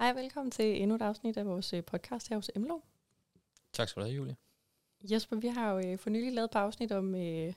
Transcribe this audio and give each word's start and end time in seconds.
Hej, 0.00 0.12
velkommen 0.12 0.50
til 0.50 0.82
endnu 0.82 0.94
et 0.94 1.02
afsnit 1.02 1.36
af 1.36 1.46
vores 1.46 1.72
øh, 1.72 1.84
podcast 1.84 2.28
her 2.28 2.36
hos 2.36 2.50
Emlo. 2.54 2.78
Tak 3.72 3.88
skal 3.88 4.00
du 4.00 4.06
have, 4.06 4.16
Julie. 4.16 4.36
Jesper, 5.02 5.36
vi 5.36 5.46
har 5.46 5.72
jo 5.72 5.78
øh, 5.78 5.98
for 5.98 6.10
nylig 6.10 6.32
lavet 6.32 6.44
et 6.44 6.50
par 6.50 6.60
afsnit 6.60 6.92
om, 6.92 7.14
øh, 7.14 7.52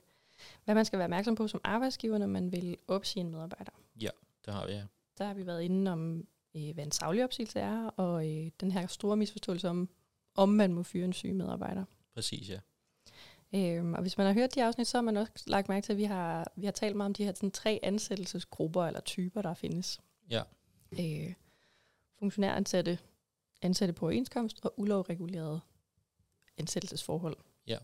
hvad 0.64 0.74
man 0.74 0.84
skal 0.84 0.98
være 0.98 1.06
opmærksom 1.06 1.34
på 1.34 1.48
som 1.48 1.60
arbejdsgiver, 1.64 2.18
når 2.18 2.26
man 2.26 2.52
vil 2.52 2.76
opsige 2.88 3.20
en 3.20 3.30
medarbejder. 3.30 3.72
Ja, 4.00 4.08
det 4.46 4.54
har 4.54 4.66
vi, 4.66 4.72
ja. 4.72 4.84
Der 5.18 5.24
har 5.24 5.34
vi 5.34 5.46
været 5.46 5.62
inde 5.62 5.92
om, 5.92 6.26
hvad 6.52 6.84
en 6.84 6.90
savlig 6.90 7.24
opsigelse 7.24 7.60
er, 7.60 7.86
og 7.86 8.24
den 8.60 8.72
her 8.72 8.86
store 8.86 9.16
misforståelse 9.16 9.68
om, 9.68 9.88
om 10.34 10.48
man 10.48 10.72
må 10.72 10.82
fyre 10.82 11.04
en 11.04 11.12
syg 11.12 11.34
medarbejder. 11.34 11.84
Præcis, 12.14 12.50
ja. 12.50 12.60
Øhm, 13.54 13.94
og 13.94 14.02
hvis 14.02 14.18
man 14.18 14.26
har 14.26 14.34
hørt 14.34 14.54
de 14.54 14.64
afsnit, 14.64 14.86
så 14.86 14.96
har 14.96 15.02
man 15.02 15.16
også 15.16 15.32
lagt 15.46 15.68
mærke 15.68 15.84
til, 15.84 15.92
at 15.92 15.98
vi 15.98 16.04
har, 16.04 16.52
vi 16.56 16.64
har 16.64 16.72
talt 16.72 16.96
meget 16.96 17.08
om 17.08 17.14
de 17.14 17.24
her 17.24 17.34
sådan, 17.34 17.50
tre 17.50 17.80
ansættelsesgrupper 17.82 18.84
eller 18.86 19.00
typer, 19.00 19.42
der 19.42 19.54
findes. 19.54 20.00
Ja. 20.30 20.42
Øh, 20.92 21.34
funktionæransatte, 22.22 22.98
ansatte 23.62 23.92
på 23.94 24.06
overenskomst 24.06 24.60
og 24.62 24.74
ulovregulerede 24.76 25.60
ansættelsesforhold. 26.58 27.36
Ja. 27.66 27.78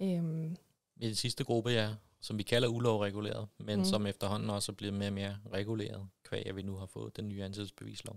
Øhm, 0.00 0.56
I 0.96 1.06
den 1.06 1.14
sidste 1.14 1.44
gruppe, 1.44 1.70
ja, 1.70 1.94
som 2.20 2.38
vi 2.38 2.42
kalder 2.42 2.68
ulovreguleret, 2.68 3.48
men 3.58 3.78
Mm. 3.78 3.84
som 3.84 4.06
efterhånden 4.06 4.50
også 4.50 4.72
er 4.72 4.76
blevet 4.76 4.94
mere 4.94 5.08
og 5.08 5.12
mere 5.12 5.36
reguleret, 5.52 6.08
kvæg 6.24 6.46
at 6.46 6.56
vi 6.56 6.62
nu 6.62 6.76
har 6.76 6.86
fået 6.86 7.16
den 7.16 7.28
nye 7.28 7.44
ansættelsesbevislov. 7.44 8.16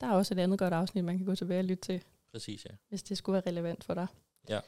der 0.00 0.08
er 0.08 0.12
også 0.12 0.34
et 0.34 0.38
andet 0.38 0.58
godt 0.58 0.74
afsnit, 0.74 1.04
man 1.04 1.16
kan 1.16 1.26
gå 1.26 1.34
tilbage 1.34 1.60
og 1.60 1.64
lytte 1.64 1.82
til, 1.82 2.02
Præcis, 2.32 2.64
ja. 2.64 2.70
hvis 2.88 3.02
det 3.02 3.18
skulle 3.18 3.34
være 3.34 3.46
relevant 3.46 3.84
for 3.84 3.94
dig. 3.94 4.06
Ja. 4.48 4.60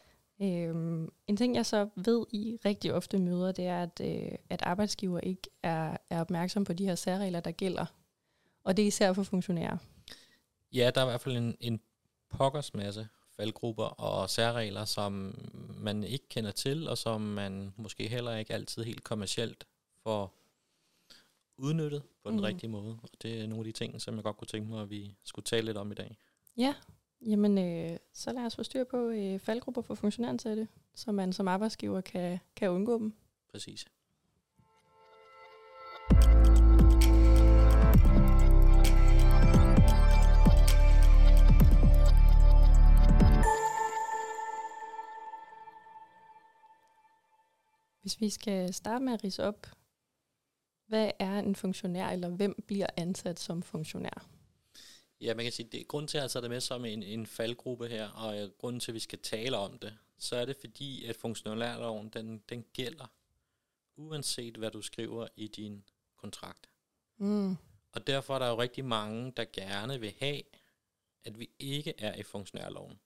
Øhm, 0.43 1.13
en 1.27 1.37
ting, 1.37 1.55
jeg 1.55 1.67
så 1.67 1.89
ved 1.97 2.27
i 2.33 2.59
rigtig 2.65 2.95
ofte 2.95 3.19
møder, 3.19 3.53
det 3.53 3.67
er, 3.67 3.83
at, 3.83 4.01
øh, 4.05 4.33
at 4.51 4.63
arbejdsgiver 4.63 5.21
ikke 5.21 5.43
er, 5.63 5.97
er 6.11 6.21
opmærksom 6.21 6.65
på 6.65 6.73
de 6.73 6.85
her 6.87 6.95
særregler, 6.95 7.41
der 7.41 7.51
gælder. 7.51 7.87
Og 8.65 8.77
det 8.77 8.83
er 8.83 8.87
især 8.87 9.13
for 9.13 9.23
funktionærer. 9.23 9.77
Ja, 10.73 10.91
der 10.95 11.01
er 11.01 11.05
i 11.05 11.09
hvert 11.09 11.21
fald 11.21 11.37
en, 11.37 11.57
en 11.61 11.81
pokkers 12.31 12.75
masse 12.75 13.09
faldgrupper 13.37 13.85
og 13.85 14.31
særregler, 14.31 14.85
som 14.85 15.39
man 15.79 16.05
ikke 16.05 16.29
kender 16.29 16.51
til, 16.51 16.89
og 16.89 16.99
som 16.99 17.21
man 17.21 17.75
måske 17.77 18.09
heller 18.09 18.37
ikke 18.37 18.55
altid 18.55 18.85
helt 18.85 19.05
kommercielt 19.05 19.67
får 20.03 20.35
udnyttet 21.57 22.03
på 22.23 22.31
den 22.31 22.39
mm. 22.39 22.45
rigtige 22.45 22.71
måde. 22.71 22.99
Og 23.03 23.09
det 23.23 23.41
er 23.41 23.47
nogle 23.47 23.61
af 23.61 23.65
de 23.65 23.73
ting, 23.73 24.01
som 24.01 24.15
jeg 24.15 24.25
godt 24.25 24.37
kunne 24.37 24.49
tænke 24.49 24.71
mig, 24.71 24.83
at 24.83 24.91
vi 24.91 25.17
skulle 25.25 25.45
tale 25.45 25.67
lidt 25.67 25.77
om 25.77 25.93
i 25.93 25.95
dag. 25.95 26.17
Ja, 26.57 26.75
jamen 27.27 27.59
øh, 27.59 27.99
så 28.13 28.33
lad 28.33 28.43
os 28.43 28.57
få 28.57 28.63
styr 28.63 28.85
på 28.85 29.09
øh, 29.09 29.41
faldgrupper 29.41 29.83
for 29.83 29.95
funktionæransatte, 29.95 30.69
så 30.95 31.13
man 31.13 31.33
som 31.33 31.49
arbejdsgiver 31.49 32.01
kan, 32.01 32.39
kan 32.57 32.71
undgå 32.71 32.99
dem. 32.99 33.15
Præcis. 33.51 33.87
Hvis 48.15 48.21
vi 48.21 48.31
skal 48.31 48.75
starte 48.75 49.05
med 49.05 49.13
at 49.13 49.25
rise 49.25 49.45
op, 49.45 49.67
hvad 50.87 51.11
er 51.19 51.39
en 51.39 51.55
funktionær, 51.55 52.09
eller 52.09 52.29
hvem 52.29 52.63
bliver 52.67 52.87
ansat 52.97 53.41
som 53.41 53.63
funktionær? 53.63 54.27
Ja, 55.21 55.35
man 55.35 55.45
kan 55.45 55.53
sige, 55.53 55.69
det 55.73 55.81
er 55.81 55.85
grund 55.85 56.09
til, 56.09 56.19
at 56.19 56.35
jeg 56.35 56.43
det 56.43 56.51
med 56.51 56.61
som 56.61 56.85
en, 56.85 57.03
en 57.03 57.27
faldgruppe 57.27 57.89
her, 57.89 58.09
og 58.09 58.41
øh, 58.41 58.51
grunden 58.59 58.81
til, 58.81 58.91
at 58.91 58.95
vi 58.95 59.01
skal 59.01 59.19
tale 59.19 59.57
om 59.57 59.79
det, 59.79 59.97
så 60.19 60.37
er 60.37 60.45
det 60.45 60.57
fordi, 60.61 61.05
at 61.05 61.17
funktionærloven, 61.17 62.09
den, 62.09 62.43
den 62.49 62.65
gælder, 62.73 63.07
uanset 63.97 64.57
hvad 64.57 64.71
du 64.71 64.83
skriver 64.83 65.29
i 65.37 65.49
din 65.49 65.85
kontrakt. 66.17 66.69
Mm. 67.17 67.57
Og 67.93 68.07
derfor 68.07 68.35
er 68.35 68.39
der 68.39 68.49
jo 68.49 68.61
rigtig 68.61 68.85
mange, 68.85 69.33
der 69.37 69.45
gerne 69.53 70.01
vil 70.01 70.15
have, 70.19 70.43
at 71.25 71.39
vi 71.39 71.51
ikke 71.59 71.95
er 71.99 72.15
i 72.15 72.23
funktionærloven. 72.23 73.01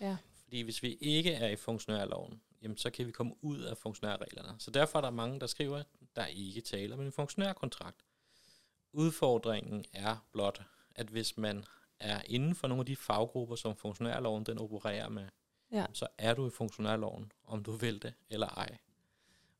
Ja. 0.00 0.16
Fordi 0.34 0.60
hvis 0.60 0.82
vi 0.82 0.98
ikke 1.00 1.32
er 1.32 1.48
i 1.48 1.56
funktionærloven, 1.56 2.40
jamen 2.62 2.76
så 2.76 2.90
kan 2.90 3.06
vi 3.06 3.12
komme 3.12 3.34
ud 3.44 3.60
af 3.60 3.76
funktionærreglerne. 3.78 4.54
Så 4.58 4.70
derfor 4.70 4.98
er 4.98 5.02
der 5.02 5.10
mange, 5.10 5.40
der 5.40 5.46
skriver, 5.46 5.78
at 5.78 5.86
der 6.16 6.26
ikke 6.26 6.60
taler 6.60 6.96
om 6.96 7.02
en 7.02 7.12
funktionærkontrakt. 7.12 8.04
Udfordringen 8.92 9.84
er 9.92 10.16
blot, 10.32 10.62
at 10.94 11.06
hvis 11.06 11.36
man 11.38 11.64
er 11.98 12.22
inden 12.26 12.54
for 12.54 12.68
nogle 12.68 12.80
af 12.80 12.86
de 12.86 12.96
faggrupper, 12.96 13.56
som 13.56 13.76
funktionærloven 13.76 14.44
den 14.44 14.58
opererer 14.58 15.08
med, 15.08 15.28
Ja. 15.72 15.86
så 15.92 16.06
er 16.18 16.34
du 16.34 16.46
i 16.46 16.50
funktionærloven, 16.50 17.32
om 17.44 17.62
du 17.62 17.72
vil 17.72 18.02
det 18.02 18.14
eller 18.28 18.46
ej. 18.48 18.78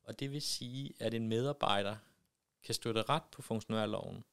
Og 0.03 0.19
det 0.19 0.31
vil 0.31 0.41
sige, 0.41 0.93
at 0.99 1.13
en 1.13 1.27
medarbejder 1.27 1.95
kan 2.63 2.75
støtte 2.75 3.01
ret 3.01 3.23
på 3.31 3.41
funktionærloven, 3.41 4.23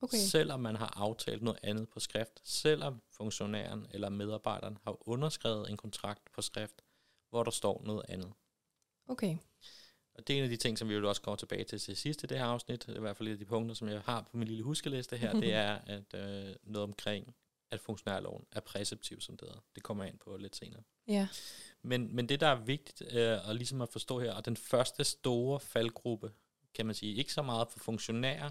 Okay. 0.00 0.16
selvom 0.16 0.60
man 0.60 0.76
har 0.76 0.92
aftalt 0.96 1.42
noget 1.42 1.58
andet 1.62 1.88
på 1.88 2.00
skrift, 2.00 2.40
selvom 2.44 3.02
funktionæren 3.10 3.86
eller 3.90 4.08
medarbejderen 4.08 4.78
har 4.84 5.08
underskrevet 5.08 5.70
en 5.70 5.76
kontrakt 5.76 6.32
på 6.32 6.42
skrift, 6.42 6.82
hvor 7.32 7.42
der 7.42 7.50
står 7.50 7.82
noget 7.84 8.02
andet. 8.08 8.32
okay. 9.08 9.36
Og 10.14 10.28
det 10.28 10.34
er 10.34 10.38
en 10.38 10.44
af 10.44 10.50
de 10.50 10.56
ting, 10.56 10.78
som 10.78 10.88
vi 10.88 10.94
vil 10.94 11.04
også 11.04 11.22
komme 11.22 11.36
tilbage 11.36 11.64
til 11.64 11.78
til 11.78 11.96
sidst 11.96 12.22
i 12.22 12.26
det 12.26 12.38
her 12.38 12.44
afsnit. 12.44 12.88
I 12.88 13.00
hvert 13.00 13.16
fald 13.16 13.28
et 13.28 13.32
af 13.32 13.38
de 13.38 13.44
punkter, 13.44 13.74
som 13.74 13.88
jeg 13.88 14.00
har 14.00 14.22
på 14.30 14.36
min 14.36 14.48
lille 14.48 14.62
huskeliste 14.62 15.16
her. 15.16 15.32
det 15.32 15.52
er 15.64 15.78
at 15.86 16.14
øh, 16.14 16.54
noget 16.62 16.84
omkring, 16.84 17.34
at 17.70 17.80
funktionærloven 17.80 18.44
er 18.52 18.60
præceptiv, 18.60 19.20
som 19.20 19.36
det 19.36 19.48
hedder. 19.48 19.60
Det 19.74 19.82
kommer 19.82 20.04
jeg 20.04 20.12
ind 20.12 20.18
på 20.18 20.36
lidt 20.36 20.56
senere. 20.56 20.82
Ja. 21.08 21.28
Men, 21.82 22.16
men 22.16 22.28
det, 22.28 22.40
der 22.40 22.46
er 22.46 22.60
vigtigt 22.60 23.02
øh, 23.12 23.48
at, 23.48 23.56
ligesom 23.56 23.82
at 23.82 23.88
forstå 23.88 24.20
her, 24.20 24.32
og 24.32 24.44
den 24.44 24.56
første 24.56 25.04
store 25.04 25.60
faldgruppe, 25.60 26.32
kan 26.74 26.86
man 26.86 26.94
sige, 26.94 27.14
ikke 27.14 27.32
så 27.32 27.42
meget 27.42 27.68
for 27.68 27.78
funktionærer, 27.78 28.50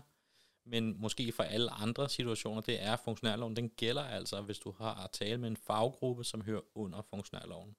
men 0.65 1.01
måske 1.01 1.31
for 1.31 1.43
alle 1.43 1.71
andre 1.71 2.09
situationer, 2.09 2.61
det 2.61 2.83
er 2.83 2.95
funktionærloven. 2.95 3.55
Den 3.55 3.69
gælder 3.69 4.03
altså, 4.03 4.41
hvis 4.41 4.59
du 4.59 4.71
har 4.71 5.03
at 5.03 5.11
tale 5.11 5.37
med 5.37 5.49
en 5.49 5.57
faggruppe, 5.57 6.23
som 6.23 6.41
hører 6.41 6.61
under 6.75 7.01
funktionærloven. 7.01 7.75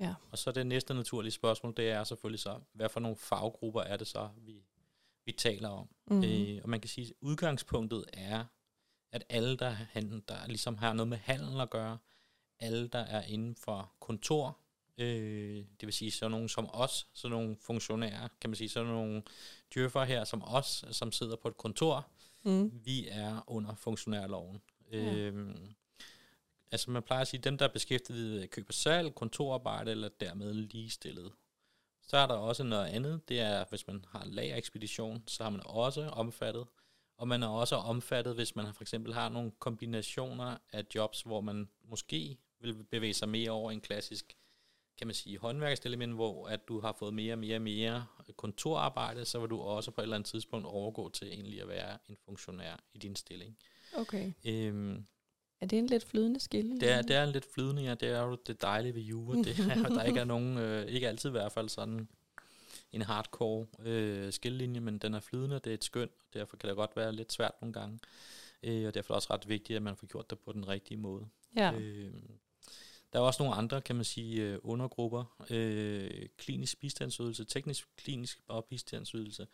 Ja. 0.00 0.14
Og 0.30 0.38
så 0.38 0.52
det 0.52 0.66
næste 0.66 0.94
naturlige 0.94 1.32
spørgsmål, 1.32 1.74
det 1.76 1.90
er 1.90 2.04
selvfølgelig 2.04 2.40
så, 2.40 2.60
hvad 2.72 2.88
for 2.88 3.00
nogle 3.00 3.16
faggrupper 3.16 3.80
er 3.80 3.96
det 3.96 4.06
så, 4.06 4.28
vi, 4.36 4.64
vi 5.24 5.32
taler 5.32 5.68
om? 5.68 5.88
Mm. 6.06 6.24
Øh, 6.24 6.60
og 6.62 6.68
man 6.68 6.80
kan 6.80 6.88
sige, 6.88 7.06
at 7.06 7.12
udgangspunktet 7.20 8.04
er, 8.12 8.44
at 9.12 9.24
alle, 9.28 9.56
der, 9.56 9.70
han, 9.70 10.22
der 10.28 10.46
ligesom 10.46 10.76
har 10.78 10.92
noget 10.92 11.08
med 11.08 11.18
handel 11.18 11.60
at 11.60 11.70
gøre, 11.70 11.98
alle, 12.60 12.88
der 12.88 12.98
er 12.98 13.22
inden 13.22 13.54
for 13.56 13.92
kontor, 14.00 14.58
øh, 14.98 15.56
det 15.56 15.86
vil 15.86 15.92
sige 15.92 16.10
sådan 16.10 16.30
nogle 16.30 16.48
som 16.48 16.68
os, 16.72 17.06
sådan 17.14 17.36
nogle 17.36 17.56
funktionærer, 17.60 18.28
kan 18.40 18.50
man 18.50 18.54
sige, 18.56 18.68
sådan 18.68 18.88
nogle 18.88 19.22
djøffer 19.74 20.04
her 20.04 20.24
som 20.24 20.42
os, 20.46 20.84
som 20.90 21.12
sidder 21.12 21.36
på 21.36 21.48
et 21.48 21.56
kontor, 21.56 22.06
Mm. 22.42 22.80
vi 22.84 23.08
er 23.08 23.44
under 23.46 23.74
funktionærloven. 23.74 24.60
Ja. 24.92 24.98
Ja. 24.98 25.30
Altså 26.72 26.90
man 26.90 27.02
plejer 27.02 27.20
at 27.20 27.28
sige, 27.28 27.40
dem 27.40 27.58
der 27.58 27.68
er 27.68 27.72
beskæftiget 27.72 28.44
i 28.44 28.46
køb 28.46 28.64
og 28.68 28.74
salg, 28.74 29.14
kontorarbejde 29.14 29.90
eller 29.90 30.08
dermed 30.08 30.54
ligestillet. 30.54 31.32
Så 32.02 32.16
er 32.16 32.26
der 32.26 32.34
også 32.34 32.62
noget 32.62 32.86
andet, 32.86 33.28
det 33.28 33.40
er, 33.40 33.64
hvis 33.68 33.86
man 33.86 34.04
har 34.08 34.24
lagerekspedition, 34.24 35.22
så 35.26 35.42
har 35.42 35.50
man 35.50 35.62
også 35.64 36.02
omfattet. 36.02 36.66
Og 37.16 37.28
man 37.28 37.42
er 37.42 37.48
også 37.48 37.76
omfattet, 37.76 38.34
hvis 38.34 38.56
man 38.56 38.74
for 38.74 38.82
eksempel 38.82 39.14
har 39.14 39.28
nogle 39.28 39.50
kombinationer 39.58 40.56
af 40.72 40.84
jobs, 40.94 41.22
hvor 41.22 41.40
man 41.40 41.68
måske 41.84 42.38
vil 42.60 42.84
bevæge 42.90 43.14
sig 43.14 43.28
mere 43.28 43.50
over 43.50 43.70
en 43.70 43.80
klassisk, 43.80 44.36
kan 44.98 45.06
man 45.06 45.14
sige, 45.14 45.38
håndværkselement, 45.38 46.14
hvor 46.14 46.48
at 46.48 46.68
du 46.68 46.80
har 46.80 46.92
fået 46.92 47.14
mere 47.14 47.34
og 47.34 47.38
mere 47.38 47.56
og 47.56 47.62
mere 47.62 48.06
kontorarbejde, 48.36 49.24
så 49.24 49.40
vil 49.40 49.50
du 49.50 49.60
også 49.60 49.90
på 49.90 50.00
et 50.00 50.02
eller 50.02 50.16
andet 50.16 50.28
tidspunkt 50.30 50.66
overgå 50.66 51.08
til 51.08 51.28
egentlig 51.28 51.62
at 51.62 51.68
være 51.68 51.98
en 52.08 52.16
funktionær 52.24 52.76
i 52.94 52.98
din 52.98 53.16
stilling. 53.16 53.58
Okay. 53.96 54.32
Øhm, 54.44 55.06
Er 55.60 55.66
det 55.66 55.78
en 55.78 55.86
lidt 55.86 56.04
flydende 56.04 56.40
skille? 56.40 56.80
det, 56.80 56.90
er, 56.90 57.02
det 57.02 57.16
er 57.16 57.24
en 57.24 57.30
lidt 57.30 57.46
flydende, 57.54 57.82
ja, 57.82 57.94
det 57.94 58.08
er 58.08 58.22
jo 58.22 58.38
det 58.46 58.62
dejlige 58.62 58.94
ved 58.94 59.02
jura, 59.02 59.36
det 59.36 59.58
er, 59.58 59.84
at 59.84 59.90
der 59.90 60.02
ikke 60.02 60.20
er 60.20 60.24
nogen, 60.24 60.58
øh, 60.58 60.86
ikke 60.86 61.08
altid 61.08 61.28
i 61.28 61.32
hvert 61.32 61.52
fald 61.52 61.68
sådan 61.68 62.08
en 62.92 63.02
hardcore 63.02 63.66
øh, 63.84 64.32
skillelinje, 64.32 64.80
men 64.80 64.98
den 64.98 65.14
er 65.14 65.20
flydende, 65.20 65.54
det 65.54 65.66
er 65.66 65.74
et 65.74 65.84
skøn, 65.84 66.08
og 66.18 66.34
derfor 66.34 66.56
kan 66.56 66.68
det 66.68 66.76
godt 66.76 66.96
være 66.96 67.12
lidt 67.12 67.32
svært 67.32 67.52
nogle 67.60 67.72
gange, 67.72 67.98
øh, 68.62 68.86
og 68.86 68.94
derfor 68.94 69.14
er 69.14 69.16
det 69.16 69.22
også 69.22 69.34
ret 69.34 69.48
vigtigt, 69.48 69.76
at 69.76 69.82
man 69.82 69.96
får 69.96 70.06
gjort 70.06 70.30
det 70.30 70.38
på 70.38 70.52
den 70.52 70.68
rigtige 70.68 70.98
måde. 70.98 71.26
Ja. 71.56 71.72
Øh, 71.72 72.12
der 73.12 73.18
er 73.18 73.22
også 73.22 73.42
nogle 73.42 73.56
andre, 73.56 73.80
kan 73.80 73.96
man 73.96 74.04
sige, 74.04 74.42
øh, 74.42 74.58
undergrupper. 74.62 75.44
Øh, 75.50 76.28
klinisk 76.36 76.80
bistandsydelse, 76.80 77.44
teknisk 77.44 77.88
klinisk 77.96 78.40
og 78.48 78.64
bistandsydelse. 78.64 79.46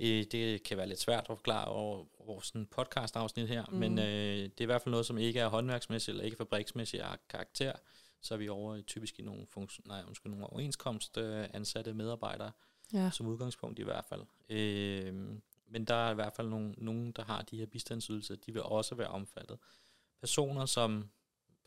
Øh, 0.00 0.24
det 0.32 0.62
kan 0.62 0.76
være 0.76 0.88
lidt 0.88 1.00
svært 1.00 1.20
at 1.20 1.26
forklare 1.26 1.64
over, 1.64 2.04
over 2.18 2.40
sådan 2.40 2.60
en 2.60 2.66
podcast-afsnit 2.66 3.48
her, 3.48 3.64
mm. 3.68 3.76
men 3.76 3.98
øh, 3.98 4.04
det 4.04 4.60
er 4.60 4.62
i 4.62 4.64
hvert 4.64 4.82
fald 4.82 4.90
noget, 4.90 5.06
som 5.06 5.18
ikke 5.18 5.40
er 5.40 5.48
håndværksmæssigt 5.48 6.12
eller 6.12 6.24
ikke 6.24 6.36
fabriksmæssigt 6.36 7.02
karakter. 7.28 7.72
Så 8.20 8.34
er 8.34 8.38
vi 8.38 8.48
over 8.48 8.76
i 8.76 8.82
typisk 8.82 9.18
i 9.18 9.22
nogle, 9.22 9.46
funktion, 9.46 9.86
nej, 9.88 10.02
undskyld, 10.06 10.32
nogle 10.32 10.46
overenskomst 10.46 11.18
øh, 11.18 11.46
ansatte 11.54 11.94
medarbejdere, 11.94 12.52
ja. 12.92 13.10
som 13.10 13.26
udgangspunkt 13.26 13.78
i 13.78 13.82
hvert 13.82 14.04
fald. 14.04 14.22
Øh, 14.48 15.14
men 15.68 15.84
der 15.84 15.94
er 15.94 16.10
i 16.10 16.14
hvert 16.14 16.32
fald 16.32 16.48
nogen, 16.48 16.74
nogen, 16.78 17.12
der 17.12 17.24
har 17.24 17.42
de 17.42 17.58
her 17.58 17.66
bistandsydelser, 17.66 18.36
de 18.36 18.52
vil 18.52 18.62
også 18.62 18.94
være 18.94 19.08
omfattet. 19.08 19.58
Personer, 20.20 20.66
som 20.66 21.10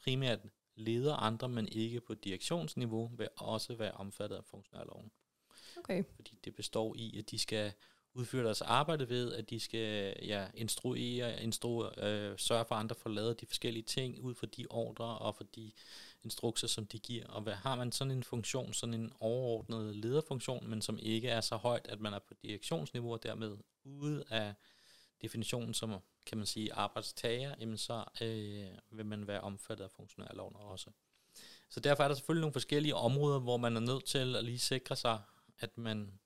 primært 0.03 0.39
leder 0.79 1.15
andre, 1.15 1.49
men 1.49 1.67
ikke 1.67 2.01
på 2.01 2.13
direktionsniveau, 2.13 3.11
vil 3.17 3.29
også 3.37 3.75
være 3.75 3.91
omfattet 3.91 4.35
af 4.35 4.45
funktionærloven. 4.45 5.11
Okay. 5.77 6.03
Fordi 6.15 6.39
det 6.45 6.55
består 6.55 6.95
i, 6.95 7.19
at 7.19 7.31
de 7.31 7.39
skal 7.39 7.73
udføre 8.13 8.43
deres 8.43 8.61
arbejde 8.61 9.09
ved, 9.09 9.33
at 9.33 9.49
de 9.49 9.59
skal 9.59 10.15
ja, 10.21 10.47
instruere, 10.53 11.43
instru, 11.43 11.85
øh, 11.85 12.37
sørge 12.37 12.65
for, 12.65 12.75
at 12.75 12.79
andre 12.79 12.95
får 12.95 13.09
lavet 13.09 13.41
de 13.41 13.45
forskellige 13.45 13.83
ting 13.83 14.19
ud 14.19 14.35
fra 14.35 14.47
de 14.47 14.65
ordre 14.69 15.17
og 15.17 15.35
for 15.35 15.43
de 15.43 15.71
instrukser, 16.23 16.67
som 16.67 16.87
de 16.87 16.99
giver. 16.99 17.27
Og 17.27 17.41
hvad 17.41 17.53
har 17.53 17.75
man 17.75 17.91
sådan 17.91 18.11
en 18.11 18.23
funktion, 18.23 18.73
sådan 18.73 18.93
en 18.93 19.13
overordnet 19.19 19.95
lederfunktion, 19.95 20.69
men 20.69 20.81
som 20.81 20.99
ikke 21.01 21.29
er 21.29 21.41
så 21.41 21.55
højt, 21.55 21.87
at 21.87 21.99
man 21.99 22.13
er 22.13 22.19
på 22.19 22.33
direktionsniveau 22.43 23.13
og 23.13 23.23
dermed 23.23 23.57
ude 23.83 24.23
af 24.29 24.53
definitionen 25.21 25.74
som, 25.74 25.95
kan 26.25 26.38
man 26.38 26.48
sige, 26.48 26.74
arbejdstager, 26.74 27.56
jamen 27.60 27.77
så 27.77 28.04
øh, 28.21 28.98
vil 28.98 29.06
man 29.06 29.27
være 29.27 29.42
omfattet 29.42 29.83
af 29.83 29.92
funktionærloven 29.92 30.56
også. 30.56 30.89
Så 31.69 31.80
derfor 31.80 32.04
er 32.04 32.07
der 32.07 32.16
selvfølgelig 32.16 32.42
nogle 32.42 32.54
forskellige 32.54 32.95
områder, 32.95 33.39
hvor 33.39 33.57
man 33.57 33.75
er 33.75 33.80
nødt 33.80 34.06
til 34.06 34.36
at 34.36 34.45
lige 34.45 34.60
sikre 34.60 34.95
sig, 34.95 35.21
at 35.60 35.77
man 35.77 36.19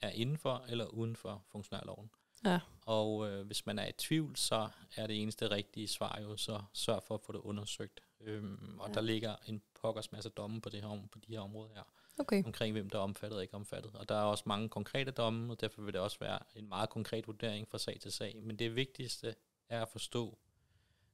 er 0.00 0.10
inden 0.10 0.38
for 0.38 0.64
eller 0.68 0.86
uden 0.86 1.16
for 1.16 1.44
funktionærloven. 1.52 2.10
Ja. 2.44 2.60
Og 2.86 3.28
øh, 3.28 3.46
hvis 3.46 3.66
man 3.66 3.78
er 3.78 3.86
i 3.86 3.92
tvivl, 3.92 4.36
så 4.36 4.68
er 4.96 5.06
det 5.06 5.22
eneste 5.22 5.50
rigtige 5.50 5.88
svar 5.88 6.20
jo, 6.22 6.36
så 6.36 6.62
sørg 6.72 7.02
for 7.02 7.14
at 7.14 7.20
få 7.20 7.32
det 7.32 7.38
undersøgt. 7.38 8.00
Øhm, 8.20 8.78
og 8.80 8.88
ja. 8.88 8.94
der 8.94 9.00
ligger 9.00 9.36
en 9.46 9.62
pokkers 9.80 10.12
masse 10.12 10.30
domme 10.30 10.60
på, 10.60 10.68
det 10.68 10.82
her, 10.82 11.08
på 11.12 11.18
de 11.18 11.32
her 11.32 11.40
områder 11.40 11.74
her, 11.74 11.82
Okay. 12.18 12.44
omkring 12.44 12.72
hvem 12.72 12.90
der 12.90 12.98
er 12.98 13.02
omfattet 13.02 13.36
og 13.36 13.42
ikke 13.42 13.54
omfattet. 13.54 13.94
Og 13.94 14.08
der 14.08 14.14
er 14.14 14.22
også 14.22 14.44
mange 14.46 14.68
konkrete 14.68 15.10
domme, 15.10 15.52
og 15.52 15.60
derfor 15.60 15.82
vil 15.82 15.92
det 15.92 16.00
også 16.00 16.18
være 16.20 16.38
en 16.56 16.68
meget 16.68 16.90
konkret 16.90 17.26
vurdering 17.26 17.68
fra 17.68 17.78
sag 17.78 18.00
til 18.00 18.12
sag. 18.12 18.40
Men 18.42 18.58
det 18.58 18.76
vigtigste 18.76 19.34
er 19.68 19.82
at 19.82 19.88
forstå, 19.88 20.38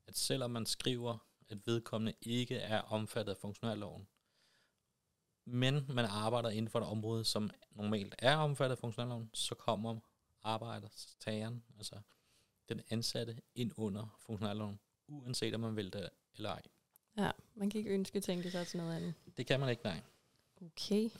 at 0.06 0.16
selvom 0.16 0.50
man 0.50 0.66
skriver, 0.66 1.18
at 1.48 1.66
vedkommende 1.66 2.14
ikke 2.22 2.56
er 2.56 2.80
omfattet 2.80 3.32
af 3.32 3.38
funktionærloven, 3.38 4.06
men 5.44 5.86
man 5.88 6.04
arbejder 6.04 6.50
inden 6.50 6.68
for 6.68 6.78
et 6.78 6.86
område, 6.86 7.24
som 7.24 7.50
normalt 7.70 8.14
er 8.18 8.36
omfattet 8.36 8.76
af 8.76 8.78
funktionærloven, 8.78 9.30
så 9.34 9.54
kommer 9.54 10.00
arbejdstageren, 10.42 11.64
altså 11.78 12.00
den 12.68 12.80
ansatte, 12.90 13.40
ind 13.54 13.72
under 13.76 14.18
funktionærloven, 14.20 14.78
uanset 15.08 15.54
om 15.54 15.60
man 15.60 15.76
vil 15.76 15.92
det 15.92 16.10
eller 16.36 16.50
ej. 16.50 16.62
Ja, 17.18 17.30
man 17.54 17.70
kan 17.70 17.78
ikke 17.78 17.90
ønske 17.90 18.20
tænke 18.20 18.50
sig 18.50 18.66
til 18.66 18.78
noget 18.78 18.96
andet. 18.96 19.14
Det 19.36 19.46
kan 19.46 19.60
man 19.60 19.68
ikke, 19.68 19.82
nej. 19.84 20.00
Okay. 20.66 21.10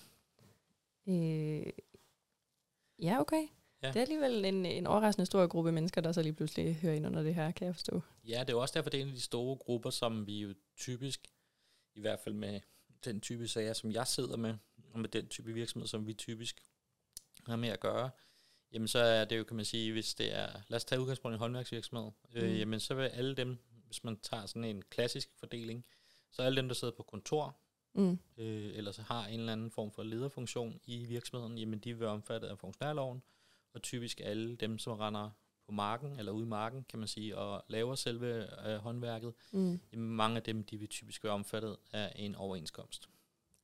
Øh, 1.07 1.73
ja, 3.03 3.21
okay. 3.21 3.47
Ja. 3.83 3.89
Det 3.89 3.97
er 3.97 4.01
alligevel 4.01 4.45
en, 4.45 4.67
en 4.67 4.87
overraskende 4.87 5.27
stor 5.27 5.47
gruppe 5.47 5.73
mennesker, 5.73 6.01
der 6.01 6.13
så 6.13 6.23
lige 6.23 6.33
pludselig 6.33 6.75
hører 6.77 6.95
ind 6.95 7.07
under 7.07 7.23
det 7.23 7.35
her, 7.35 7.51
kan 7.51 7.67
jeg 7.67 7.75
forstå. 7.75 8.01
Ja, 8.25 8.41
det 8.41 8.49
er 8.49 8.53
jo 8.53 8.61
også 8.61 8.75
derfor, 8.75 8.91
det 8.91 8.99
er 8.99 9.03
en 9.03 9.09
af 9.09 9.15
de 9.15 9.21
store 9.21 9.57
grupper, 9.57 9.91
som 9.91 10.27
vi 10.27 10.41
jo 10.41 10.55
typisk, 10.77 11.29
i 11.95 12.01
hvert 12.01 12.21
fald 12.21 12.35
med 12.35 12.61
den 13.05 13.21
type 13.21 13.49
sager, 13.49 13.73
som 13.73 13.93
jeg 13.93 14.07
sidder 14.07 14.37
med, 14.37 14.55
og 14.93 15.01
med 15.01 15.09
den 15.09 15.29
type 15.29 15.53
virksomhed, 15.53 15.89
som 15.89 16.07
vi 16.07 16.15
typisk 16.15 16.63
har 17.47 17.57
med 17.57 17.69
at 17.69 17.81
gøre, 17.81 18.11
jamen 18.73 18.89
så 18.89 18.99
er 18.99 19.25
det 19.25 19.39
jo, 19.39 19.45
kan 19.45 19.57
man 19.57 19.65
sige, 19.65 19.93
hvis 19.93 20.15
det 20.15 20.35
er, 20.35 20.61
lad 20.69 20.77
os 20.77 20.85
tage 20.85 21.01
udgangspunkt 21.01 21.33
i 21.33 21.37
en 21.37 21.39
håndværksvirksomhed, 21.39 22.05
mm. 22.05 22.37
øh, 22.37 22.51
Mm. 22.51 22.57
jamen 22.57 22.81
så 22.81 22.95
vil 22.95 23.03
alle 23.05 23.35
dem, 23.35 23.57
hvis 23.87 24.05
man 24.05 24.17
tager 24.21 24.47
sådan 24.47 24.65
en 24.65 24.83
klassisk 24.83 25.29
fordeling, 25.39 25.85
så 26.31 26.43
alle 26.43 26.57
dem, 26.57 26.69
der 26.69 26.75
sidder 26.75 26.95
på 26.97 27.03
kontor, 27.03 27.57
Mm. 27.95 28.19
øh, 28.37 28.77
eller 28.77 28.93
så 28.93 29.03
har 29.03 29.27
en 29.27 29.41
eller 29.41 29.53
anden 29.53 29.71
form 29.71 29.91
for 29.91 30.03
lederfunktion 30.03 30.81
i 30.87 31.05
virksomheden, 31.05 31.59
jamen 31.59 31.79
de 31.79 31.99
vil 31.99 32.07
omfattet 32.07 32.49
af 32.49 32.59
funktionærloven, 32.59 33.23
og 33.75 33.83
typisk 33.83 34.21
alle 34.25 34.57
dem, 34.57 34.79
som 34.79 34.99
render 34.99 35.31
på 35.67 35.73
marken, 35.73 36.19
eller 36.19 36.33
ude 36.33 36.45
i 36.47 36.49
marken, 36.49 36.85
kan 36.89 36.99
man 36.99 37.09
sige, 37.09 37.39
og 37.39 37.65
laver 37.69 37.95
selve 37.95 38.47
øh, 38.69 38.77
håndværket, 38.79 39.35
Mm. 39.53 39.81
jamen 39.93 40.09
mange 40.17 40.37
af 40.37 40.43
dem, 40.43 40.65
de 40.65 40.77
vil 40.77 40.89
typisk 40.89 41.25
være 41.25 41.33
omfattet 41.33 41.77
af 41.93 42.13
en 42.17 42.35
overenskomst. 42.35 43.09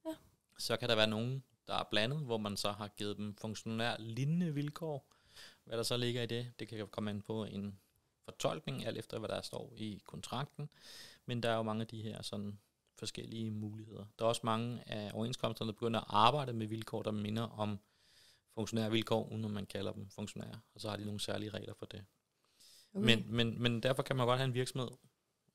Ja. 0.06 0.11
Så 0.59 0.76
kan 0.76 0.88
der 0.88 0.94
være 0.97 1.06
nogen, 1.06 1.43
der 1.67 1.75
er 1.75 1.85
blandet, 1.91 2.19
hvor 2.19 2.38
man 2.38 2.56
så 2.56 2.73
har 2.73 2.88
givet 2.88 3.17
dem 3.17 3.37
funktionær 3.37 3.97
lignende 3.99 4.55
vilkår. 4.55 5.06
Hvad 5.65 5.76
der 5.76 5.83
så 5.83 5.97
ligger 5.97 6.23
i 6.23 6.26
det, 6.26 6.53
det 6.59 6.69
kan 6.69 6.88
komme 6.88 7.11
an 7.11 7.23
på 7.23 7.44
en 7.44 7.79
fortolkning, 8.25 8.87
alt 8.87 8.99
efter 8.99 9.19
hvad 9.19 9.29
der 9.29 9.41
står 9.41 9.73
i 9.76 10.03
kontrakten. 10.06 10.69
Men 11.26 11.43
der 11.43 11.50
er 11.50 11.56
jo 11.56 11.62
mange 11.62 11.81
af 11.81 11.87
de 11.87 12.03
her 12.03 12.23
sådan 12.23 12.59
forskellige 13.00 13.50
muligheder. 13.50 14.05
Der 14.19 14.25
er 14.25 14.29
også 14.29 14.41
mange 14.44 14.88
af 14.88 15.11
overenskomsterne, 15.14 15.69
der 15.69 15.73
begynder 15.73 16.00
at 16.00 16.06
arbejde 16.08 16.52
med 16.52 16.67
vilkår, 16.67 17.02
der 17.02 17.11
minder 17.11 17.43
om 17.43 17.79
funktionære 18.55 18.91
vilkår, 18.91 19.29
uden 19.32 19.44
at 19.44 19.50
man 19.50 19.67
kalder 19.67 19.93
dem 19.93 20.08
funktionære. 20.11 20.61
Og 20.75 20.81
så 20.81 20.91
har 20.91 20.97
de 20.97 21.05
nogle 21.05 21.20
særlige 21.20 21.50
regler 21.50 21.75
for 21.75 21.87
det. 21.87 22.05
Okay. 22.94 23.05
Men, 23.05 23.37
men, 23.37 23.62
men 23.62 23.82
derfor 23.82 24.02
kan 24.02 24.17
man 24.17 24.26
godt 24.26 24.38
have 24.38 24.49
en 24.49 24.55
virksomhed, 24.55 24.88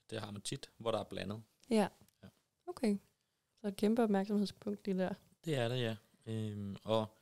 det 0.10 0.20
har 0.20 0.32
man 0.32 0.42
tit, 0.42 0.70
hvor 0.78 0.92
der 0.92 1.00
er 1.00 1.04
blandet. 1.04 1.44
Ja. 1.70 1.88
Ja. 2.24 2.28
Okay. 2.68 2.98
Så 3.62 3.68
et 3.68 3.76
kæmpe 3.76 4.04
opmærksomhedspunkt 4.04 4.86
lige 4.86 4.98
der. 4.98 5.14
Det 5.46 5.56
er 5.56 5.68
det, 5.68 5.82
ja. 5.82 5.96
Øhm, 6.26 6.76
og 6.84 7.18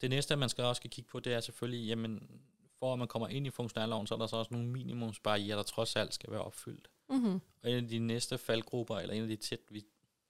det 0.00 0.10
næste, 0.10 0.36
man 0.36 0.48
skal 0.48 0.64
også 0.64 0.80
skal 0.80 0.90
kigge 0.90 1.10
på, 1.10 1.20
det 1.20 1.32
er 1.32 1.40
selvfølgelig, 1.40 1.86
jamen, 1.86 2.40
for 2.78 2.92
at 2.92 2.98
man 2.98 3.08
kommer 3.08 3.28
ind 3.28 3.46
i 3.46 3.50
funktionærloven, 3.50 4.06
så 4.06 4.14
er 4.14 4.18
der 4.18 4.26
så 4.26 4.36
også 4.36 4.54
nogle 4.54 4.68
minimumsbarriere, 4.68 5.56
der 5.56 5.62
trods 5.62 5.96
alt 5.96 6.14
skal 6.14 6.30
være 6.30 6.40
opfyldt. 6.40 6.90
Mm-hmm. 7.12 7.40
Og 7.62 7.70
en 7.70 7.76
af 7.76 7.88
de 7.88 7.98
næste 7.98 8.38
faldgrupper, 8.38 8.98
eller 8.98 9.14
en 9.14 9.22
af 9.22 9.28
de 9.28 9.36
tit, 9.36 9.60
vi 9.68 9.84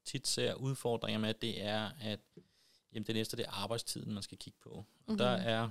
tit 0.05 0.27
ser 0.27 0.55
udfordringer 0.55 1.19
med, 1.19 1.35
det 1.35 1.63
er, 1.63 1.91
at 2.01 2.21
jamen, 2.93 3.07
det 3.07 3.15
næste 3.15 3.37
det 3.37 3.47
er 3.47 3.51
arbejdstiden, 3.51 4.15
man 4.15 4.23
skal 4.23 4.39
kigge 4.39 4.59
på. 4.63 4.71
Og 4.71 4.85
Mhm. 5.09 5.19
der 5.19 5.29
er 5.29 5.71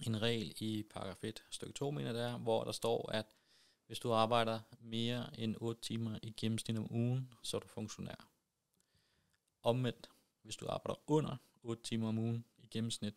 en 0.00 0.22
regel 0.22 0.54
i 0.60 0.82
paragraf 0.90 1.24
1, 1.24 1.42
stykke 1.50 1.72
2, 1.72 1.90
mener 1.90 2.12
det 2.12 2.22
er, 2.22 2.38
hvor 2.38 2.64
der 2.64 2.72
står, 2.72 3.12
at 3.12 3.26
hvis 3.86 3.98
du 3.98 4.12
arbejder 4.12 4.60
mere 4.80 5.40
end 5.40 5.56
8 5.60 5.80
timer 5.82 6.18
i 6.22 6.30
gennemsnit 6.36 6.78
om 6.78 6.92
ugen, 6.92 7.32
så 7.42 7.56
er 7.56 7.60
du 7.60 7.68
funktionær. 7.68 8.30
Omvendt, 9.62 10.10
hvis 10.42 10.56
du 10.56 10.66
arbejder 10.68 11.00
under 11.06 11.36
8 11.62 11.82
timer 11.82 12.08
om 12.08 12.18
ugen 12.18 12.44
i 12.58 12.66
gennemsnit, 12.66 13.14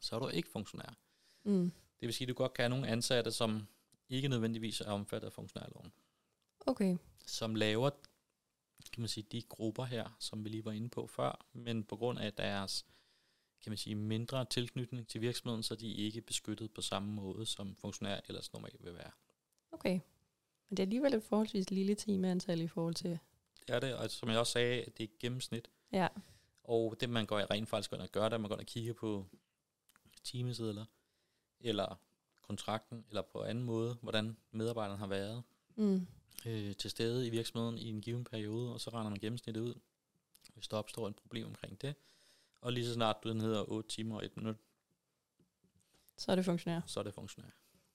så 0.00 0.16
er 0.16 0.20
du 0.20 0.28
ikke 0.28 0.48
funktionær. 0.48 0.96
Mm. 1.44 1.72
Det 2.00 2.06
vil 2.06 2.14
sige, 2.14 2.24
at 2.24 2.28
du 2.28 2.34
godt 2.34 2.54
kan 2.54 2.62
have 2.62 2.70
nogle 2.70 2.88
ansatte, 2.88 3.32
som 3.32 3.66
ikke 4.08 4.28
nødvendigvis 4.28 4.80
er 4.80 4.90
omfattet 4.90 5.26
af 5.26 5.32
funktionærloven 5.32 5.92
Okay. 6.66 6.96
som 7.26 7.54
laver 7.54 7.90
kan 8.92 9.00
man 9.00 9.08
sige, 9.08 9.26
de 9.32 9.42
grupper 9.42 9.84
her, 9.84 10.16
som 10.18 10.44
vi 10.44 10.48
lige 10.48 10.64
var 10.64 10.72
inde 10.72 10.88
på 10.88 11.06
før, 11.06 11.46
men 11.52 11.84
på 11.84 11.96
grund 11.96 12.18
af 12.18 12.32
deres 12.32 12.86
kan 13.62 13.70
man 13.70 13.76
sige, 13.78 13.94
mindre 13.94 14.44
tilknytning 14.44 15.08
til 15.08 15.20
virksomheden, 15.20 15.62
så 15.62 15.74
de 15.74 15.92
er 15.92 16.04
ikke 16.04 16.20
beskyttet 16.20 16.70
på 16.70 16.80
samme 16.82 17.12
måde, 17.12 17.46
som 17.46 17.76
funktionær 17.76 18.20
ellers 18.28 18.52
normalt 18.52 18.84
vil 18.84 18.94
være. 18.94 19.10
Okay. 19.72 20.00
Men 20.68 20.76
det 20.76 20.78
er 20.78 20.84
alligevel 20.86 21.14
et 21.14 21.22
forholdsvis 21.22 21.70
lille 21.70 21.94
timeantal 21.94 22.60
i 22.60 22.68
forhold 22.68 22.94
til... 22.94 23.18
Det 23.66 23.74
er 23.74 23.80
det, 23.80 23.94
og 23.94 24.10
som 24.10 24.28
jeg 24.28 24.38
også 24.38 24.52
sagde, 24.52 24.82
at 24.82 24.98
det 24.98 25.04
er 25.04 25.08
gennemsnit, 25.20 25.70
Ja. 25.92 26.08
og 26.64 27.00
det 27.00 27.10
man 27.10 27.26
går 27.26 27.50
rent 27.50 27.68
faktisk 27.68 27.90
går 27.90 27.96
ind 27.96 28.02
og 28.02 28.08
gør, 28.12 28.22
det 28.22 28.32
er, 28.32 28.34
at 28.34 28.40
man 28.40 28.48
går 28.48 28.54
ind 28.56 28.60
og 28.60 28.66
kigger 28.66 28.92
på 28.92 29.26
timesedler, 30.24 30.84
eller 31.60 32.00
kontrakten, 32.42 33.04
eller 33.08 33.22
på 33.22 33.42
anden 33.42 33.64
måde, 33.64 33.98
hvordan 34.02 34.36
medarbejderen 34.50 34.98
har 34.98 35.06
været 35.06 35.42
Mm. 35.76 36.06
Øh, 36.46 36.76
til 36.76 36.90
stede 36.90 37.26
i 37.26 37.30
virksomheden 37.30 37.78
i 37.78 37.88
en 37.88 38.00
given 38.00 38.24
periode, 38.24 38.72
og 38.72 38.80
så 38.80 38.90
regner 38.90 39.10
man 39.10 39.18
gennemsnittet 39.18 39.60
ud, 39.62 39.74
hvis 40.54 40.68
der 40.68 40.76
opstår 40.76 41.08
et 41.08 41.16
problem 41.16 41.46
omkring 41.46 41.80
det. 41.82 41.94
Og 42.60 42.72
lige 42.72 42.86
så 42.86 42.94
snart 42.94 43.16
den 43.24 43.40
hedder 43.40 43.70
8 43.70 43.88
timer 43.88 44.16
og 44.16 44.24
1 44.24 44.36
minut, 44.36 44.56
Så 46.16 46.32
er 46.32 46.36
det 46.36 46.44
funktionær. 46.44 46.80
så 46.86 47.00
er 47.00 47.04
det 47.04 47.14
funktionær. 47.14 47.50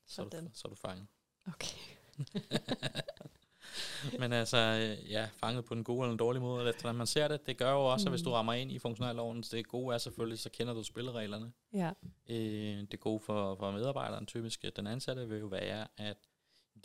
Så 0.06 0.22
er, 0.22 0.25
du, 0.29 0.38
så 0.53 0.67
er 0.67 0.70
du 0.70 0.75
fanget. 0.75 1.08
Okay. 1.48 1.77
Men 4.20 4.34
altså, 4.34 4.58
øh, 4.58 5.12
ja, 5.12 5.29
fanget 5.38 5.65
på 5.65 5.75
den 5.75 5.84
gode 5.84 6.00
eller 6.00 6.10
den 6.10 6.17
dårlige 6.17 6.41
måde, 6.41 6.60
eller 6.62 6.74
hvordan 6.82 6.96
man 6.96 7.08
ser 7.08 7.27
det, 7.27 7.48
det 7.48 7.58
gør 7.58 7.72
jo 7.72 7.86
også, 7.86 8.06
at 8.06 8.12
hvis 8.12 8.22
du 8.22 8.29
Mm. 8.29 8.34
rammer 8.34 8.53
ind 8.53 8.72
i 8.72 8.79
funktionærloven, 8.79 9.44
så 9.44 9.56
det 9.58 9.67
gode 9.67 9.94
er 9.94 9.98
selvfølgelig, 9.98 10.39
så 10.39 10.50
kender 10.50 10.74
du 10.74 10.84
spillereglerne. 10.84 11.51
Ja. 11.74 11.91
Øh, 12.29 12.84
det 12.91 13.00
gode 13.00 13.20
for, 13.20 13.56
for 13.56 13.72
medarbejderen, 13.72 14.25
typisk 14.25 14.65
den 14.75 14.88
ansatte, 14.88 15.29
vil 15.29 15.39
jo 15.39 15.48
være, 15.48 15.88
at 15.98 16.17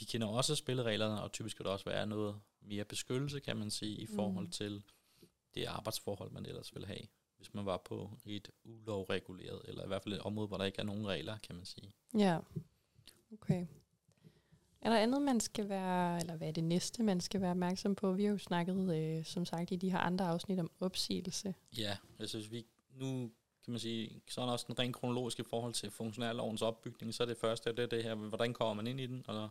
de 0.01 0.07
kender 0.07 0.27
også 0.27 0.55
spillereglerne, 0.55 1.23
og 1.23 1.33
typisk 1.33 1.59
vil 1.59 1.65
der 1.65 1.71
også 1.71 1.85
være 1.85 2.07
noget 2.07 2.41
mere 2.61 2.85
beskyttelse, 2.85 3.41
kan 3.41 3.57
man 3.57 3.71
sige, 3.71 3.97
i 3.97 4.07
forhold 4.07 4.45
Mm. 4.47 4.51
til 4.51 4.83
det 5.55 5.65
arbejdsforhold, 5.65 6.31
man 6.31 6.47
ellers 6.47 6.75
vil 6.75 6.87
have, 6.87 7.01
hvis 7.37 7.55
man 7.55 7.67
var 7.67 7.77
på 7.77 8.11
et 8.27 8.51
ulovreguleret, 8.65 9.61
eller 9.65 9.85
i 9.85 9.87
hvert 9.87 10.03
fald 10.03 10.15
et 10.15 10.21
område, 10.21 10.49
hvor 10.49 10.57
der 10.57 10.65
ikke 10.65 10.79
er 10.79 10.85
nogen 10.85 11.07
regler, 11.07 11.39
kan 11.39 11.57
man 11.57 11.65
sige. 11.65 11.93
Ja. 12.19 12.39
Okay. 13.33 13.67
Er 14.81 14.91
der 14.91 14.99
andet, 14.99 15.23
man 15.23 15.41
skal 15.41 15.69
være, 15.69 16.21
eller 16.21 16.37
hvad 16.37 16.49
er 16.49 16.53
det 16.53 16.65
næste, 16.65 17.03
man 17.03 17.21
skal 17.21 17.41
være 17.41 17.51
opmærksom 17.51 17.95
på? 17.95 18.13
Vi 18.13 18.25
har 18.25 18.31
jo 18.33 18.39
snakket, 18.39 18.97
øh, 18.97 19.25
som 19.25 19.45
sagt, 19.45 19.73
i 19.73 19.77
de 19.77 19.91
her 19.91 19.99
andre 19.99 20.25
afsnit 20.29 20.59
om 20.61 20.71
opsigelse. 20.81 21.55
Ja, 21.79 21.97
jeg 22.19 22.29
synes, 22.29 22.51
vi 22.51 22.67
nu 22.95 23.31
kan 23.65 23.73
man 23.73 23.81
sige, 23.81 24.23
sådan 24.29 24.49
også 24.49 24.65
den 24.69 24.79
rent 24.79 24.97
kronologiske 24.97 25.45
forhold 25.45 25.75
til 25.75 25.91
funktionærlovens 25.91 26.63
opbygning, 26.63 27.15
så 27.15 27.23
er 27.23 27.27
det 27.27 27.37
første, 27.37 27.71
det 27.71 27.79
er 27.79 27.87
det 27.87 28.05
her, 28.05 28.15
hvordan 28.15 28.55
kommer 28.55 28.75
man 28.75 28.87
ind 28.87 29.01
i 29.01 29.07
den, 29.07 29.25
og 29.29 29.51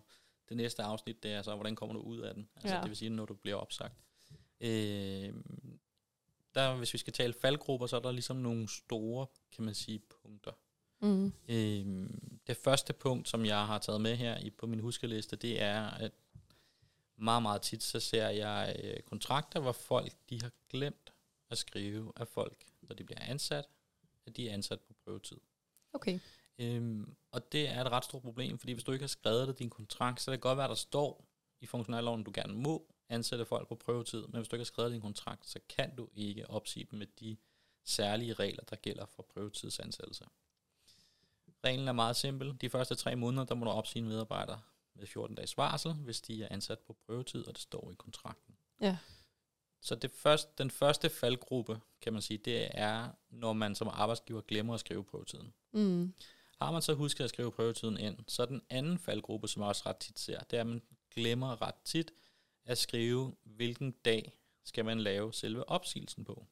det 0.51 0.57
næste 0.57 0.83
afsnit, 0.83 1.23
det 1.23 1.31
er 1.31 1.41
så, 1.41 1.55
hvordan 1.55 1.75
kommer 1.75 1.93
du 1.95 2.01
ud 2.01 2.19
af 2.19 2.33
den, 2.33 2.49
altså 2.55 2.75
Ja. 2.75 2.81
det 2.81 2.89
vil 2.89 2.97
sige, 2.97 3.09
når 3.09 3.25
du 3.25 3.33
bliver 3.33 3.57
opsagt. 3.57 3.93
Øh, 4.61 5.33
der, 6.55 6.75
hvis 6.75 6.93
vi 6.93 6.97
skal 6.97 7.13
tale 7.13 7.33
faldgrupper, 7.33 7.87
så 7.87 7.95
er 7.95 7.99
der 7.99 8.11
ligesom 8.11 8.35
nogle 8.37 8.67
store, 8.69 9.27
kan 9.55 9.63
man 9.65 9.73
sige, 9.75 9.99
punkter. 9.99 10.51
Mm. 10.99 11.33
Øh, 11.47 12.09
det 12.47 12.57
første 12.57 12.93
punkt, 12.93 13.29
som 13.29 13.45
jeg 13.45 13.65
har 13.65 13.79
taget 13.79 14.01
med 14.01 14.15
her 14.15 14.37
i, 14.37 14.49
på 14.49 14.65
min 14.67 14.79
huskeliste, 14.79 15.35
det 15.35 15.61
er, 15.61 15.89
at 15.89 16.11
meget, 17.17 17.41
meget 17.41 17.61
tit, 17.61 17.83
så 17.83 17.99
ser 17.99 18.29
jeg 18.29 18.75
øh, 18.83 18.99
kontrakter, 19.01 19.59
hvor 19.59 19.71
folk, 19.71 20.13
de 20.29 20.41
har 20.41 20.51
glemt 20.69 21.13
at 21.49 21.57
skrive, 21.57 22.11
at 22.15 22.27
folk, 22.27 22.65
når 22.81 22.95
de 22.95 23.03
bliver 23.03 23.21
ansat, 23.21 23.65
at 24.25 24.37
de 24.37 24.49
er 24.49 24.53
ansat 24.53 24.79
på 24.79 24.93
prøvetid. 25.03 25.37
Okay. 25.93 26.19
Øhm, 26.61 27.15
og 27.31 27.51
det 27.51 27.69
er 27.69 27.81
et 27.81 27.91
ret 27.91 28.05
stort 28.05 28.21
problem, 28.21 28.57
fordi 28.57 28.73
hvis 28.73 28.83
du 28.83 28.91
ikke 28.91 29.03
har 29.03 29.07
skrevet 29.07 29.47
det 29.47 29.53
i 29.53 29.57
din 29.57 29.69
kontrakt, 29.69 30.21
så 30.21 30.25
kan 30.25 30.31
det 30.31 30.41
godt 30.41 30.57
være, 30.57 30.65
at 30.65 30.69
der 30.69 30.75
står 30.75 31.25
i 31.61 31.65
funktionærloven, 31.65 32.23
du 32.23 32.31
gerne 32.33 32.53
må 32.53 32.93
ansætte 33.09 33.45
folk 33.45 33.67
på 33.67 33.75
prøvetid, 33.75 34.21
men 34.21 34.35
hvis 34.35 34.47
du 34.47 34.55
ikke 34.55 34.61
har 34.61 34.65
skrevet 34.65 34.91
din 34.91 35.01
kontrakt, 35.01 35.47
så 35.47 35.59
kan 35.69 35.95
du 35.95 36.09
ikke 36.15 36.49
opsige 36.49 36.87
dem 36.91 36.99
med 36.99 37.07
de 37.19 37.37
særlige 37.83 38.33
regler, 38.33 38.63
der 38.63 38.75
gælder 38.75 39.05
for 39.05 39.23
prøvetidsansættelse. 39.33 40.25
Reglen 41.63 41.87
er 41.87 41.91
meget 41.91 42.15
simpel. 42.15 42.57
De 42.61 42.69
første 42.69 42.95
tre 42.95 43.15
måneder, 43.15 43.43
der 43.43 43.55
må 43.55 43.65
du 43.65 43.71
opsige 43.71 44.01
en 44.01 44.09
medarbejder 44.09 44.57
med 44.93 45.07
14 45.07 45.35
dages 45.35 45.57
varsel, 45.57 45.93
hvis 45.93 46.21
de 46.21 46.43
er 46.43 46.47
ansat 46.51 46.79
på 46.79 46.97
prøvetid, 47.05 47.47
og 47.47 47.53
det 47.53 47.61
står 47.61 47.91
i 47.91 47.95
kontrakten. 47.95 48.55
Ja. 48.81 48.97
Så 49.81 49.95
det 49.95 50.11
første, 50.11 50.51
den 50.57 50.71
første 50.71 51.09
faldgruppe, 51.09 51.79
kan 52.01 52.13
man 52.13 52.21
sige, 52.21 52.37
det 52.37 52.67
er, 52.73 53.09
når 53.29 53.53
man 53.53 53.75
som 53.75 53.87
arbejdsgiver 53.87 54.41
glemmer 54.41 54.73
at 54.73 54.79
skrive 54.79 55.03
prøvetiden. 55.03 55.53
Mm. 55.71 56.13
Har 56.61 56.71
man 56.71 56.81
så 56.81 56.93
husket 56.93 57.23
at 57.23 57.29
skrive 57.29 57.51
prøvetiden 57.51 57.97
ind, 57.97 58.17
så 58.27 58.45
den 58.45 58.61
anden 58.69 58.97
faldgruppe, 58.97 59.47
som 59.47 59.61
jeg 59.61 59.69
også 59.69 59.83
ret 59.85 59.97
tit 59.97 60.19
ser, 60.19 60.39
det 60.39 60.57
er, 60.57 60.61
at 60.61 60.67
man 60.67 60.81
glemmer 61.11 61.61
ret 61.61 61.75
tit 61.85 62.11
at 62.65 62.77
skrive, 62.77 63.35
hvilken 63.43 63.91
dag 63.91 64.33
skal 64.63 64.85
man 64.85 64.99
lave 64.99 65.33
selve 65.33 65.69
opsigelsen 65.69 66.25
på. 66.25 66.45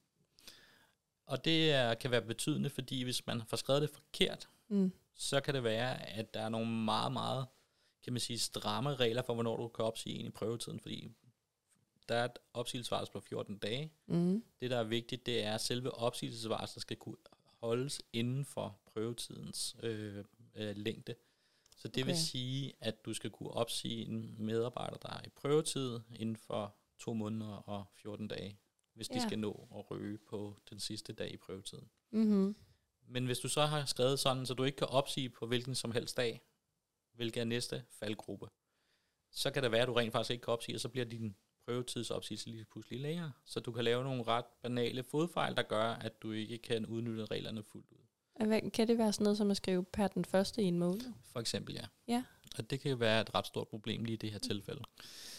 Og 1.26 1.44
det 1.44 1.72
er, 1.72 1.94
kan 1.94 2.10
være 2.10 2.22
betydende, 2.22 2.70
fordi 2.70 3.02
hvis 3.02 3.26
man 3.26 3.42
får 3.46 3.56
skrevet 3.56 3.82
det 3.82 3.90
forkert, 3.90 4.48
Mm. 4.68 4.92
så 5.14 5.40
kan 5.40 5.54
det 5.54 5.64
være, 5.64 6.06
at 6.08 6.34
der 6.34 6.40
er 6.40 6.48
nogle 6.48 6.66
meget, 6.70 7.12
meget, 7.12 7.46
kan 8.04 8.12
man 8.12 8.20
sige, 8.20 8.38
stramme 8.38 8.94
regler 8.94 9.22
for, 9.22 9.34
hvornår 9.34 9.56
du 9.56 9.68
kan 9.68 9.84
opsige 9.84 10.18
en 10.18 10.26
i 10.26 10.30
prøvetiden, 10.30 10.80
fordi 10.80 11.10
der 12.08 12.14
er 12.14 12.24
et 12.24 12.38
opsigelsesvarsel 12.54 13.12
på 13.12 13.20
14 13.20 13.58
dage. 13.58 13.92
Mm. 14.06 14.44
Det, 14.60 14.70
der 14.70 14.78
er 14.78 14.84
vigtigt, 14.84 15.26
det 15.26 15.44
er, 15.44 15.54
at 15.54 15.60
selve 15.60 15.90
opsigelsesvarslet 15.94 16.82
skal 16.82 16.96
kunne 16.96 17.16
holdes 17.60 18.02
inden 18.12 18.44
for 18.44 18.79
prøvetidens 18.94 19.76
øh, 19.82 20.24
øh, 20.54 20.76
længde. 20.76 21.14
Så 21.76 21.88
det 21.88 22.02
okay. 22.02 22.10
vil 22.12 22.18
sige, 22.18 22.72
at 22.80 23.04
du 23.04 23.14
skal 23.14 23.30
kunne 23.30 23.50
opsige 23.50 24.04
en 24.06 24.36
medarbejder, 24.38 24.96
der 24.96 25.08
er 25.08 25.26
i 25.26 25.28
prøvetid 25.28 26.00
inden 26.16 26.36
for 26.36 26.76
to 26.98 27.12
måneder 27.14 27.52
og 27.52 27.86
14 27.94 28.28
dage, 28.28 28.58
hvis 28.94 29.08
de 29.08 29.14
Ja. 29.18 29.26
skal 29.26 29.38
nå 29.38 29.68
at 29.76 29.90
ryge 29.90 30.18
på 30.18 30.56
den 30.70 30.80
sidste 30.80 31.12
dag 31.12 31.32
i 31.32 31.36
prøvetiden. 31.36 31.90
Mm-hmm. 32.10 32.56
Men 33.06 33.26
hvis 33.26 33.38
du 33.38 33.48
så 33.48 33.66
har 33.66 33.84
skrevet 33.84 34.18
sådan, 34.18 34.46
så 34.46 34.54
du 34.54 34.64
ikke 34.64 34.76
kan 34.76 34.86
opsige 34.86 35.28
på 35.28 35.46
hvilken 35.46 35.74
som 35.74 35.92
helst 35.92 36.16
dag, 36.16 36.40
hvilken 37.12 37.40
er 37.40 37.44
næste 37.44 37.84
faldgruppe, 37.90 38.48
så 39.30 39.50
kan 39.50 39.62
det 39.62 39.72
være, 39.72 39.82
at 39.82 39.88
du 39.88 39.92
rent 39.92 40.12
faktisk 40.12 40.30
ikke 40.30 40.42
kan 40.44 40.52
opsige, 40.52 40.76
og 40.76 40.80
så 40.80 40.88
bliver 40.88 41.04
din 41.04 41.36
prøvetidsopsigelse 41.64 42.50
lige 42.50 42.64
pludselig 42.64 43.00
længere. 43.00 43.32
Så 43.44 43.60
du 43.60 43.72
kan 43.72 43.84
lave 43.84 44.04
nogle 44.04 44.22
ret 44.22 44.44
banale 44.62 45.02
fodfejl, 45.02 45.56
der 45.56 45.62
gør, 45.62 45.84
at 45.84 46.22
du 46.22 46.32
ikke 46.32 46.58
kan 46.58 46.86
udnytte 46.86 47.24
reglerne 47.24 47.62
fuldt 47.62 47.92
ud. 47.92 48.04
Hvad- 48.46 48.70
Kan 48.70 48.88
det 48.88 48.98
være 48.98 49.12
sådan 49.12 49.24
noget 49.24 49.36
som 49.38 49.50
at 49.50 49.56
skrive 49.56 49.84
per 49.84 50.08
den 50.08 50.24
første 50.24 50.62
i 50.62 50.64
en 50.64 50.78
måned? 50.78 51.00
For 51.32 51.40
eksempel, 51.40 51.74
ja. 51.74 51.84
Ja. 52.08 52.24
Og 52.58 52.70
det 52.70 52.80
kan 52.80 53.00
være 53.00 53.20
et 53.20 53.34
ret 53.34 53.46
stort 53.46 53.68
problem 53.68 54.04
lige 54.04 54.14
i 54.14 54.16
det 54.16 54.30
her 54.32 54.38
tilfælde. 54.38 54.80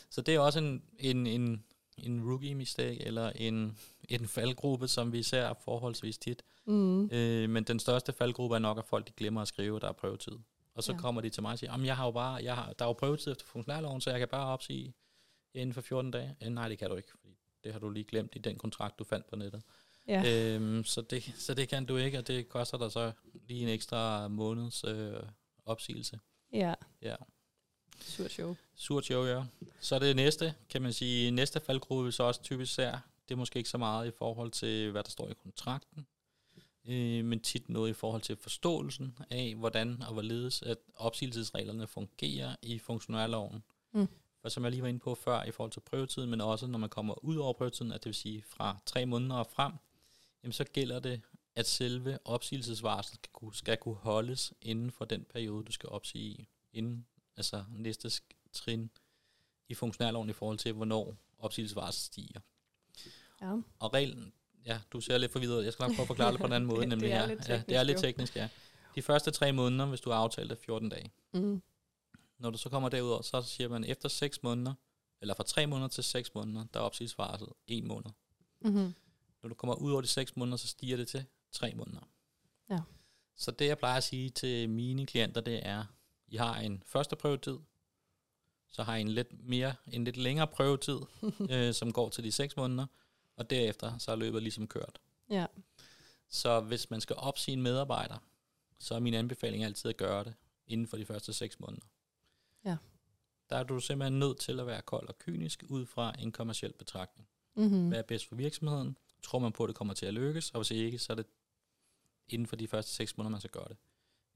Så 0.09 0.21
det 0.21 0.35
er 0.35 0.39
også 0.39 0.59
en, 0.59 0.83
en, 0.99 1.27
en, 1.27 1.63
en 1.97 2.29
rookie 2.29 2.55
mistake, 2.55 3.01
eller 3.05 3.29
en, 3.29 3.77
en 4.09 4.27
faldgruppe, 4.27 4.87
som 4.87 5.13
vi 5.13 5.23
ser 5.23 5.53
forholdsvis 5.63 6.17
tit. 6.17 6.43
Mm. 6.65 7.05
Øh, 7.11 7.49
men 7.49 7.63
den 7.63 7.79
største 7.79 8.13
faldgruppe 8.13 8.55
er 8.55 8.59
nok, 8.59 8.77
at 8.77 8.85
folk 8.85 9.07
de 9.07 9.11
glemmer 9.13 9.41
at 9.41 9.47
skrive, 9.47 9.79
der 9.79 9.87
er 9.87 9.91
prøvetid. 9.93 10.37
Og 10.75 10.83
så 10.83 10.91
Ja. 10.91 10.97
kommer 10.97 11.21
de 11.21 11.29
til 11.29 11.41
mig 11.43 11.51
og 11.51 11.59
siger, 11.59 11.83
jeg 11.83 11.97
har 11.97 12.05
jo 12.05 12.11
bare, 12.11 12.43
jeg 12.43 12.55
har, 12.55 12.73
der 12.73 12.85
er 12.85 12.89
jo 12.89 12.93
prøvetid 12.93 13.31
efter 13.31 13.45
funktionærloven, 13.45 14.01
så 14.01 14.09
jeg 14.09 14.19
kan 14.19 14.27
bare 14.27 14.45
opsige 14.53 14.93
inden 15.53 15.73
for 15.73 15.81
14 15.81 16.11
dage. 16.11 16.35
Øh, 16.43 16.49
nej, 16.49 16.67
det 16.69 16.77
kan 16.77 16.89
du 16.89 16.95
ikke, 16.95 17.09
fordi 17.09 17.37
det 17.63 17.71
har 17.73 17.79
du 17.79 17.89
lige 17.89 18.03
glemt 18.03 18.35
i 18.35 18.39
den 18.39 18.57
kontrakt, 18.57 18.99
du 18.99 19.03
fandt 19.03 19.27
på 19.29 19.35
nettet. 19.35 19.61
Ja. 20.11 20.53
Øhm, 20.55 20.83
så, 20.83 21.01
det, 21.01 21.33
så 21.37 21.53
det 21.53 21.69
kan 21.69 21.85
du 21.85 21.97
ikke, 21.97 22.17
og 22.17 22.27
det 22.27 22.49
koster 22.49 22.77
dig 22.77 22.91
så 22.91 23.11
lige 23.47 23.63
en 23.63 23.69
ekstra 23.69 24.27
måneds 24.27 24.83
øh, 24.83 25.23
opsigelse. 25.65 26.19
ja. 26.53 26.73
Ja. 27.01 27.15
Surt 28.01 28.31
show. 28.31 28.55
Surt 28.75 29.05
show, 29.05 29.25
ja. 29.25 29.43
Så 29.79 29.99
det 29.99 30.15
næste, 30.15 30.53
kan 30.69 30.81
man 30.81 30.93
sige, 30.93 31.31
næste 31.31 31.59
faldgruppe 31.59 32.11
så 32.11 32.23
også 32.23 32.41
typisk 32.41 32.73
ser, 32.73 32.91
det 33.29 33.35
er 33.35 33.37
måske 33.37 33.57
ikke 33.57 33.69
så 33.69 33.77
meget 33.77 34.07
i 34.07 34.11
forhold 34.17 34.51
til, 34.51 34.91
hvad 34.91 35.03
der 35.03 35.09
står 35.09 35.29
i 35.29 35.33
kontrakten, 35.33 36.05
øh, 36.87 37.25
men 37.25 37.39
tit 37.39 37.69
noget 37.69 37.89
i 37.89 37.93
forhold 37.93 38.21
til 38.21 38.35
forståelsen 38.35 39.17
af, 39.29 39.55
hvordan 39.55 40.01
og 40.01 40.13
hvorledes 40.13 40.61
at 40.61 40.77
opsigelsesreglerne 40.95 41.87
fungerer 41.87 42.55
i 42.61 42.79
funktionærloven. 42.79 43.63
Mm. 43.93 44.07
For 44.41 44.49
som 44.49 44.63
jeg 44.63 44.71
lige 44.71 44.81
var 44.81 44.87
inde 44.87 44.99
på 44.99 45.15
før 45.15 45.43
i 45.43 45.51
forhold 45.51 45.71
til 45.71 45.79
prøvetiden, 45.79 46.29
men 46.29 46.41
også 46.41 46.67
når 46.67 46.79
man 46.79 46.89
kommer 46.89 47.25
ud 47.25 47.35
over 47.35 47.53
prøvetiden, 47.53 47.91
at 47.91 48.03
det 48.03 48.05
vil 48.05 48.15
sige 48.15 48.43
fra 48.47 48.77
tre 48.85 49.05
måneder 49.05 49.35
og 49.35 49.47
frem, 49.47 49.73
jamen 50.43 50.53
så 50.53 50.63
gælder 50.63 50.99
det, 50.99 51.21
at 51.55 51.67
selve 51.67 52.19
opsigelsesvarslet 52.25 53.15
skal 53.15 53.29
kunne, 53.33 53.55
skal 53.55 53.77
kunne 53.77 53.95
holdes 53.95 54.53
inden 54.61 54.91
for 54.91 55.05
den 55.05 55.23
periode, 55.33 55.65
du 55.65 55.71
skal 55.71 55.89
opsige 55.89 56.23
i, 56.25 56.47
inden 56.73 57.05
altså 57.37 57.63
næste 57.69 58.11
trin 58.53 58.91
i 59.69 59.73
funktionærloven 59.73 60.29
i 60.29 60.33
forhold 60.33 60.57
til, 60.57 60.73
hvornår 60.73 61.15
opsigelsesvarslet 61.39 62.01
stiger. 62.05 62.39
Ja. 63.41 63.55
Og 63.79 63.93
reglen, 63.93 64.33
ja, 64.65 64.79
du 64.91 65.01
ser 65.01 65.17
lidt 65.17 65.31
forvirret 65.31 65.57
ud. 65.57 65.63
Jeg 65.63 65.73
skal 65.73 65.83
nok 65.83 65.95
prøve 65.95 66.01
at 66.03 66.07
forklare 66.07 66.31
det 66.31 66.39
på 66.39 66.45
en 66.47 66.53
anden 66.53 66.67
måde. 66.71 66.79
Det- 66.81 66.89
nemlig 66.89 67.09
det 67.09 67.15
er 67.15 67.19
her. 67.19 67.27
lidt 67.27 67.49
ja, 67.49 67.63
det 67.67 67.75
er 67.75 67.83
teknisk, 67.83 67.87
lidt 67.87 67.99
teknisk, 67.99 68.35
ja. 68.35 68.49
De 68.95 69.01
første 69.01 69.31
tre 69.31 69.51
måneder, 69.51 69.85
hvis 69.85 70.01
du 70.01 70.09
har 70.09 70.17
aftalt 70.17 70.49
det 70.49 70.57
14 70.57 70.89
dage. 70.89 71.11
Mm. 71.33 71.61
Når 72.37 72.49
du 72.49 72.57
så 72.57 72.69
kommer 72.69 72.89
derudover, 72.89 73.21
så 73.21 73.41
siger 73.41 73.69
man 73.69 73.83
efter 73.83 74.09
6 74.09 74.43
måneder, 74.43 74.73
eller 75.21 75.33
fra 75.33 75.43
3 75.43 75.67
måneder 75.67 75.87
til 75.87 76.03
6 76.03 76.33
måneder, 76.35 76.65
der 76.73 76.79
er 76.79 76.83
opsigelsesvarslet 76.83 77.49
1 77.67 77.83
måned. 77.83 78.09
Mm-hmm. 78.61 78.93
Når 79.43 79.49
du 79.49 79.55
kommer 79.55 79.75
ud 79.75 79.91
over 79.91 80.01
de 80.01 80.07
6 80.07 80.35
måneder, 80.35 80.57
så 80.57 80.67
stiger 80.67 80.97
det 80.97 81.07
til 81.07 81.25
3 81.51 81.73
måneder. 81.73 82.09
Ja. 82.69 82.79
Så 83.35 83.51
det, 83.51 83.67
jeg 83.67 83.77
plejer 83.77 83.97
at 83.97 84.03
sige 84.03 84.29
til 84.29 84.69
mine 84.69 85.05
klienter, 85.05 85.41
det 85.41 85.67
er, 85.67 85.85
I 86.27 86.35
har 86.35 86.55
en 86.55 86.83
første 86.85 87.15
prøvetid, 87.15 87.57
så 88.69 88.83
har 88.83 88.95
I 88.95 89.01
en 89.01 89.09
lidt 89.09 89.47
mere, 89.47 89.75
en 89.91 90.03
lidt 90.03 90.17
længere 90.17 90.47
prøvetid, 90.47 90.99
øh, 91.51 91.73
som 91.73 91.93
går 91.93 92.09
til 92.09 92.23
de 92.23 92.31
6 92.31 92.57
måneder, 92.57 92.85
og 93.35 93.49
derefter 93.49 93.97
så 93.97 94.11
er 94.11 94.15
løbet 94.15 94.43
ligesom 94.43 94.67
kørt. 94.67 94.99
Ja. 95.29 95.45
Så 96.29 96.59
hvis 96.59 96.89
man 96.89 97.01
skal 97.01 97.15
opsige 97.15 97.53
en 97.53 97.61
medarbejder, 97.61 98.17
så 98.79 98.95
er 98.95 98.99
min 98.99 99.13
anbefaling 99.13 99.63
altid 99.63 99.89
at 99.89 99.97
gøre 99.97 100.23
det 100.23 100.33
inden 100.67 100.87
for 100.87 100.97
de 100.97 101.05
første 101.05 101.33
6 101.33 101.59
måneder. 101.59 101.85
Ja. 102.65 102.77
Der 103.49 103.57
er 103.57 103.63
du 103.63 103.79
simpelthen 103.79 104.19
nødt 104.19 104.39
til 104.39 104.59
at 104.59 104.67
være 104.67 104.81
kold 104.81 105.07
og 105.07 105.19
kynisk 105.19 105.63
ud 105.69 105.85
fra 105.85 106.13
en 106.19 106.31
kommersiel 106.31 106.73
betragtning. 106.73 107.27
Mm-hmm. 107.55 107.87
Hvad 107.87 107.99
er 107.99 108.03
bedst 108.03 108.27
for 108.27 108.35
virksomheden? 108.35 108.97
Tror 109.23 109.39
man 109.39 109.51
på, 109.51 109.63
at 109.63 109.67
det 109.67 109.75
kommer 109.75 109.93
til 109.93 110.05
at 110.05 110.13
lykkes? 110.13 110.51
Og 110.51 110.59
hvis 110.59 110.71
ikke, 110.71 110.99
så 110.99 111.13
er 111.13 111.15
det 111.15 111.25
inden 112.27 112.47
for 112.47 112.55
de 112.55 112.67
første 112.67 112.91
6 112.91 113.17
måneder, 113.17 113.31
man 113.31 113.41
skal 113.41 113.51
gøre 113.51 113.67
det. 113.67 113.77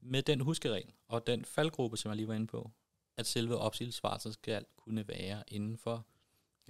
Med 0.02 0.24
den 0.24 0.40
huskeregel 0.40 0.94
og 1.08 1.28
den 1.28 1.46
faldgruppe, 1.46 1.98
som 1.98 2.10
jeg 2.10 2.16
lige 2.16 2.28
var 2.28 2.34
inde 2.34 2.48
på, 2.48 2.72
at 3.18 3.28
selve 3.28 3.58
opsigelsesvarslet 3.58 4.34
skal 4.34 4.66
kunne 4.78 5.08
være 5.08 5.44
inden 5.48 5.78
for 5.78 6.06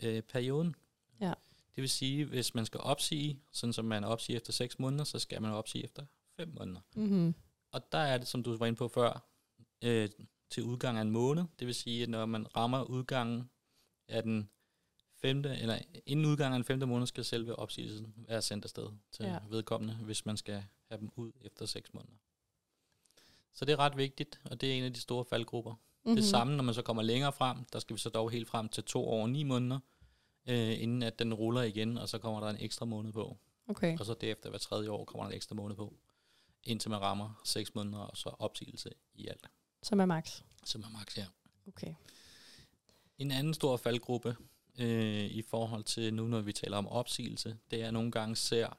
øh, 0.03 0.21
perioden. 0.21 0.75
Ja. 1.21 1.33
Det 1.75 1.81
vil 1.81 1.89
sige, 1.89 2.25
hvis 2.25 2.55
man 2.55 2.65
skal 2.65 2.79
opsige, 2.79 3.43
sådan 3.51 3.73
som 3.73 3.85
man 3.85 4.03
opsiger 4.03 4.37
efter 4.37 4.53
6 4.53 4.79
måneder, 4.79 5.03
så 5.03 5.19
skal 5.19 5.41
man 5.41 5.51
opsige 5.51 5.83
efter 5.83 6.05
5 6.35 6.53
måneder. 6.59 6.81
Mm-hmm. 6.95 7.35
Og 7.71 7.91
der 7.91 7.97
er 7.97 8.17
det, 8.17 8.27
som 8.27 8.43
du 8.43 8.57
var 8.57 8.65
inde 8.65 8.77
på 8.77 8.87
før, 8.87 9.29
øh, 9.83 10.09
til 10.49 10.63
udgang 10.63 10.97
af 10.97 11.01
en 11.01 11.11
måned. 11.11 11.43
Det 11.59 11.67
vil 11.67 11.75
sige, 11.75 12.03
at 12.03 12.09
når 12.09 12.25
man 12.25 12.55
rammer 12.55 12.83
udgangen 12.83 13.49
af 14.07 14.23
den 14.23 14.49
femte, 15.21 15.49
eller 15.57 15.79
inden 16.05 16.25
udgangen 16.25 16.53
af 16.53 16.57
den 16.59 16.63
femte 16.65 16.85
måned, 16.85 17.07
skal 17.07 17.25
selve 17.25 17.55
opsigelsen 17.55 18.13
være 18.17 18.41
sendt 18.41 18.65
afsted 18.65 18.87
til 19.11 19.25
Ja. 19.25 19.33
ja. 19.33 19.39
vedkommende, 19.49 19.95
hvis 19.95 20.25
man 20.25 20.37
skal 20.37 20.63
have 20.89 20.99
dem 20.99 21.11
ud 21.15 21.31
efter 21.41 21.65
6 21.65 21.93
måneder. 21.93 22.13
Så 23.53 23.65
det 23.65 23.73
er 23.73 23.79
ret 23.79 23.97
vigtigt, 23.97 24.41
og 24.45 24.61
det 24.61 24.71
er 24.73 24.77
en 24.77 24.83
af 24.83 24.93
de 24.93 24.99
store 24.99 25.25
faldgrupper. 25.25 25.71
Mm-hmm. 25.71 26.09
Mhm. 26.11 26.15
Det 26.15 26.25
samme, 26.25 26.55
når 26.55 26.63
man 26.63 26.73
så 26.73 26.81
kommer 26.81 27.03
længere 27.03 27.33
frem, 27.33 27.65
der 27.73 27.79
skal 27.79 27.95
vi 27.95 27.99
så 27.99 28.09
dog 28.09 28.31
helt 28.31 28.47
frem 28.47 28.69
til 28.69 28.83
to 28.83 29.07
år 29.09 29.21
og 29.21 29.29
ni 29.29 29.43
måneder, 29.43 29.79
øh, 30.47 30.81
inden 30.81 31.03
at 31.03 31.19
den 31.19 31.33
ruller 31.33 31.61
igen, 31.61 31.97
og 31.97 32.09
så 32.09 32.17
kommer 32.19 32.39
der 32.39 32.47
en 32.49 32.57
ekstra 32.59 32.85
måned 32.85 33.13
på. 33.13 33.37
Okay. 33.67 33.99
Og 33.99 34.05
så 34.05 34.13
derefter 34.21 34.49
hver 34.49 34.59
tredje 34.59 34.89
år 34.89 35.05
kommer 35.05 35.23
der 35.23 35.29
en 35.29 35.35
ekstra 35.35 35.55
måned 35.55 35.75
på, 35.75 35.95
indtil 36.63 36.89
man 36.91 37.01
rammer 37.01 37.41
6 37.45 37.75
måneder, 37.75 37.97
og 37.99 38.17
så 38.17 38.29
opsigelse 38.29 38.89
i 39.13 39.27
alt, 39.27 39.47
Som 39.83 39.99
er 39.99 40.05
max. 40.05 40.41
som 40.65 40.83
er 40.83 40.89
max 40.89 41.15
her. 41.15 41.25
Okay. 41.67 41.93
En 43.17 43.31
anden 43.31 43.53
stor 43.53 43.77
faldgruppe 43.77 44.35
øh, 44.79 45.25
i 45.25 45.41
forhold 45.41 45.83
til 45.83 46.13
nu, 46.13 46.27
når 46.27 46.41
vi 46.41 46.53
taler 46.53 46.77
om 46.77 46.87
opsigelse, 46.87 47.57
det 47.71 47.81
er, 47.81 47.91
nogle 47.91 48.11
gange 48.11 48.35
ser 48.35 48.77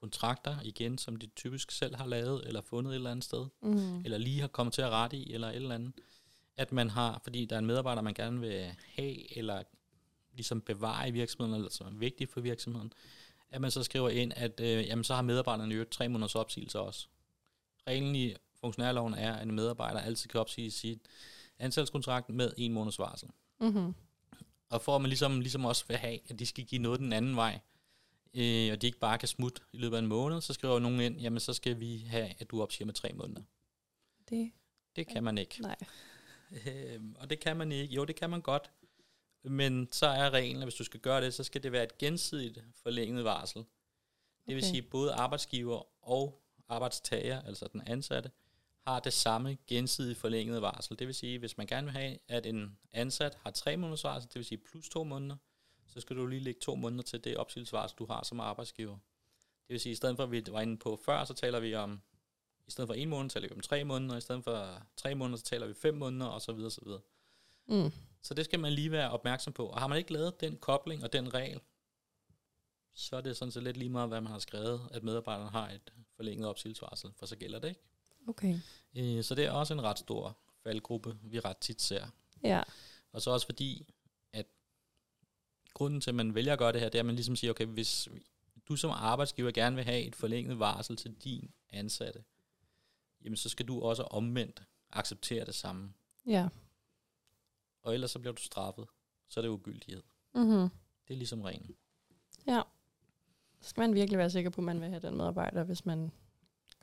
kontrakter 0.00 0.56
igen, 0.64 0.98
som 0.98 1.16
de 1.16 1.26
typisk 1.26 1.70
selv 1.70 1.96
har 1.96 2.06
lavet, 2.06 2.46
eller 2.46 2.60
fundet 2.60 2.90
et 2.90 2.94
eller 2.94 3.10
andet 3.10 3.24
sted, 3.24 3.46
Mm. 3.62 3.98
eller 4.04 4.18
lige 4.18 4.40
har 4.40 4.48
kommet 4.48 4.72
til 4.72 4.82
at 4.82 4.90
rette 4.90 5.16
i, 5.16 5.32
eller 5.32 5.48
et 5.48 5.56
eller 5.56 5.74
andet. 5.74 5.92
At 6.56 6.72
man 6.72 6.90
har, 6.90 7.20
fordi 7.24 7.44
der 7.44 7.54
er 7.56 7.58
en 7.58 7.66
medarbejder, 7.66 8.02
man 8.02 8.14
gerne 8.14 8.40
vil 8.40 8.70
have, 8.94 9.38
eller 9.38 9.62
ligesom 10.32 10.60
bevare 10.60 11.08
i 11.08 11.12
virksomheden, 11.12 11.54
eller 11.54 11.70
som 11.70 11.86
er 11.86 11.98
vigtig 11.98 12.28
for 12.28 12.40
virksomheden, 12.40 12.92
at 13.50 13.60
man 13.60 13.70
så 13.70 13.82
skriver 13.82 14.08
ind, 14.08 14.32
at 14.36 14.60
øh, 14.60 14.86
jamen, 14.86 15.04
så 15.04 15.14
har 15.14 15.22
medarbejderne 15.22 15.74
jo 15.74 15.84
tre 15.90 16.08
måneders 16.08 16.34
opsigelse 16.34 16.80
også. 16.80 17.06
Reglen 17.86 18.16
i 18.16 18.34
funktionærloven 18.60 19.14
er, 19.14 19.34
at 19.34 19.42
en 19.46 19.54
medarbejder 19.54 20.00
altid 20.00 20.28
kan 20.28 20.40
opsige 20.40 20.70
sit 20.70 20.98
ansættelseskontrakt 21.58 22.28
med 22.28 22.52
en 22.56 22.72
måneds 22.72 22.98
varsel. 22.98 23.28
Mm-hmm. 23.60 23.94
Og 24.74 24.82
for 24.82 24.94
at 24.96 25.00
man 25.02 25.08
ligesom, 25.08 25.40
ligesom 25.40 25.64
også 25.64 25.84
vil 25.88 25.96
have, 25.96 26.18
at 26.30 26.38
de 26.38 26.46
skal 26.46 26.64
give 26.64 26.82
noget 26.82 27.00
den 27.00 27.12
anden 27.12 27.36
vej, 27.36 27.60
øh, 28.34 28.72
og 28.72 28.82
de 28.82 28.86
ikke 28.86 28.98
bare 28.98 29.18
kan 29.18 29.28
smutte 29.28 29.62
i 29.72 29.76
løbet 29.76 29.96
af 29.96 30.00
en 30.00 30.06
måned, 30.06 30.40
så 30.40 30.52
skriver 30.52 30.78
nogen 30.78 31.00
ind, 31.00 31.20
jamen 31.20 31.40
så 31.40 31.52
skal 31.52 31.80
vi 31.80 31.98
have, 31.98 32.34
at 32.38 32.50
du 32.50 32.62
opsiger 32.62 32.86
med 32.86 32.94
tre 32.94 33.12
måneder. 33.12 33.42
Det, 34.28 34.52
Det 34.96 35.06
kan 35.06 35.24
man 35.24 35.38
ikke. 35.38 35.62
nej. 35.62 35.76
Øhm, 36.66 37.14
og 37.18 37.30
det 37.30 37.40
kan 37.40 37.56
man 37.56 37.72
ikke. 37.72 37.94
Jo, 37.94 38.04
det 38.04 38.16
kan 38.16 38.30
man 38.30 38.40
godt. 38.40 38.70
Men 39.44 39.88
så 39.92 40.06
er 40.06 40.30
reglen, 40.30 40.56
at 40.62 40.64
hvis 40.66 40.74
du 40.74 40.84
skal 40.84 41.00
gøre 41.00 41.20
det, 41.24 41.34
så 41.34 41.44
skal 41.44 41.62
det 41.62 41.72
være 41.72 41.82
et 41.84 41.98
gensidigt 41.98 42.64
forlænget 42.82 43.24
varsel. 43.24 43.58
Det 44.46 44.54
vil 44.54 44.56
Okay. 44.56 44.66
sige, 44.70 44.82
at 44.82 44.90
både 44.90 45.12
arbejdsgiver 45.12 46.08
og 46.08 46.42
arbejdstager, 46.68 47.42
altså 47.42 47.68
den 47.72 47.82
ansatte, 47.86 48.30
har 48.86 49.00
det 49.00 49.12
samme 49.12 49.58
gensidigt 49.66 50.18
forlængede 50.18 50.62
varsel. 50.62 50.98
Det 50.98 51.06
vil 51.06 51.14
sige, 51.14 51.38
hvis 51.38 51.58
man 51.58 51.66
gerne 51.66 51.84
vil 51.84 51.92
have, 51.92 52.18
at 52.28 52.46
en 52.46 52.78
ansat 52.92 53.38
har 53.42 53.50
tre 53.50 53.76
måneders 53.76 54.04
varsel, 54.04 54.28
det 54.28 54.36
vil 54.36 54.44
sige 54.44 54.58
plus 54.58 54.88
to 54.88 55.04
måneder, 55.04 55.36
så 55.86 56.00
skal 56.00 56.16
du 56.16 56.26
lige 56.26 56.40
lægge 56.40 56.60
to 56.60 56.74
måneder 56.74 57.02
til 57.02 57.24
det 57.24 57.36
opsigelsesvarsel, 57.36 57.98
du 57.98 58.06
har 58.06 58.24
som 58.24 58.40
arbejdsgiver. 58.40 58.98
Det 59.68 59.72
vil 59.72 59.80
sige, 59.80 59.92
i 59.92 59.96
stedet 59.96 60.16
for, 60.16 60.22
at 60.22 60.30
vi 60.30 60.44
var 60.50 60.60
inde 60.60 60.76
på 60.76 61.00
før, 61.04 61.24
så 61.24 61.34
taler 61.34 61.60
vi 61.60 61.74
om, 61.74 62.02
i 62.66 62.70
stedet 62.70 62.88
for 62.88 62.94
en 62.94 63.08
måned, 63.08 63.30
taler 63.30 63.48
vi 63.48 63.54
om 63.54 63.60
tre 63.60 63.84
måneder, 63.84 64.16
i 64.16 64.20
stedet 64.20 64.44
for 64.44 64.82
tre 64.96 65.14
måneder, 65.14 65.36
så 65.36 65.44
taler 65.44 65.66
vi 65.66 65.74
fem 65.74 65.94
måneder, 65.94 66.26
og 66.26 66.42
så 66.42 66.52
videre, 66.52 66.70
så 66.70 66.80
videre. 66.84 67.00
Mm. 67.66 67.92
Så 68.22 68.34
det 68.34 68.44
skal 68.44 68.60
man 68.60 68.72
lige 68.72 68.90
være 68.90 69.10
opmærksom 69.10 69.52
på. 69.52 69.66
Og 69.66 69.80
har 69.80 69.86
man 69.86 69.98
ikke 69.98 70.12
lavet 70.12 70.40
den 70.40 70.56
kobling 70.56 71.04
og 71.04 71.12
den 71.12 71.34
regel, 71.34 71.60
så 72.94 73.16
er 73.16 73.20
det 73.20 73.36
sådan 73.36 73.52
set 73.52 73.62
lidt 73.62 73.76
lige 73.76 73.88
meget, 73.88 74.08
hvad 74.08 74.20
man 74.20 74.32
har 74.32 74.38
skrevet, 74.38 74.88
at 74.90 75.02
medarbejderen 75.02 75.50
har 75.50 75.70
et 75.70 75.92
forlænget 76.16 76.48
opsigelsesvarsel, 76.48 77.10
for 77.16 77.26
så 77.26 77.36
gælder 77.36 77.58
det 77.58 77.68
ikke. 77.68 77.80
Okay. 78.28 78.58
Øh, 78.94 79.24
Så 79.24 79.34
det 79.34 79.44
er 79.44 79.50
også 79.50 79.74
en 79.74 79.82
ret 79.82 79.98
stor 79.98 80.38
faldgruppe, 80.62 81.18
vi 81.22 81.40
ret 81.40 81.56
tit 81.56 81.82
ser. 81.82 82.06
Ja. 82.42 82.62
Og 83.12 83.22
så 83.22 83.30
også 83.30 83.46
fordi, 83.46 83.86
at 84.32 84.46
grunden 85.74 86.00
til, 86.00 86.10
at 86.10 86.14
man 86.14 86.34
vælger 86.34 86.52
at 86.52 86.58
gøre 86.58 86.72
det 86.72 86.80
her, 86.80 86.88
det 86.88 86.98
er, 86.98 87.02
at 87.02 87.06
man 87.06 87.14
ligesom 87.14 87.36
siger, 87.36 87.50
okay, 87.50 87.66
hvis 87.66 88.08
du 88.68 88.76
som 88.76 88.90
arbejdsgiver 88.90 89.50
gerne 89.50 89.76
vil 89.76 89.84
have 89.84 90.00
et 90.00 90.16
forlænget 90.16 90.58
varsel 90.58 90.96
til 90.96 91.14
din 91.14 91.50
ansatte, 91.70 92.24
jamen 93.24 93.36
så 93.36 93.48
skal 93.48 93.68
du 93.68 93.80
også 93.80 94.02
omvendt 94.02 94.62
acceptere 94.90 95.44
det 95.44 95.54
samme. 95.54 95.92
Ja. 96.26 96.48
Og 97.82 97.94
ellers 97.94 98.10
så 98.10 98.18
bliver 98.18 98.32
du 98.32 98.42
straffet. 98.42 98.86
Så 99.28 99.40
er 99.40 99.42
det 99.42 99.48
ugyldighed. 99.48 100.02
Mm-hmm. 100.34 100.68
Det 101.08 101.14
er 101.14 101.16
ligesom 101.16 101.42
reglen. 101.42 101.76
Ja. 102.46 102.62
Så 103.60 103.68
skal 103.68 103.80
man 103.80 103.94
virkelig 103.94 104.18
være 104.18 104.30
sikker 104.30 104.50
på, 104.50 104.60
at 104.60 104.64
man 104.64 104.80
vil 104.80 104.88
have 104.88 105.00
den 105.00 105.16
medarbejder, 105.16 105.64
hvis 105.64 105.86
man 105.86 106.12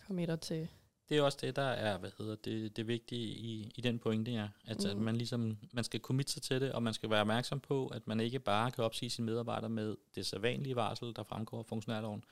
committer 0.08 0.36
til... 0.36 0.68
Det 1.12 1.20
er 1.20 1.24
også 1.24 1.38
det, 1.42 1.56
der 1.56 1.62
er, 1.62 1.98
hvad 1.98 2.12
hedder 2.18 2.36
det, 2.36 2.78
det 2.78 2.88
vigtige 2.88 3.28
i, 3.28 3.72
i 3.76 3.82
den 3.82 4.00
pointe, 4.00 4.32
ja. 4.32 4.48
At, 4.66 4.78
mm. 4.84 4.90
at 4.90 4.98
man 4.98 5.16
ligesom, 5.16 5.58
man 5.72 5.84
skal 5.84 6.00
committe 6.00 6.32
sig 6.32 6.42
til 6.42 6.62
det, 6.62 6.72
og 6.72 6.84
man 6.84 6.94
skal 6.94 7.10
være 7.10 7.22
opmærksom 7.22 7.60
på, 7.60 7.88
at 7.88 8.08
man 8.08 8.20
ikke 8.20 8.40
bare 8.40 8.72
kan 8.72 8.84
opsige 8.84 9.10
sine 9.10 9.26
medarbejdere 9.26 9.70
med 9.70 9.98
det 10.16 10.26
sædvanlige 10.26 10.76
varsel, 10.76 11.16
der 11.16 11.24
fremgår 11.24 11.60
af 11.60 11.66
funktionærloven, 11.66 12.24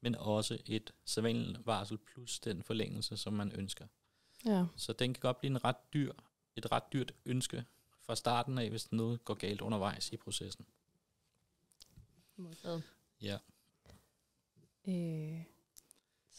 men 0.00 0.14
også 0.14 0.58
et 0.66 0.92
sædvanligt 1.04 1.66
varsel 1.66 1.98
plus 1.98 2.38
den 2.38 2.62
forlængelse, 2.62 3.16
som 3.16 3.32
man 3.32 3.52
ønsker. 3.52 3.86
Ja. 4.44 4.66
Så 4.76 4.92
den 4.92 5.14
kan 5.14 5.20
godt 5.20 5.38
blive 5.38 5.50
en 5.50 5.64
ret 5.64 5.92
dyr, 5.94 6.12
et 6.56 6.72
ret 6.72 6.92
dyrt 6.92 7.12
ønske 7.24 7.64
fra 8.02 8.16
starten 8.16 8.58
af, 8.58 8.70
hvis 8.70 8.92
noget 8.92 9.24
går 9.24 9.34
galt 9.34 9.60
undervejs 9.60 10.12
i 10.12 10.16
processen. 10.16 10.66
Modtaget. 12.36 12.82
Ja. 13.22 13.38
Øh, 14.88 15.42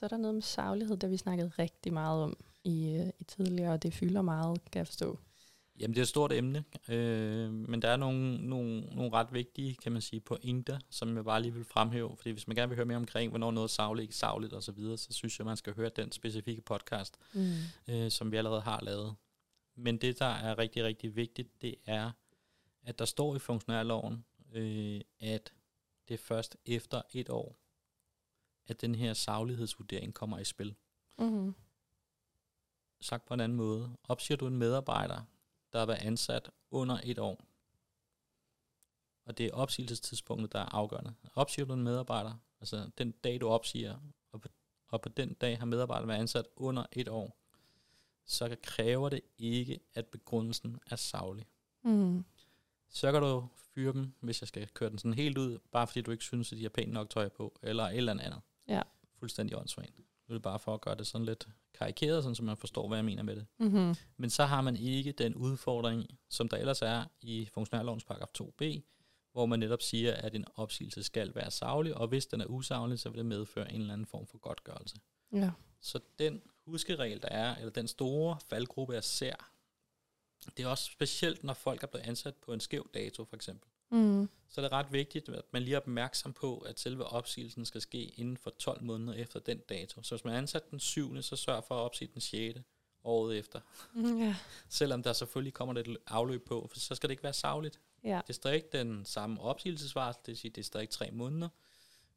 så 0.01 0.05
er 0.05 0.09
der 0.09 0.17
noget 0.17 0.33
med 0.33 0.41
saglighed, 0.41 0.97
der 0.97 1.07
vi 1.07 1.17
snakkede 1.17 1.51
rigtig 1.59 1.93
meget 1.93 2.23
om 2.23 2.37
i, 2.63 2.89
øh, 2.89 3.07
i 3.19 3.23
tidligere, 3.23 3.73
og 3.73 3.83
det 3.83 3.93
fylder 3.93 4.21
meget, 4.21 4.71
kan 4.71 4.79
jeg 4.79 4.87
forstå. 4.87 5.19
Jamen, 5.79 5.93
det 5.93 5.99
er 5.99 6.03
et 6.03 6.07
stort 6.07 6.31
emne, 6.31 6.63
øh, 6.89 7.53
men 7.53 7.81
der 7.81 7.89
er 7.89 7.95
nogle, 7.97 8.49
nogle, 8.49 8.79
nogle 8.81 9.13
ret 9.13 9.33
vigtige, 9.33 9.75
kan 9.75 9.91
man 9.91 10.01
sige, 10.01 10.19
pointer, 10.19 10.79
som 10.89 11.15
jeg 11.15 11.25
bare 11.25 11.41
lige 11.41 11.53
vil 11.53 11.65
fremhæve. 11.65 12.17
Fordi 12.17 12.29
hvis 12.31 12.47
man 12.47 12.55
gerne 12.55 12.69
vil 12.69 12.75
høre 12.75 12.85
mere 12.85 12.97
omkring, 12.97 13.29
hvornår 13.29 13.51
noget 13.51 13.67
er 13.67 13.71
savligt, 13.71 14.03
ikke 14.03 14.15
savligt 14.15 14.53
osv., 14.53 14.79
så, 14.79 14.97
så 14.97 15.07
synes 15.11 15.39
jeg, 15.39 15.45
man 15.45 15.57
skal 15.57 15.75
høre 15.75 15.89
den 15.95 16.11
specifikke 16.11 16.61
podcast, 16.61 17.17
Mm. 17.33 17.53
øh, 17.87 18.11
som 18.11 18.31
vi 18.31 18.37
allerede 18.37 18.61
har 18.61 18.79
lavet. 18.81 19.15
Men 19.75 19.97
det, 19.97 20.19
der 20.19 20.25
er 20.25 20.57
rigtig, 20.57 20.83
rigtig 20.83 21.15
vigtigt, 21.15 21.61
det 21.61 21.75
er, 21.85 22.11
at 22.83 22.99
der 22.99 23.05
står 23.05 23.35
i 23.35 23.39
funktionærloven, 23.39 24.25
øh, 24.53 25.01
at 25.19 25.53
det 26.07 26.13
er 26.13 26.23
først 26.23 26.57
efter 26.65 27.01
et 27.13 27.29
år, 27.29 27.60
at 28.71 28.81
den 28.81 28.95
her 28.95 29.13
saglighedsvurdering 29.13 30.13
kommer 30.13 30.37
i 30.37 30.43
spil. 30.43 30.75
Mm-hmm. 31.17 31.55
Sagt 33.01 33.25
på 33.25 33.33
en 33.33 33.39
anden 33.39 33.57
måde, 33.57 33.97
opsiger 34.03 34.37
du 34.37 34.47
en 34.47 34.57
medarbejder, 34.57 35.21
der 35.73 35.79
har 35.79 35.85
været 35.85 36.01
ansat 36.01 36.51
under 36.71 36.99
et 37.03 37.19
år, 37.19 37.41
og 39.25 39.37
det 39.37 39.45
er 39.45 39.53
opsigelsestidspunktet, 39.53 40.53
der 40.53 40.59
er 40.59 40.75
afgørende. 40.75 41.13
Opsiger 41.35 41.65
du 41.65 41.73
en 41.73 41.83
medarbejder, 41.83 42.33
altså 42.59 42.89
den 42.97 43.11
dag, 43.11 43.41
du 43.41 43.47
opsiger, 43.47 43.97
og 44.31 44.41
på, 44.41 44.49
og 44.87 45.01
på 45.01 45.09
den 45.09 45.33
dag 45.33 45.59
har 45.59 45.65
medarbejderen 45.65 46.07
været 46.07 46.19
ansat 46.19 46.47
under 46.55 46.85
et 46.91 47.09
år, 47.09 47.37
så 48.25 48.55
kræver 48.63 49.09
det 49.09 49.21
ikke, 49.37 49.79
at 49.93 50.05
begrundelsen 50.05 50.79
er 50.85 50.95
savlig. 50.95 51.47
Mm. 51.83 52.25
Så 52.89 53.11
kan 53.11 53.21
du 53.21 53.47
fyre 53.55 53.93
dem, 53.93 54.13
hvis 54.19 54.41
jeg 54.41 54.47
skal 54.47 54.67
køre 54.67 54.89
den 54.89 54.97
sådan 54.97 55.13
helt 55.13 55.37
ud, 55.37 55.59
bare 55.71 55.87
fordi 55.87 56.01
du 56.01 56.11
ikke 56.11 56.23
synes, 56.23 56.51
at 56.51 56.57
de 56.57 56.63
har 56.63 56.69
pænt 56.69 56.93
nok 56.93 57.09
tøj 57.09 57.29
på, 57.29 57.59
eller 57.61 57.83
et 57.83 57.97
eller 57.97 58.11
andet. 58.11 58.41
Ja. 58.67 58.81
Fuldstændig 59.19 59.57
åndssvagt. 59.57 59.97
Nu 59.97 60.33
er 60.33 60.33
det 60.33 60.41
bare 60.41 60.59
for 60.59 60.73
at 60.73 60.81
gøre 60.81 60.95
det 60.95 61.07
sådan 61.07 61.25
lidt 61.25 61.47
karikeret, 61.73 62.23
sådan 62.23 62.35
så 62.35 62.43
man 62.43 62.57
forstår, 62.57 62.87
hvad 62.87 62.97
jeg 62.97 63.05
mener 63.05 63.23
med 63.23 63.35
det. 63.35 63.45
Mm-hmm. 63.59 63.95
Men 64.17 64.29
så 64.29 64.45
har 64.45 64.61
man 64.61 64.75
ikke 64.75 65.11
den 65.11 65.35
udfordring, 65.35 66.19
som 66.29 66.49
der 66.49 66.57
ellers 66.57 66.81
er 66.81 67.05
i 67.21 67.49
funktionærlovens 67.53 68.03
paragraf 68.03 68.27
2b, 68.41 68.81
hvor 69.31 69.45
man 69.45 69.59
netop 69.59 69.81
siger, 69.81 70.13
at 70.13 70.35
en 70.35 70.45
opsigelse 70.55 71.03
skal 71.03 71.35
være 71.35 71.51
savlig, 71.51 71.95
og 71.95 72.07
hvis 72.07 72.25
den 72.25 72.41
er 72.41 72.45
usaglig, 72.45 72.99
så 72.99 73.09
vil 73.09 73.17
det 73.17 73.25
medføre 73.25 73.73
en 73.73 73.81
eller 73.81 73.93
anden 73.93 74.07
form 74.07 74.27
for 74.27 74.37
godtgørelse. 74.37 74.95
Ja. 75.33 75.51
Så 75.81 75.99
den 76.19 76.41
huskeregel, 76.65 77.21
der 77.21 77.27
er, 77.27 77.55
eller 77.55 77.71
den 77.71 77.87
store 77.87 78.37
faldgruppe, 78.49 78.93
jeg 78.93 79.03
ser, 79.03 79.35
det 80.57 80.63
er 80.65 80.67
også 80.67 80.83
specielt, 80.83 81.43
når 81.43 81.53
folk 81.53 81.83
er 81.83 81.87
blevet 81.87 82.05
ansat 82.05 82.35
på 82.35 82.53
en 82.53 82.59
skæv 82.59 82.89
dato, 82.93 83.25
for 83.25 83.35
eksempel. 83.35 83.69
Mm. 83.91 84.29
Så 84.49 84.61
er 84.61 84.65
det 84.65 84.71
ret 84.71 84.91
vigtigt, 84.91 85.29
at 85.29 85.45
man 85.51 85.61
lige 85.61 85.73
er 85.75 85.79
opmærksom 85.79 86.33
på, 86.33 86.57
at 86.57 86.79
selve 86.79 87.05
opsigelsen 87.05 87.65
skal 87.65 87.81
ske 87.81 88.03
inden 88.03 88.37
for 88.37 88.49
12 88.49 88.83
måneder 88.83 89.13
efter 89.13 89.39
den 89.39 89.57
dato. 89.57 90.03
Så 90.03 90.15
hvis 90.15 90.25
man 90.25 90.33
er 90.33 90.37
ansat 90.37 90.71
den 90.71 90.79
7., 90.79 91.21
så 91.21 91.35
sørg 91.35 91.63
for 91.63 91.75
at 91.75 91.79
opsige 91.79 92.09
den 92.13 92.21
6. 92.21 92.59
året 93.03 93.37
efter. 93.37 93.59
Mm, 93.93 94.17
Ja. 94.19 94.35
Selvom 94.69 95.03
der 95.03 95.13
selvfølgelig 95.13 95.53
kommer 95.53 95.73
lidt 95.73 95.87
afløb 96.07 96.45
på, 96.45 96.67
for 96.71 96.79
så 96.79 96.95
skal 96.95 97.09
det 97.09 97.13
ikke 97.13 97.23
være 97.23 97.33
savligt. 97.33 97.79
Ja. 98.03 98.21
Det 98.27 98.29
er 98.29 98.33
stadig 98.33 98.63
den 98.71 99.05
samme 99.05 99.41
opsigelsesvarsel, 99.41 100.19
det 100.19 100.27
vil 100.27 100.37
sige, 100.37 100.51
det 100.51 100.61
er 100.61 100.65
stadig 100.65 100.89
tre 100.89 101.11
måneder. 101.11 101.49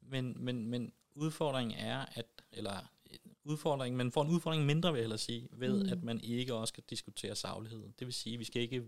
Men, 0.00 0.44
men, 0.44 0.66
men 0.66 0.92
udfordringen 1.14 1.78
er, 1.78 2.06
at, 2.14 2.26
eller 2.52 2.90
udfordringen, 3.44 3.96
man 3.96 4.12
får 4.12 4.22
en 4.22 4.30
udfordring 4.30 4.66
mindre, 4.66 4.92
vil 4.92 4.98
jeg 4.98 5.02
hellere 5.02 5.18
sige, 5.18 5.48
ved 5.52 5.82
mm. 5.82 5.92
at 5.92 6.02
man 6.02 6.20
ikke 6.20 6.54
også 6.54 6.72
skal 6.72 6.84
diskutere 6.90 7.36
saglighed. 7.36 7.82
Det 7.98 8.06
vil 8.06 8.14
sige, 8.14 8.34
at 8.34 8.40
vi 8.40 8.44
skal 8.44 8.62
ikke 8.62 8.84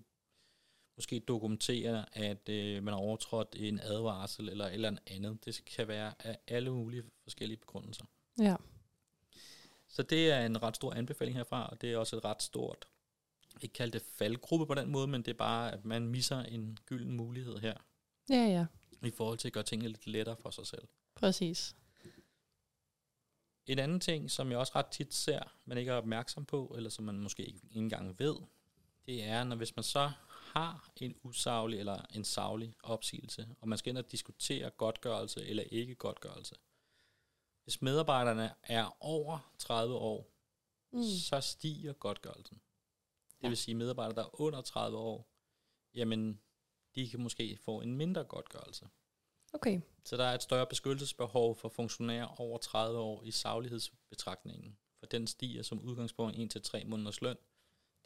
måske 0.96 1.18
dokumentere, 1.18 2.04
at 2.12 2.48
øh, 2.48 2.82
man 2.82 2.94
har 2.94 3.00
overtrådt 3.00 3.56
en 3.58 3.80
advarsel 3.80 4.48
eller 4.48 4.66
eller 4.66 4.96
andet. 5.06 5.44
Det 5.44 5.62
kan 5.76 5.88
være 5.88 6.14
af 6.18 6.38
alle 6.48 6.70
mulige 6.70 7.02
forskellige 7.22 7.58
begrundelser. 7.58 8.04
Ja. 8.38 8.56
Så 9.88 10.02
det 10.02 10.30
er 10.30 10.46
en 10.46 10.62
ret 10.62 10.76
stor 10.76 10.94
anbefaling 10.94 11.36
herfra, 11.36 11.66
og 11.66 11.80
det 11.80 11.92
er 11.92 11.96
også 11.98 12.16
et 12.16 12.24
ret 12.24 12.42
stort, 12.42 12.88
ikke 13.60 13.72
kalde 13.72 13.92
det 13.92 14.02
faldgruppe 14.02 14.66
på 14.66 14.74
den 14.74 14.88
måde, 14.90 15.06
men 15.06 15.22
det 15.22 15.30
er 15.30 15.36
bare, 15.38 15.72
at 15.72 15.84
man 15.84 16.08
misser 16.08 16.40
en 16.42 16.78
gylden 16.86 17.16
mulighed 17.16 17.58
her, 17.58 17.74
Ja, 18.30 18.34
ja. 18.46 18.66
i 19.02 19.10
forhold 19.10 19.38
til 19.38 19.48
at 19.48 19.52
gøre 19.52 19.64
tingene 19.64 19.88
lidt 19.88 20.06
lettere 20.06 20.36
for 20.36 20.50
sig 20.50 20.66
selv. 20.66 20.88
Præcis. 21.14 21.76
En 23.66 23.78
anden 23.78 24.00
ting, 24.00 24.30
som 24.30 24.50
jeg 24.50 24.58
også 24.58 24.72
ret 24.76 24.86
tit 24.86 25.14
ser, 25.14 25.56
man 25.64 25.78
ikke 25.78 25.90
er 25.90 25.96
opmærksom 25.96 26.44
på, 26.44 26.74
eller 26.76 26.90
som 26.90 27.04
man 27.04 27.18
måske 27.18 27.44
ikke 27.44 27.60
engang 27.70 28.18
ved, 28.18 28.36
det 29.06 29.24
er, 29.24 29.44
når 29.44 29.56
hvis 29.56 29.76
man 29.76 29.82
så 29.82 30.10
har 30.56 30.90
en 30.96 31.14
usaglig 31.22 31.78
eller 31.78 32.06
en 32.14 32.24
savlig 32.24 32.74
opsigelse, 32.82 33.48
og 33.60 33.68
man 33.68 33.78
skal 33.78 33.90
ind 33.90 33.98
og 33.98 34.12
diskutere 34.12 34.70
godtgørelse 34.70 35.46
eller 35.46 35.62
ikke 35.62 35.94
godtgørelse. 35.94 36.54
Hvis 37.64 37.82
medarbejderne 37.82 38.54
er 38.62 38.96
over 39.00 39.52
30 39.58 39.94
år, 39.94 40.32
Mm. 40.92 41.02
så 41.02 41.40
stiger 41.40 41.92
godtgørelsen. 41.92 42.56
Det 43.36 43.42
Ja. 43.42 43.48
vil 43.48 43.56
sige, 43.56 43.72
at 43.72 43.76
medarbejdere, 43.76 44.14
der 44.16 44.24
er 44.24 44.40
under 44.40 44.60
30 44.62 44.98
år, 44.98 45.28
jamen, 45.94 46.40
de 46.94 47.08
kan 47.08 47.20
måske 47.20 47.56
få 47.56 47.80
en 47.80 47.94
mindre 47.94 48.24
godtgørelse. 48.24 48.88
Okay. 49.52 49.80
Så 50.04 50.16
der 50.16 50.24
er 50.24 50.34
et 50.34 50.42
større 50.42 50.66
beskyttelsesbehov 50.66 51.56
for 51.56 51.68
funktionærer 51.68 52.40
over 52.40 52.58
30 52.58 52.98
år 52.98 53.22
i 53.22 53.30
saglighedsbetragtningen. 53.30 54.78
For 54.98 55.06
den 55.06 55.26
stiger 55.26 55.62
som 55.62 55.80
udgangspunkt 55.80 56.36
1 56.38 56.50
til 56.50 56.62
3 56.62 56.84
måneders 56.84 57.20
løn. 57.20 57.36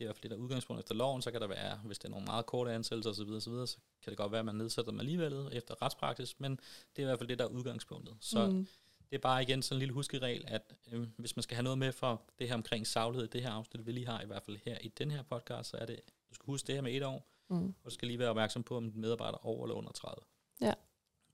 Det 0.00 0.04
er 0.04 0.08
i 0.08 0.12
hvert 0.12 0.16
fald 0.16 0.22
det, 0.22 0.30
der 0.30 0.36
er 0.36 0.40
udgangspunkt 0.40 0.80
efter 0.80 0.94
loven. 0.94 1.22
Så 1.22 1.30
kan 1.30 1.40
der 1.40 1.46
være, 1.46 1.80
hvis 1.84 1.98
det 1.98 2.04
er 2.04 2.10
nogle 2.10 2.26
meget 2.26 2.46
korte 2.46 2.72
ansættelser 2.72 3.10
osv., 3.10 3.30
osv., 3.32 3.66
så 3.66 3.76
kan 4.02 4.10
det 4.10 4.16
godt 4.16 4.32
være, 4.32 4.38
at 4.38 4.44
man 4.44 4.54
nedsætter 4.54 4.90
dem 4.90 5.00
alligevel 5.00 5.48
efter 5.52 5.82
retspraksis, 5.82 6.40
men 6.40 6.52
det 6.96 7.02
er 7.02 7.02
i 7.02 7.04
hvert 7.04 7.18
fald 7.18 7.28
det, 7.28 7.38
der 7.38 7.44
er 7.44 7.48
udgangspunktet. 7.48 8.16
Så 8.20 8.46
mm. 8.46 8.66
det 9.10 9.16
er 9.16 9.20
bare 9.20 9.42
igen 9.42 9.62
sådan 9.62 9.76
en 9.76 9.78
lille 9.78 9.94
huskeregel, 9.94 10.44
at 10.46 10.74
øh, 10.92 11.06
hvis 11.16 11.36
man 11.36 11.42
skal 11.42 11.54
have 11.54 11.64
noget 11.64 11.78
med 11.78 11.92
for 11.92 12.22
det 12.38 12.48
her 12.48 12.54
omkring 12.54 12.86
saglighed, 12.86 13.28
det 13.28 13.42
her 13.42 13.50
afsnit, 13.50 13.86
vi 13.86 13.92
lige 13.92 14.06
har 14.06 14.22
i 14.22 14.26
hvert 14.26 14.42
fald 14.42 14.58
her 14.64 14.78
i 14.80 14.88
den 14.88 15.10
her 15.10 15.22
podcast, 15.22 15.70
så 15.70 15.76
er 15.76 15.86
det, 15.86 16.00
du 16.30 16.34
skal 16.34 16.46
huske 16.46 16.66
det 16.66 16.74
her 16.74 16.82
med 16.82 16.92
et 16.94 17.02
år, 17.04 17.26
Mm. 17.50 17.66
og 17.66 17.84
du 17.84 17.90
skal 17.90 18.08
lige 18.08 18.18
være 18.18 18.28
opmærksom 18.30 18.62
på, 18.62 18.76
om 18.76 18.90
din 18.92 19.00
medarbejder 19.00 19.38
er 19.38 19.46
over 19.46 19.64
eller 19.64 19.74
under 19.74 19.90
30. 19.92 20.22
Ja. 20.60 20.74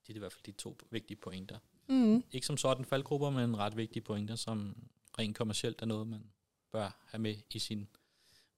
Det 0.07 0.13
er 0.13 0.17
i 0.17 0.19
hvert 0.19 0.33
fald 0.33 0.43
de 0.45 0.53
to 0.53 0.79
vigtige 0.91 1.17
pointer. 1.17 1.59
Mm. 1.89 2.25
Ikke 2.33 2.47
som 2.47 2.57
sådan 2.57 2.85
faldgrupper, 2.85 3.31
men 3.31 3.59
ret 3.59 3.77
vigtige 3.77 4.03
pointer, 4.03 4.35
som 4.37 4.77
rent 5.19 5.37
kommercielt 5.37 5.83
er 5.83 5.87
noget, 5.87 6.07
man 6.07 6.31
bør 6.73 6.99
have 7.07 7.21
med 7.23 7.35
i 7.51 7.59
sin 7.59 7.89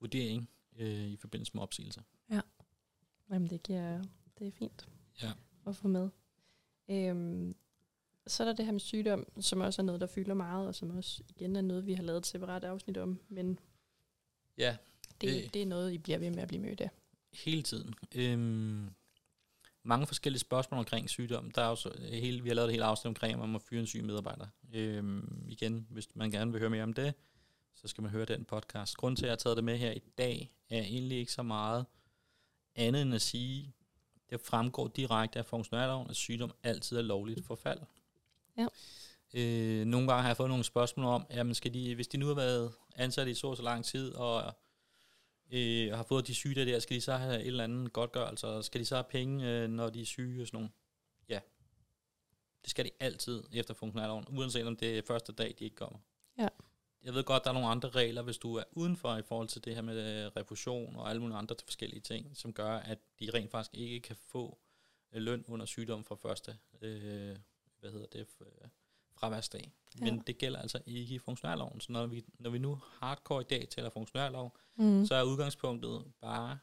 vurdering 0.00 0.48
øh, 0.78 1.06
i 1.06 1.16
forbindelse 1.16 1.52
med 1.54 1.62
opsigelser. 1.62 2.02
Jamen, 3.30 3.50
det, 3.50 3.62
giver, 3.62 4.02
det 4.38 4.46
er 4.46 4.50
fint 4.50 4.88
Ja. 5.22 5.32
at 5.66 5.76
få 5.76 5.88
med. 5.88 6.08
Øhm, 6.90 7.56
så 8.26 8.42
er 8.42 8.46
der 8.46 8.54
det 8.54 8.64
her 8.64 8.72
med 8.72 8.80
sygdom, 8.80 9.26
som 9.40 9.60
også 9.60 9.82
er 9.82 9.84
noget, 9.86 10.00
der 10.00 10.06
fylder 10.06 10.34
meget, 10.34 10.68
og 10.68 10.74
som 10.74 10.90
også 10.96 11.22
igen 11.28 11.56
er 11.56 11.60
noget, 11.60 11.86
vi 11.86 11.94
har 11.94 12.02
lavet 12.02 12.18
et 12.18 12.26
separat 12.26 12.64
afsnit 12.64 12.96
om, 12.96 13.20
men 13.28 13.58
Ja, 14.58 14.76
det, 15.20 15.28
Det- 15.44 15.54
det, 15.54 15.62
er 15.62 15.66
noget, 15.66 15.92
I 15.92 15.98
bliver 15.98 16.18
ved 16.18 16.30
med 16.30 16.38
at 16.42 16.48
blive 16.48 16.62
mødt 16.62 16.80
af. 16.80 16.90
hele 17.32 17.62
tiden. 17.62 17.94
Øhm, 18.14 18.90
mange 19.82 20.06
forskellige 20.06 20.40
spørgsmål 20.40 20.78
omkring 20.78 21.10
sygdom. 21.10 21.50
Der 21.50 21.62
er 21.62 21.68
jo 21.68 21.76
så 21.76 22.00
hele, 22.10 22.42
vi 22.42 22.48
har 22.48 22.54
lavet 22.54 22.66
et 22.68 22.72
helt 22.72 22.82
afsnit 22.84 23.08
omkring, 23.08 23.42
om 23.42 23.48
må 23.48 23.58
fyre 23.58 23.80
en 23.80 23.86
syg 23.86 24.04
medarbejder. 24.04 24.46
Øhm, 24.72 25.44
igen, 25.48 25.86
hvis 25.90 26.08
man 26.16 26.30
gerne 26.30 26.50
vil 26.52 26.60
høre 26.60 26.70
mere 26.70 26.82
om 26.82 26.92
det, 26.92 27.14
så 27.80 27.88
skal 27.88 28.02
man 28.02 28.10
høre 28.10 28.24
den 28.24 28.44
podcast. 28.44 28.96
Grunden 28.96 29.16
til, 29.16 29.24
at 29.24 29.28
jeg 29.28 29.32
har 29.32 29.36
taget 29.36 29.56
det 29.56 29.64
med 29.64 29.78
her 29.78 29.92
i 29.92 30.02
dag, 30.18 30.50
er 30.70 30.82
egentlig 30.82 31.18
ikke 31.18 31.32
så 31.32 31.42
meget 31.42 31.86
andet 32.74 33.02
end 33.02 33.14
at 33.14 33.22
sige, 33.22 33.74
det 34.30 34.40
fremgår 34.40 34.88
direkte 34.88 35.38
af 35.38 35.46
funktionærloven, 35.46 36.10
at 36.10 36.16
sygdom 36.16 36.52
altid 36.62 36.96
er 36.96 37.02
lovligt 37.02 37.46
forfald. 37.46 37.80
Ja. 38.58 38.66
Øh, 39.34 39.84
nogle 39.84 40.08
gange 40.08 40.22
har 40.22 40.28
jeg 40.28 40.36
fået 40.36 40.48
nogle 40.48 40.64
spørgsmål 40.64 41.06
om, 41.06 41.26
jamen 41.30 41.54
skal 41.54 41.74
de, 41.74 41.94
hvis 41.94 42.08
de 42.08 42.18
nu 42.18 42.26
har 42.26 42.34
været 42.34 42.72
ansat 42.96 43.28
i 43.28 43.34
så 43.34 43.46
og 43.46 43.56
så 43.56 43.62
lang 43.62 43.84
tid, 43.84 44.14
og 44.14 44.54
øh, 45.52 45.92
har 45.92 46.02
fået 46.02 46.26
de 46.26 46.34
syge 46.34 46.64
der, 46.64 46.78
skal 46.78 46.96
de 46.96 47.00
så 47.00 47.16
have 47.16 47.40
et 47.40 47.46
eller 47.46 47.64
andet 47.64 47.92
godtgørelse, 47.92 48.46
og 48.46 48.64
skal 48.64 48.80
de 48.80 48.86
så 48.86 48.94
have 48.94 49.04
penge, 49.10 49.48
øh, 49.48 49.68
når 49.68 49.90
de 49.90 50.00
er 50.00 50.06
syge 50.06 50.42
og 50.42 50.46
sådan 50.46 50.56
nogle? 50.56 50.70
Ja. 51.28 51.40
Det 52.62 52.70
skal 52.70 52.84
de 52.84 52.90
altid 53.00 53.44
efter 53.52 53.74
funktionærloven, 53.74 54.24
uanset 54.28 54.66
om 54.66 54.76
det 54.76 54.98
er 54.98 55.02
første 55.06 55.32
dag, 55.32 55.54
de 55.58 55.64
ikke 55.64 55.76
kommer. 55.76 55.98
Ja. 56.38 56.48
Jeg 57.02 57.14
ved 57.14 57.24
godt, 57.24 57.44
der 57.44 57.50
er 57.50 57.54
nogle 57.54 57.68
andre 57.68 57.88
regler, 57.90 58.22
hvis 58.22 58.38
du 58.38 58.54
er 58.54 58.64
udenfor 58.72 59.16
i 59.16 59.22
forhold 59.22 59.48
til 59.48 59.64
det 59.64 59.74
her 59.74 59.82
med 59.82 60.24
øh, 60.26 60.32
refusion 60.36 60.96
og 60.96 61.10
alle 61.10 61.20
mulige 61.22 61.36
andre 61.38 61.56
forskellige 61.64 62.00
ting, 62.00 62.36
som 62.36 62.52
gør, 62.52 62.76
at 62.78 62.98
de 63.20 63.30
rent 63.34 63.50
faktisk 63.50 63.74
ikke 63.74 64.00
kan 64.00 64.16
få 64.16 64.58
øh, 65.12 65.22
løn 65.22 65.44
under 65.48 65.66
sygdom 65.66 66.04
fra 66.04 66.14
første, 66.14 66.58
øh, 66.80 67.36
hvad 67.80 67.90
hedder 67.92 68.06
det, 68.06 68.26
øh, 68.40 68.46
fraværsdag. 69.14 69.72
Ja. 70.00 70.04
Men 70.04 70.18
det 70.26 70.38
gælder 70.38 70.58
altså 70.60 70.80
ikke 70.86 71.14
i 71.14 71.18
funktionærloven. 71.18 71.80
Så 71.80 71.92
når 71.92 72.06
vi, 72.06 72.24
når 72.38 72.50
vi 72.50 72.58
nu 72.58 72.74
hardcore 73.00 73.40
i 73.40 73.44
dag 73.50 73.68
taler 73.68 73.90
funktionærlov, 73.90 74.56
Mm. 74.80 75.06
så 75.06 75.14
er 75.14 75.22
udgangspunktet 75.22 76.12
bare 76.20 76.58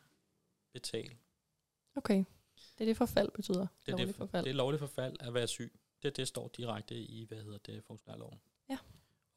betal. 0.74 1.12
Okay. 1.96 2.24
Det 2.78 2.82
er 2.82 2.86
det 2.86 2.98
forfald 2.98 3.32
betyder. 3.32 3.68
Det 3.86 3.92
er, 3.94 3.98
Lovlig 3.98 4.08
det, 4.08 4.16
forfald. 4.16 4.44
det 4.44 4.50
er 4.50 4.54
lovligt 4.56 4.80
forfald 4.80 5.16
at 5.20 5.34
være 5.34 5.48
syg. 5.48 5.80
Det, 6.04 6.18
det 6.18 6.28
står 6.28 6.48
direkte 6.48 6.96
i, 6.96 7.26
hvad 7.26 7.38
hedder 7.44 7.58
det, 7.58 7.84
funktionærloven. 7.84 8.40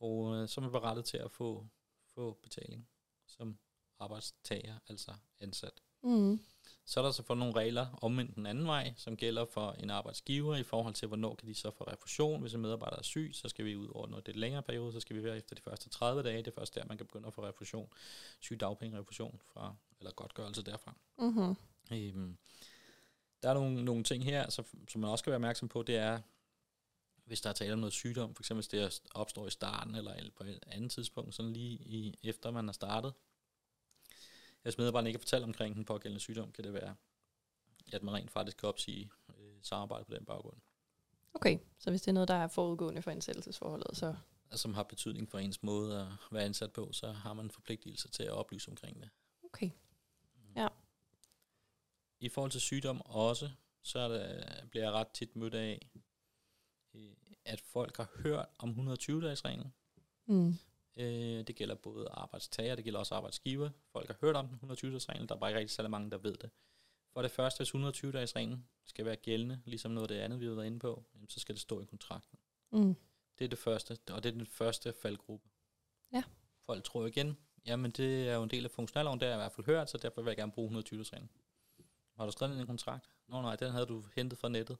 Og 0.00 0.34
øh, 0.34 0.48
så 0.48 0.60
er 0.60 0.68
berettet 0.68 1.04
til 1.04 1.16
at 1.16 1.30
få, 1.30 1.66
få 2.14 2.38
betaling 2.42 2.88
som 3.26 3.58
arbejdstager, 3.98 4.78
altså 4.88 5.12
ansat. 5.40 5.82
Mm. 6.02 6.40
Så 6.84 7.00
er 7.00 7.04
der 7.04 7.10
så 7.10 7.22
for 7.22 7.34
nogle 7.34 7.54
regler 7.54 7.98
omvendt 8.02 8.34
den 8.34 8.46
anden 8.46 8.66
vej, 8.66 8.94
som 8.96 9.16
gælder 9.16 9.44
for 9.44 9.72
en 9.72 9.90
arbejdsgiver 9.90 10.56
i 10.56 10.62
forhold 10.62 10.94
til, 10.94 11.08
hvornår 11.08 11.34
kan 11.34 11.48
de 11.48 11.54
så 11.54 11.70
få 11.70 11.84
refusion. 11.84 12.40
Hvis 12.40 12.54
en 12.54 12.60
medarbejder 12.60 12.96
er 12.96 13.02
syg, 13.02 13.30
så 13.32 13.48
skal 13.48 13.64
vi 13.64 13.76
ud 13.76 13.88
over 13.94 14.06
noget 14.06 14.26
lidt 14.26 14.36
længere 14.36 14.62
periode, 14.62 14.92
så 14.92 15.00
skal 15.00 15.16
vi 15.16 15.24
være 15.24 15.36
efter 15.36 15.54
de 15.54 15.62
første 15.62 15.88
30 15.88 16.22
dage. 16.22 16.38
Det 16.38 16.46
er 16.46 16.54
først 16.54 16.74
der, 16.74 16.84
man 16.84 16.96
kan 16.96 17.06
begynde 17.06 17.26
at 17.26 17.34
få 17.34 17.46
refusion, 17.46 17.88
sygedagpenge-refusion 18.40 19.40
fra, 19.52 19.74
eller 19.98 20.12
godtgørelse 20.12 20.62
derfra. 20.62 20.94
Mm-hmm. 21.18 21.56
Øhm, 21.92 22.36
der 23.42 23.48
er 23.50 23.54
nogle, 23.54 23.84
nogle 23.84 24.04
ting 24.04 24.24
her, 24.24 24.50
så, 24.50 24.62
som 24.88 25.00
man 25.00 25.10
også 25.10 25.22
skal 25.22 25.30
være 25.30 25.36
opmærksom 25.36 25.68
på, 25.68 25.82
det 25.82 25.96
er, 25.96 26.20
hvis 27.28 27.40
der 27.40 27.50
er 27.50 27.54
tale 27.54 27.72
om 27.72 27.78
noget 27.78 27.92
sygdom, 27.92 28.34
for 28.34 28.42
eksempel 28.42 28.60
hvis 28.60 28.68
det 28.68 29.10
opstår 29.14 29.46
i 29.46 29.50
starten, 29.50 29.94
eller 29.94 30.30
på 30.36 30.44
et 30.44 30.64
andet 30.66 30.90
tidspunkt, 30.90 31.34
sådan 31.34 31.52
lige 31.52 31.72
i, 31.72 32.18
efter 32.22 32.50
man 32.50 32.68
har 32.68 32.72
startet. 32.72 33.12
Hvis 34.62 34.78
medarbejderen 34.78 35.06
ikke 35.06 35.18
kan 35.18 35.22
fortælle 35.22 35.44
omkring 35.44 35.74
den 35.74 35.84
pågældende 35.84 36.20
sygdom, 36.20 36.52
kan 36.52 36.64
det 36.64 36.72
være, 36.72 36.96
at 37.92 38.02
man 38.02 38.14
rent 38.14 38.30
faktisk 38.30 38.56
kan 38.56 38.68
opsige 38.68 39.10
øh, 39.28 39.58
samarbejde 39.62 40.04
på 40.04 40.14
den 40.14 40.24
baggrund, 40.24 40.56
Okay, 41.34 41.58
så 41.78 41.90
hvis 41.90 42.02
det 42.02 42.08
er 42.08 42.12
noget, 42.12 42.28
der 42.28 42.34
er 42.34 42.48
forudgående 42.48 43.02
for 43.02 43.10
ansættelsesforholdet, 43.10 43.96
så... 43.96 44.14
som 44.52 44.74
har 44.74 44.82
betydning 44.82 45.30
for 45.30 45.38
ens 45.38 45.62
måde 45.62 46.00
at 46.00 46.06
være 46.30 46.44
ansat 46.44 46.72
på, 46.72 46.92
så 46.92 47.12
har 47.12 47.34
man 47.34 47.44
en 47.44 47.50
forpligtelse 47.50 48.08
til 48.08 48.22
at 48.22 48.30
oplyse 48.30 48.70
omkring 48.70 49.00
det. 49.00 49.10
Okay. 49.44 49.70
Ja. 50.56 50.68
I 52.20 52.28
forhold 52.28 52.50
til 52.50 52.60
sygdom 52.60 53.00
også, 53.00 53.50
så 53.82 53.98
er 53.98 54.08
det, 54.08 54.44
bliver 54.70 54.84
jeg 54.84 54.92
ret 54.92 55.08
tit 55.08 55.36
mødt 55.36 55.54
af, 55.54 55.90
at 57.44 57.60
folk 57.60 57.96
har 57.96 58.10
hørt 58.22 58.46
om 58.58 58.70
120-dages-reglen. 58.70 59.72
Mm. 60.26 60.54
Øh, 60.96 61.46
Det 61.46 61.56
gælder 61.56 61.74
både 61.74 62.08
arbejdstager, 62.08 62.74
det 62.74 62.84
gælder 62.84 62.98
også 63.00 63.14
arbejdsgiver. 63.14 63.70
Folk 63.92 64.06
har 64.06 64.16
hørt 64.20 64.36
om 64.36 64.48
den 64.48 64.70
120-dages-reglen, 64.70 65.28
der 65.28 65.34
er 65.34 65.38
bare 65.38 65.50
ikke 65.50 65.58
rigtig 65.60 65.74
særlig 65.74 65.90
mange, 65.90 66.10
der 66.10 66.18
ved 66.18 66.36
det. 66.36 66.50
For 67.12 67.22
det 67.22 67.30
første, 67.30 67.58
hvis 67.58 67.74
120-dages-reglen 67.74 68.68
skal 68.84 69.04
være 69.04 69.16
gældende, 69.16 69.60
ligesom 69.64 69.90
noget 69.90 70.10
af 70.10 70.16
det 70.16 70.22
andet, 70.22 70.40
vi 70.40 70.46
har 70.46 70.54
været 70.54 70.66
inde 70.66 70.78
på, 70.78 71.04
jamen, 71.14 71.28
så 71.28 71.40
skal 71.40 71.54
det 71.54 71.62
stå 71.62 71.80
i 71.80 71.84
kontrakten. 71.84 72.38
Mm. 72.70 72.94
Det 73.38 73.44
er 73.44 73.48
det 73.48 73.58
første, 73.58 73.98
og 74.10 74.22
det 74.22 74.28
er 74.28 74.32
den 74.36 74.46
første 74.46 74.92
faldgruppe. 75.02 75.48
Ja. 76.12 76.22
Folk 76.60 76.84
tror 76.84 77.06
igen, 77.06 77.36
jamen 77.66 77.90
det 77.90 78.28
er 78.28 78.34
jo 78.34 78.42
en 78.42 78.50
del 78.50 78.64
af 78.64 78.70
funktionalloven, 78.70 79.20
det 79.20 79.26
har 79.26 79.32
jeg 79.32 79.38
i 79.38 79.42
hvert 79.42 79.52
fald 79.52 79.66
hørt, 79.66 79.90
så 79.90 79.98
derfor 79.98 80.22
vil 80.22 80.30
jeg 80.30 80.36
gerne 80.36 80.52
bruge 80.52 80.78
120-dages-reglen. 80.78 81.30
Har 82.16 82.26
du 82.26 82.32
skrevet 82.32 82.50
den 82.50 82.58
i 82.58 82.60
en 82.60 82.66
kontrakt? 82.66 83.08
Nå 83.28 83.42
nej, 83.42 83.56
den 83.56 83.72
havde 83.72 83.86
du 83.86 84.04
hentet 84.16 84.38
fra 84.38 84.48
nettet. 84.48 84.78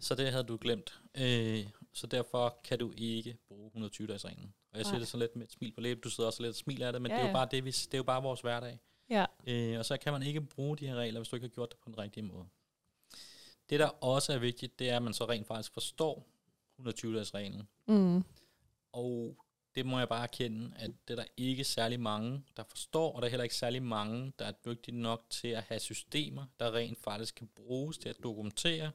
Så 0.00 0.14
det 0.14 0.30
havde 0.30 0.44
du 0.44 0.58
glemt. 0.60 1.00
Øh, 1.14 1.66
så 1.92 2.06
derfor 2.06 2.58
kan 2.64 2.78
du 2.78 2.92
ikke 2.96 3.36
bruge 3.48 3.70
120-dages-reglen. 3.76 4.54
Og 4.72 4.78
jeg 4.78 4.86
siger 4.86 4.94
Nej. 4.94 5.00
det 5.00 5.08
så 5.08 5.16
lidt 5.16 5.36
med 5.36 5.44
et 5.46 5.52
smil 5.52 5.72
på 5.72 5.80
læben. 5.80 6.02
Du 6.02 6.10
sidder 6.10 6.26
også 6.26 6.42
lidt 6.42 6.50
og 6.50 6.56
smiler 6.56 6.86
af 6.86 6.92
det, 6.92 7.02
men 7.02 7.10
Ja, 7.10 7.16
det 7.16 7.22
er 7.22 7.28
jo 7.28 7.32
bare 7.32 7.48
det, 7.50 7.64
vi, 7.64 7.70
det 7.70 7.94
er 7.94 7.98
jo 7.98 8.04
bare 8.04 8.22
vores 8.22 8.40
hverdag. 8.40 8.78
Ja. 9.10 9.24
Øh, 9.46 9.78
og 9.78 9.84
så 9.84 9.96
kan 9.96 10.12
man 10.12 10.22
ikke 10.22 10.40
bruge 10.40 10.76
de 10.76 10.86
her 10.86 10.94
regler, 10.94 11.20
hvis 11.20 11.28
du 11.28 11.36
ikke 11.36 11.46
har 11.46 11.54
gjort 11.54 11.70
det 11.70 11.78
på 11.78 11.84
den 11.86 11.98
rigtige 11.98 12.24
måde. 12.24 12.44
Det, 13.70 13.80
der 13.80 13.86
også 13.86 14.32
er 14.32 14.38
vigtigt, 14.38 14.78
det 14.78 14.90
er, 14.90 14.96
at 14.96 15.02
man 15.02 15.14
så 15.14 15.24
rent 15.24 15.46
faktisk 15.46 15.72
forstår 15.72 16.26
120-dages-reglen. 16.80 17.68
Mm. 17.86 18.24
Og 18.92 19.36
det 19.74 19.86
må 19.86 19.98
jeg 19.98 20.08
bare 20.08 20.22
erkende, 20.22 20.72
at 20.76 20.90
det 21.08 21.18
er 21.18 21.22
der 21.22 21.28
ikke 21.36 21.64
særlig 21.64 22.00
mange, 22.00 22.44
der 22.56 22.62
forstår, 22.68 23.12
og 23.12 23.22
der 23.22 23.26
er 23.26 23.30
heller 23.30 23.44
ikke 23.44 23.56
særlig 23.56 23.82
mange, 23.82 24.32
der 24.38 24.44
er 24.44 24.52
dygtige 24.52 24.96
nok 24.96 25.24
til 25.30 25.48
at 25.48 25.62
have 25.62 25.80
systemer, 25.80 26.46
der 26.60 26.74
rent 26.74 26.98
faktisk 26.98 27.34
kan 27.34 27.48
bruges 27.56 27.98
til 27.98 28.08
at 28.08 28.16
dokumentere 28.22 28.90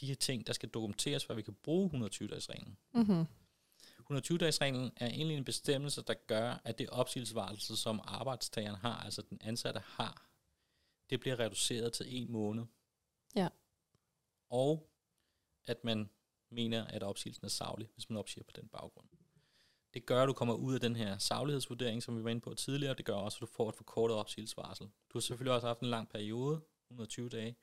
de 0.00 0.06
her 0.06 0.14
ting, 0.14 0.46
der 0.46 0.52
skal 0.52 0.68
dokumenteres, 0.68 1.24
for 1.24 1.32
at 1.32 1.36
vi 1.36 1.42
kan 1.42 1.54
bruge 1.54 1.90
120-dages-reglen. 1.90 2.76
Mm-hmm. 2.94 3.24
120-dages-reglen 4.10 4.90
er 4.96 5.06
egentlig 5.06 5.36
en 5.36 5.44
bestemmelse, 5.44 6.02
der 6.02 6.14
gør, 6.14 6.60
at 6.64 6.78
det 6.78 6.90
opsigelsesvarelse, 6.90 7.76
som 7.76 8.00
arbejdstageren 8.04 8.76
har, 8.76 8.96
altså 8.96 9.22
den 9.30 9.38
ansatte 9.40 9.80
har, 9.84 10.26
det 11.10 11.20
bliver 11.20 11.38
reduceret 11.38 11.92
til 11.92 12.06
en 12.08 12.32
måned. 12.32 12.64
Ja. 13.34 13.48
Og 14.50 14.90
at 15.66 15.84
man 15.84 16.10
mener, 16.50 16.84
at 16.84 17.02
opsigelsen 17.02 17.44
er 17.44 17.48
savlig, 17.48 17.88
hvis 17.94 18.10
man 18.10 18.18
opsiger 18.18 18.44
på 18.44 18.52
den 18.56 18.68
baggrund. 18.68 19.06
Det 19.94 20.06
gør, 20.06 20.22
at 20.22 20.28
du 20.28 20.32
kommer 20.32 20.54
ud 20.54 20.74
af 20.74 20.80
den 20.80 20.96
her 20.96 21.18
savlighedsvurdering, 21.18 22.02
som 22.02 22.18
vi 22.18 22.24
var 22.24 22.30
inde 22.30 22.40
på 22.40 22.54
tidligere. 22.54 22.94
Det 22.94 23.04
gør 23.04 23.14
også, 23.14 23.36
at 23.36 23.40
du 23.40 23.46
får 23.46 23.68
et 23.68 23.74
forkortet 23.74 24.16
opsigelsesvarsel. 24.16 24.86
Du 24.86 25.18
har 25.18 25.20
selvfølgelig 25.20 25.54
også 25.54 25.66
haft 25.66 25.80
en 25.80 25.88
lang 25.88 26.08
periode, 26.08 26.60
120 26.90 27.28
dage, 27.28 27.56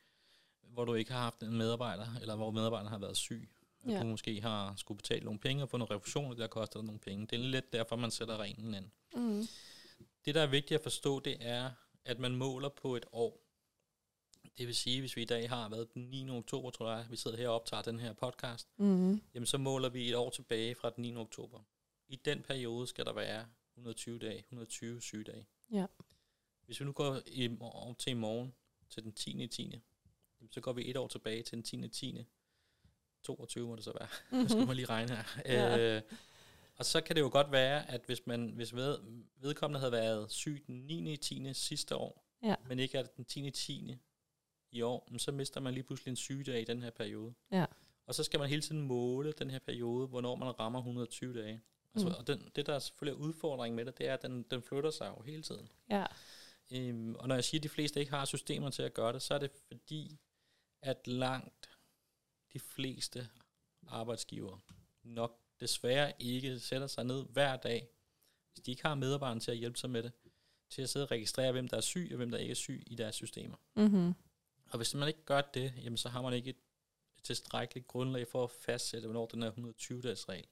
hvor 0.69 0.85
du 0.85 0.93
ikke 0.93 1.11
har 1.11 1.19
haft 1.19 1.43
en 1.43 1.57
medarbejder, 1.57 2.07
eller 2.21 2.35
hvor 2.35 2.51
medarbejderen 2.51 2.91
har 2.91 2.97
været 2.99 3.17
syg. 3.17 3.49
At 3.85 3.91
Ja. 3.93 3.99
du 3.99 4.05
måske 4.05 4.41
har 4.41 4.75
skulle 4.75 4.97
betale 4.97 5.23
nogle 5.25 5.39
penge 5.39 5.63
og 5.63 5.69
få 5.69 5.77
noget 5.77 5.91
refusion, 5.91 6.25
og 6.25 6.31
det 6.35 6.39
har 6.43 6.47
kostet 6.47 6.79
dig 6.79 6.85
nogle 6.85 6.99
penge. 6.99 7.27
Det 7.27 7.39
er 7.39 7.43
lidt 7.43 7.73
derfor, 7.73 7.95
man 7.95 8.11
sætter 8.11 8.37
reglen 8.37 8.73
ind. 8.73 8.85
Mm. 9.15 9.47
Det, 10.25 10.35
der 10.35 10.41
er 10.41 10.47
vigtigt 10.47 10.77
at 10.77 10.83
forstå, 10.83 11.19
det 11.19 11.37
er, 11.39 11.71
at 12.05 12.19
man 12.19 12.35
måler 12.35 12.69
på 12.69 12.95
et 12.95 13.05
år. 13.11 13.41
Det 14.57 14.67
vil 14.67 14.75
sige, 14.75 14.99
hvis 14.99 15.15
vi 15.15 15.21
i 15.21 15.25
dag 15.25 15.49
har 15.49 15.69
været 15.69 15.93
den 15.93 16.01
9. 16.09 16.29
oktober, 16.29 16.69
tror 16.69 16.91
jeg, 16.91 17.05
vi 17.09 17.15
sidder 17.15 17.37
her 17.37 17.49
og 17.49 17.55
optager 17.55 17.81
den 17.83 17.99
her 17.99 18.13
podcast, 18.13 18.67
Mm. 18.77 19.21
jamen 19.33 19.45
så 19.45 19.57
måler 19.57 19.89
vi 19.89 20.09
et 20.09 20.15
år 20.15 20.29
tilbage 20.29 20.75
fra 20.75 20.89
den 20.89 21.01
9. 21.01 21.15
oktober. 21.15 21.59
I 22.07 22.15
den 22.15 22.41
periode 22.41 22.87
skal 22.87 23.05
der 23.05 23.13
være 23.13 23.45
120 23.77 24.19
dage, 24.19 24.39
120 24.39 25.01
sygedage. 25.01 25.45
Ja. 25.71 25.85
Hvis 26.65 26.79
vi 26.79 26.85
nu 26.85 26.91
går 26.91 27.19
i, 27.25 27.47
mor- 27.47 27.95
til 27.99 28.11
i 28.11 28.13
morgen, 28.13 28.53
til 28.89 29.03
den 29.03 29.11
10. 29.13 29.47
10. 29.47 29.79
så 30.51 30.61
går 30.61 30.73
vi 30.73 30.89
et 30.89 30.97
år 30.97 31.07
tilbage 31.07 31.43
til 31.43 31.55
den 31.55 31.63
10. 31.63 31.87
10. 31.87 32.25
22 33.23 33.67
må 33.67 33.75
det 33.75 33.83
så 33.83 33.93
være. 33.99 34.07
Mm-hmm. 34.31 34.49
skal 34.49 34.67
man 34.67 34.75
lige 34.75 34.85
regne 34.85 35.15
her. 35.15 35.23
Ja. 35.45 35.95
Øh, 35.97 36.01
og 36.77 36.85
så 36.85 37.01
kan 37.01 37.15
det 37.15 37.21
jo 37.21 37.29
godt 37.31 37.51
være, 37.51 37.89
at 37.91 38.01
hvis, 38.05 38.27
man, 38.27 38.49
hvis 38.55 38.75
ved, 38.75 38.99
vedkommende 39.41 39.79
havde 39.79 39.91
været 39.91 40.31
syg 40.31 40.63
den 40.67 40.75
9. 40.75 41.17
10. 41.17 41.53
sidste 41.53 41.95
år, 41.95 42.25
Ja. 42.43 42.55
men 42.67 42.79
ikke 42.79 42.97
er 42.97 43.03
den 43.03 43.25
10. 43.25 43.51
10. 43.51 43.97
i 44.71 44.81
år, 44.81 45.17
så 45.17 45.31
mister 45.31 45.59
man 45.61 45.73
lige 45.73 45.83
pludselig 45.83 46.11
en 46.11 46.15
sygedag 46.15 46.61
i 46.61 46.65
den 46.65 46.83
her 46.83 46.89
periode. 46.89 47.33
Ja. 47.51 47.65
Og 48.05 48.15
så 48.15 48.23
skal 48.23 48.39
man 48.39 48.49
hele 48.49 48.61
tiden 48.61 48.81
måle 48.81 49.31
den 49.31 49.49
her 49.51 49.59
periode, 49.59 50.07
hvornår 50.07 50.35
man 50.35 50.59
rammer 50.59 50.79
120 50.79 51.41
dage. 51.41 51.61
Altså, 51.93 52.07
Mm. 52.09 52.15
Og 52.17 52.27
den, 52.27 52.51
det, 52.55 52.65
der 52.65 52.73
er 52.73 52.79
selvfølgelig 52.79 53.19
er 53.21 53.25
udfordringen 53.25 53.75
med 53.75 53.85
det, 53.85 53.97
det 53.97 54.07
er, 54.07 54.13
at 54.13 54.21
den, 54.21 54.43
den 54.51 54.61
flytter 54.61 54.91
sig 54.91 55.13
jo 55.17 55.21
hele 55.23 55.41
tiden. 55.43 55.69
Ja. 55.89 56.05
Øhm, 56.71 57.15
og 57.15 57.27
når 57.27 57.35
jeg 57.35 57.43
siger, 57.43 57.59
at 57.59 57.63
de 57.63 57.69
fleste 57.69 57.99
ikke 57.99 58.11
har 58.11 58.25
systemer 58.25 58.69
til 58.69 58.83
at 58.83 58.93
gøre 58.93 59.13
det, 59.13 59.21
så 59.21 59.33
er 59.33 59.37
det 59.39 59.51
fordi, 59.67 60.17
at 60.81 61.07
langt 61.07 61.69
de 62.53 62.59
fleste 62.59 63.29
arbejdsgiver 63.87 64.57
nok 65.03 65.39
desværre 65.59 66.13
ikke 66.19 66.59
sætter 66.59 66.87
sig 66.87 67.03
ned 67.03 67.25
hver 67.29 67.57
dag 67.57 67.89
hvis 68.53 68.63
de 68.63 68.71
ikke 68.71 68.83
har 68.83 68.95
medarbejderne 68.95 69.41
til 69.41 69.51
at 69.51 69.57
hjælpe 69.57 69.79
sig 69.79 69.89
med 69.89 70.03
det, 70.03 70.11
til 70.69 70.81
at 70.81 70.89
sidde 70.89 71.05
og 71.05 71.11
registrere, 71.11 71.51
hvem 71.51 71.67
der 71.67 71.77
er 71.77 71.81
syg 71.81 72.07
og 72.11 72.17
hvem 72.17 72.31
der 72.31 72.37
ikke 72.37 72.51
er 72.51 72.55
syg 72.55 72.83
i 72.87 72.95
deres 72.95 73.15
systemer. 73.15 73.57
Mm-hmm. 73.75 74.13
Og 74.71 74.77
hvis 74.77 74.95
man 74.95 75.07
ikke 75.07 75.25
gør 75.25 75.41
det, 75.41 75.73
jamen 75.77 75.97
så 75.97 76.09
har 76.09 76.21
man 76.21 76.33
ikke 76.33 76.49
et, 76.49 76.57
et 77.17 77.23
tilstrækkeligt 77.23 77.87
grundlag 77.87 78.27
for 78.27 78.43
at 78.43 78.51
fastsætte, 78.51 79.07
hvornår 79.07 79.25
den 79.25 79.43
her 79.43 79.51
120-dages 79.51 80.29
regel 80.29 80.47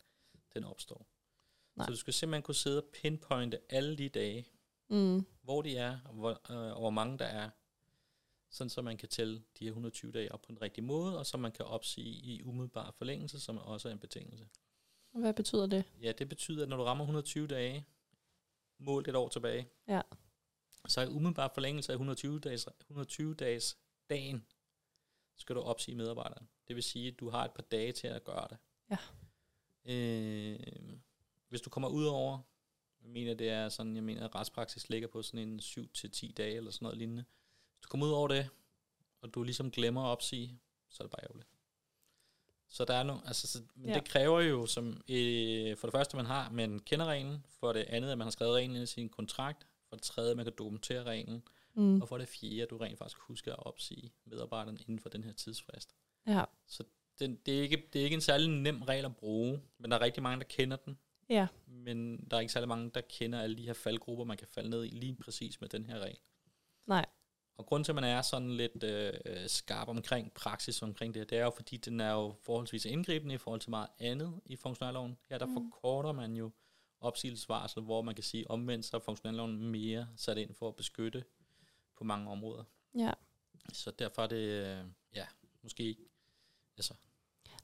den 0.53 0.63
opstår. 0.63 1.07
Nej. 1.75 1.85
Så 1.85 1.91
du 1.91 1.97
skal 1.97 2.13
simpelthen 2.13 2.43
kunne 2.43 2.55
sidde 2.55 2.83
og 2.83 2.89
pinpointe 2.93 3.59
alle 3.69 3.97
de 3.97 4.09
dage, 4.09 4.47
Mm. 4.89 5.25
hvor 5.41 5.61
de 5.61 5.77
er, 5.77 5.99
og 6.05 6.13
hvor, 6.13 6.29
øh, 6.29 6.71
og 6.73 6.79
hvor 6.79 6.89
mange 6.89 7.19
der 7.19 7.25
er, 7.25 7.49
sådan 8.49 8.69
så 8.69 8.81
man 8.81 8.97
kan 8.97 9.09
tælle 9.09 9.43
de 9.59 9.63
her 9.63 9.67
120 9.71 10.11
dage 10.11 10.31
op 10.31 10.41
på 10.41 10.47
den 10.51 10.61
rigtige 10.61 10.85
måde, 10.85 11.19
og 11.19 11.25
så 11.25 11.37
man 11.37 11.51
kan 11.51 11.65
opsige 11.65 12.09
i 12.09 12.43
umiddelbar 12.43 12.91
forlængelse, 12.91 13.39
som 13.39 13.57
også 13.57 13.87
er 13.89 13.93
en 13.93 13.99
betingelse. 13.99 14.47
Hvad 15.11 15.33
betyder 15.33 15.67
det? 15.67 15.83
Ja, 16.01 16.11
det 16.11 16.29
betyder, 16.29 16.63
at 16.63 16.69
når 16.69 16.77
du 16.77 16.83
rammer 16.83 17.03
120 17.03 17.47
dage, 17.47 17.85
målt 18.77 19.07
et 19.07 19.15
år 19.15 19.29
tilbage, 19.29 19.67
Ja. 19.87 20.01
så 20.87 21.01
er 21.01 21.07
umiddelbar 21.07 21.51
forlængelse 21.53 21.91
af 21.91 21.95
120 21.95 22.39
dages, 22.39 22.67
120 22.79 23.35
dages 23.35 23.77
dagen, 24.09 24.45
skal 25.35 25.55
du 25.55 25.61
opsige 25.61 25.95
medarbejderen. 25.95 26.47
Det 26.67 26.75
vil 26.75 26.83
sige, 26.83 27.07
at 27.07 27.19
du 27.19 27.29
har 27.29 27.45
et 27.45 27.51
par 27.51 27.63
dage 27.63 27.91
til 27.91 28.07
at 28.07 28.23
gøre 28.23 28.47
det. 28.49 28.57
Ja. 28.89 28.97
Øh, 29.85 30.59
hvis 31.49 31.61
du 31.61 31.69
kommer 31.69 31.89
ud 31.89 32.05
over, 32.05 32.39
jeg 33.01 33.09
mener, 33.09 33.33
det 33.33 33.49
er 33.49 33.69
sådan, 33.69 33.95
jeg 33.95 34.03
mener, 34.03 34.25
at 34.25 34.35
retspraksis 34.35 34.89
ligger 34.89 35.07
på 35.07 35.21
sådan 35.21 35.47
en 35.49 35.59
7-10 35.59 36.33
dage 36.33 36.55
eller 36.55 36.71
sådan 36.71 36.85
noget 36.85 36.97
lignende. 36.97 37.25
Hvis 37.77 37.81
du 37.83 37.87
kommer 37.89 38.05
ud 38.05 38.11
over 38.11 38.27
det, 38.27 38.49
og 39.21 39.33
du 39.33 39.43
ligesom 39.43 39.71
glemmer 39.71 40.03
at 40.03 40.07
opsige, 40.07 40.59
så 40.89 41.03
er 41.03 41.07
det 41.07 41.11
bare 41.11 41.23
ærgerligt. 41.23 41.47
Så 42.69 42.85
der 42.85 42.93
er 42.93 43.03
no, 43.03 43.17
altså, 43.25 43.47
så, 43.47 43.61
men 43.75 43.89
Ja. 43.89 43.93
det 43.95 44.05
kræver 44.07 44.41
jo 44.41 44.65
som, 44.65 45.01
øh, 45.09 45.77
for 45.77 45.87
det 45.87 45.91
første, 45.91 46.15
man 46.17 46.25
har, 46.25 46.49
man 46.49 46.79
kender 46.79 47.05
reglen, 47.05 47.45
for 47.59 47.73
det 47.73 47.85
andet, 47.87 48.11
at 48.11 48.17
man 48.17 48.25
har 48.25 48.31
skrevet 48.31 48.55
reglen 48.55 48.75
ind 48.75 48.83
i 48.83 48.87
sin 48.87 49.09
kontrakt, 49.09 49.67
for 49.89 49.95
det 49.95 50.03
tredje, 50.03 50.31
at 50.31 50.37
man 50.37 50.45
kan 50.45 50.53
dokumentere 50.57 51.03
reglen, 51.03 51.43
Mm. 51.73 52.01
og 52.01 52.07
for 52.07 52.17
det 52.17 52.27
fjerde, 52.27 52.61
at 52.63 52.69
du 52.69 52.77
rent 52.77 52.97
faktisk 52.97 53.17
husker 53.19 53.53
at 53.53 53.65
opsige 53.65 54.13
medarbejderen 54.25 54.77
inden 54.81 54.99
for 54.99 55.09
den 55.09 55.23
her 55.23 55.33
tidsfrist. 55.33 55.95
Ja. 56.27 56.43
Så 56.67 56.83
den, 57.19 57.35
det, 57.45 57.57
er 57.57 57.61
ikke, 57.61 57.89
det 57.93 57.99
er 57.99 58.03
ikke 58.03 58.13
en 58.13 58.21
særlig 58.21 58.49
nem 58.49 58.81
regel 58.81 59.05
at 59.05 59.15
bruge, 59.15 59.61
men 59.77 59.91
der 59.91 59.97
er 59.97 60.01
rigtig 60.01 60.23
mange, 60.23 60.39
der 60.39 60.45
kender 60.49 60.77
den. 60.77 60.97
Ja. 61.29 61.47
Men 61.67 62.17
der 62.31 62.37
er 62.37 62.41
ikke 62.41 62.53
særlig 62.53 62.67
mange, 62.67 62.89
der 62.93 63.01
kender 63.01 63.41
alle 63.41 63.57
de 63.57 63.65
her 63.65 63.73
faldgrupper, 63.73 64.25
man 64.25 64.37
kan 64.37 64.47
falde 64.47 64.69
ned 64.69 64.85
i 64.85 64.89
lige 64.89 65.15
præcis 65.15 65.61
med 65.61 65.69
den 65.69 65.85
her 65.85 65.99
regel. 65.99 66.17
Nej. 66.85 67.05
Og 67.57 67.65
grunden 67.65 67.83
til, 67.83 67.91
at 67.91 67.95
man 67.95 68.03
er 68.03 68.21
sådan 68.21 68.51
lidt 68.51 68.83
øh, 68.83 69.13
skarp 69.47 69.87
omkring 69.87 70.31
praksis 70.33 70.81
omkring 70.81 71.13
det, 71.13 71.29
det 71.29 71.37
er 71.37 71.43
jo, 71.43 71.49
fordi 71.49 71.77
den 71.77 71.99
er 71.99 72.11
jo 72.13 72.33
forholdsvis 72.41 72.85
indgribende 72.85 73.35
i 73.35 73.37
forhold 73.37 73.61
til 73.61 73.69
meget 73.69 73.87
andet 73.99 74.39
i 74.45 74.55
funktionærloven. 74.55 75.17
Her 75.29 75.37
der 75.37 75.45
Mm. 75.45 75.53
forkorter 75.53 76.11
man 76.11 76.35
jo 76.35 76.51
opsigelsesvarsel, 77.01 77.83
hvor 77.83 78.01
man 78.01 78.15
kan 78.15 78.23
sige, 78.23 78.51
omvendt 78.51 78.85
så 78.85 78.97
er 78.97 79.01
funktionærloven 79.01 79.63
mere 79.71 80.07
sat 80.15 80.37
ind 80.37 80.53
for 80.53 80.67
at 80.67 80.75
beskytte 80.75 81.23
på 81.97 82.03
mange 82.03 82.31
områder. 82.31 82.63
Ja. 82.95 83.11
Så 83.73 83.91
derfor 83.91 84.21
er 84.21 84.27
det, 84.27 84.35
øh, 84.37 84.85
ja, 85.15 85.25
måske 85.63 85.83
ikke, 85.83 86.01
altså, 86.77 86.93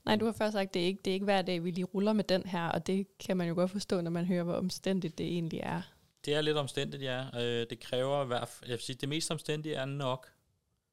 Nej, 0.04 0.16
du 0.16 0.24
har 0.24 0.32
først 0.32 0.52
sagt, 0.52 0.74
det 0.74 0.82
er 0.82 0.86
ikke, 0.86 1.00
det 1.04 1.10
er 1.10 1.14
ikke 1.14 1.24
hver 1.24 1.42
dag, 1.42 1.64
vi 1.64 1.70
lige 1.70 1.84
ruller 1.84 2.12
med 2.12 2.24
den 2.24 2.46
her, 2.46 2.68
og 2.68 2.86
det 2.86 3.18
kan 3.18 3.36
man 3.36 3.48
jo 3.48 3.54
godt 3.54 3.70
forstå, 3.70 4.00
når 4.00 4.10
man 4.10 4.24
hører, 4.24 4.42
hvor 4.44 4.54
omstændigt 4.54 5.18
det 5.18 5.26
egentlig 5.26 5.60
er. 5.62 5.82
Det 6.24 6.34
er 6.34 6.40
lidt 6.40 6.56
omstændigt, 6.56 7.02
ja. 7.02 7.26
Øh, 7.42 7.66
det 7.70 7.80
kræver 7.80 8.24
hvert 8.24 8.58
jeg 8.62 8.70
vil 8.70 8.78
sige, 8.78 8.96
det 8.96 9.08
mest 9.08 9.30
omstændige 9.30 9.74
er 9.74 9.84
nok, 9.84 10.32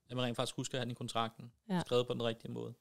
at 0.10 0.15
man 0.15 0.26
rent 0.26 0.36
faktisk 0.36 0.56
husker 0.56 0.78
at 0.78 0.80
have 0.80 0.86
den 0.86 0.91
i 0.91 0.96
kontrakten, 0.96 1.52
Ja. 1.70 1.82
skrevet 1.86 2.08
på 2.08 2.13
den 2.13 2.24
rigtige 2.24 2.52
måde. 2.52 2.74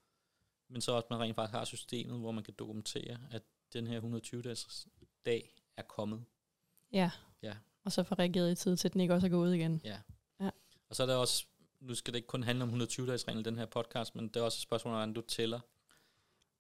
Men 0.69 0.81
så 0.81 0.93
også, 0.93 1.05
at 1.07 1.11
man 1.11 1.21
rent 1.21 1.35
faktisk 1.35 1.55
har 1.55 1.65
systemet, 1.65 2.19
hvor 2.19 2.31
man 2.33 2.45
kan 2.45 2.55
dokumentere, 2.59 3.19
at 3.31 3.43
den 3.73 3.87
her 3.87 4.01
120-dages 4.01 4.87
dag 5.27 5.55
er 5.77 5.83
kommet. 5.83 6.25
Ja. 6.93 7.11
Ja. 7.43 7.57
Og 7.85 7.93
så 7.93 8.03
får 8.03 8.19
reageret 8.19 8.53
i 8.53 8.55
tid 8.55 8.77
til, 8.77 8.89
at 8.89 8.93
den 8.93 9.01
ikke 9.01 9.15
også 9.15 9.27
er 9.27 9.31
gået 9.31 9.55
igen. 9.55 9.81
Ja. 9.85 9.99
Ja. 10.41 10.51
Og 10.89 10.97
så 10.97 11.03
er 11.03 11.07
der 11.07 11.15
også, 11.17 11.47
nu 11.81 11.95
skal 11.95 12.13
det 12.15 12.19
ikke 12.19 12.27
kun 12.29 12.43
handle 12.43 12.65
om 12.65 12.83
120-dages-reglen 12.83 13.41
i 13.41 13.43
den 13.43 13.59
her 13.59 13.67
podcast, 13.67 14.15
men 14.15 14.29
det 14.29 14.37
er 14.37 14.43
også 14.43 14.57
et 14.57 14.63
spørgsmål, 14.63 14.93
hvordan 14.95 15.13
du 15.13 15.21
tæller. 15.21 15.61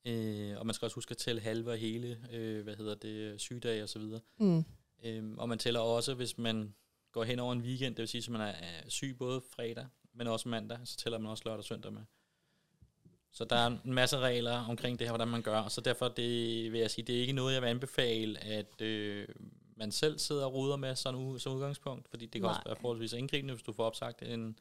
Øh, 0.04 0.58
og 0.58 0.66
man 0.66 0.74
skal 0.74 0.86
også 0.86 0.94
huske 0.94 1.10
at 1.10 1.16
tælle 1.16 1.40
halve 1.40 1.70
og 1.70 1.76
hele, 1.78 2.28
øh, 2.30 2.62
hvad 2.64 2.76
hedder 2.76 2.94
det, 2.94 3.40
sygedage 3.40 3.82
og 3.82 3.88
så 3.88 3.98
videre. 3.98 4.20
Mm. 4.38 4.64
Øhm, 5.04 5.38
og 5.38 5.48
man 5.48 5.58
tæller 5.58 5.80
også, 5.80 6.14
hvis 6.14 6.38
man 6.38 6.74
går 7.12 7.24
hen 7.24 7.38
over 7.38 7.52
en 7.52 7.60
weekend, 7.60 7.94
det 7.96 8.00
vil 8.02 8.08
sige, 8.08 8.22
at 8.22 8.28
man 8.28 8.40
er 8.40 8.88
syg 8.88 9.16
både 9.18 9.42
fredag, 9.54 9.86
men 10.14 10.26
også 10.26 10.48
mandag, 10.48 10.78
så 10.84 10.96
tæller 10.96 11.18
man 11.18 11.30
også 11.30 11.42
lørdag 11.46 11.58
og 11.58 11.64
søndag 11.64 11.92
med. 11.92 12.02
Så 13.32 13.44
der 13.44 13.56
er 13.56 13.66
en 13.66 13.94
masse 13.94 14.18
regler 14.18 14.52
omkring 14.68 14.98
det 14.98 15.06
her, 15.06 15.12
hvordan 15.12 15.28
man 15.28 15.42
gør, 15.42 15.58
og 15.60 15.70
så 15.70 15.80
derfor 15.80 16.08
det, 16.08 16.72
vil 16.72 16.80
jeg 16.80 16.90
sige, 16.90 17.04
det 17.04 17.16
er 17.16 17.20
ikke 17.20 17.32
noget, 17.32 17.54
jeg 17.54 17.62
vil 17.62 17.68
anbefale, 17.68 18.38
at 18.44 18.80
øh, 18.80 19.28
man 19.76 19.92
selv 19.92 20.18
sidder 20.18 20.44
og 20.44 20.54
ruder 20.54 20.76
med 20.76 20.94
sådan 20.96 21.34
u- 21.34 21.38
som 21.38 21.52
udgangspunkt, 21.52 22.08
fordi 22.08 22.24
det 22.26 22.32
kan 22.32 22.42
Nej. 22.42 22.50
også 22.50 22.62
være 22.66 22.76
forholdsvis 22.80 23.12
indgribende, 23.12 23.54
hvis 23.54 23.62
du 23.62 23.72
får 23.72 23.84
opsagt 23.84 24.22
en, 24.22 24.58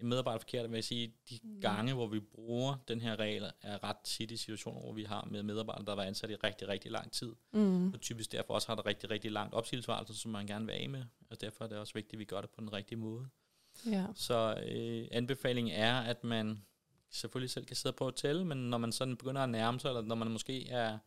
en 0.00 0.08
medarbejder 0.08 0.38
forkert, 0.38 0.70
vil 0.70 0.76
jeg 0.76 0.84
sige, 0.84 1.14
de 1.30 1.38
Mm. 1.42 1.60
gange, 1.60 1.94
hvor 1.94 2.06
vi 2.06 2.20
bruger 2.20 2.76
den 2.88 3.00
her 3.00 3.16
regel, 3.18 3.50
er 3.62 3.84
ret 3.84 3.96
tit 4.04 4.30
i 4.30 4.36
situationer, 4.36 4.80
hvor 4.80 4.92
vi 4.92 5.04
har 5.04 5.28
med 5.30 5.42
medarbejdere, 5.42 5.84
der 5.84 5.90
har 5.90 5.96
været 5.96 6.06
ansat 6.06 6.30
i 6.30 6.34
rigtig, 6.34 6.68
rigtig 6.68 6.90
lang 6.90 7.12
tid, 7.12 7.32
Mm. 7.52 7.92
og 7.92 8.00
typisk 8.00 8.32
derfor 8.32 8.54
også 8.54 8.68
har 8.68 8.74
det 8.74 8.86
rigtig, 8.86 9.10
rigtig 9.10 9.32
langt 9.32 9.54
opsigelsesvarsel, 9.54 10.16
som 10.16 10.30
man 10.30 10.46
gerne 10.46 10.66
vil 10.66 10.72
af 10.72 10.88
med, 10.88 11.04
og 11.30 11.40
derfor 11.40 11.64
er 11.64 11.68
det 11.68 11.78
også 11.78 11.94
vigtigt, 11.94 12.12
at 12.12 12.18
vi 12.18 12.24
gør 12.24 12.40
det 12.40 12.50
på 12.50 12.60
den 12.60 12.72
rigtige 12.72 12.98
måde. 12.98 13.28
Ja. 13.86 14.06
Så 14.14 14.62
øh, 14.68 15.08
anbefalingen 15.10 15.74
er, 15.74 16.00
at 16.00 16.24
man 16.24 16.64
selvfølgelig 17.10 17.50
selv 17.50 17.64
kan 17.66 17.76
sidde 17.76 17.96
på 17.96 18.06
at 18.08 18.14
tælle, 18.14 18.44
men 18.44 18.58
når 18.70 18.78
man 18.78 18.92
sådan 18.92 19.16
begynder 19.16 19.42
at 19.42 19.48
nærme 19.50 19.80
sig, 19.80 19.88
eller 19.88 20.02
når 20.02 20.14
man 20.14 20.30
måske 20.30 20.68
er, 20.68 20.98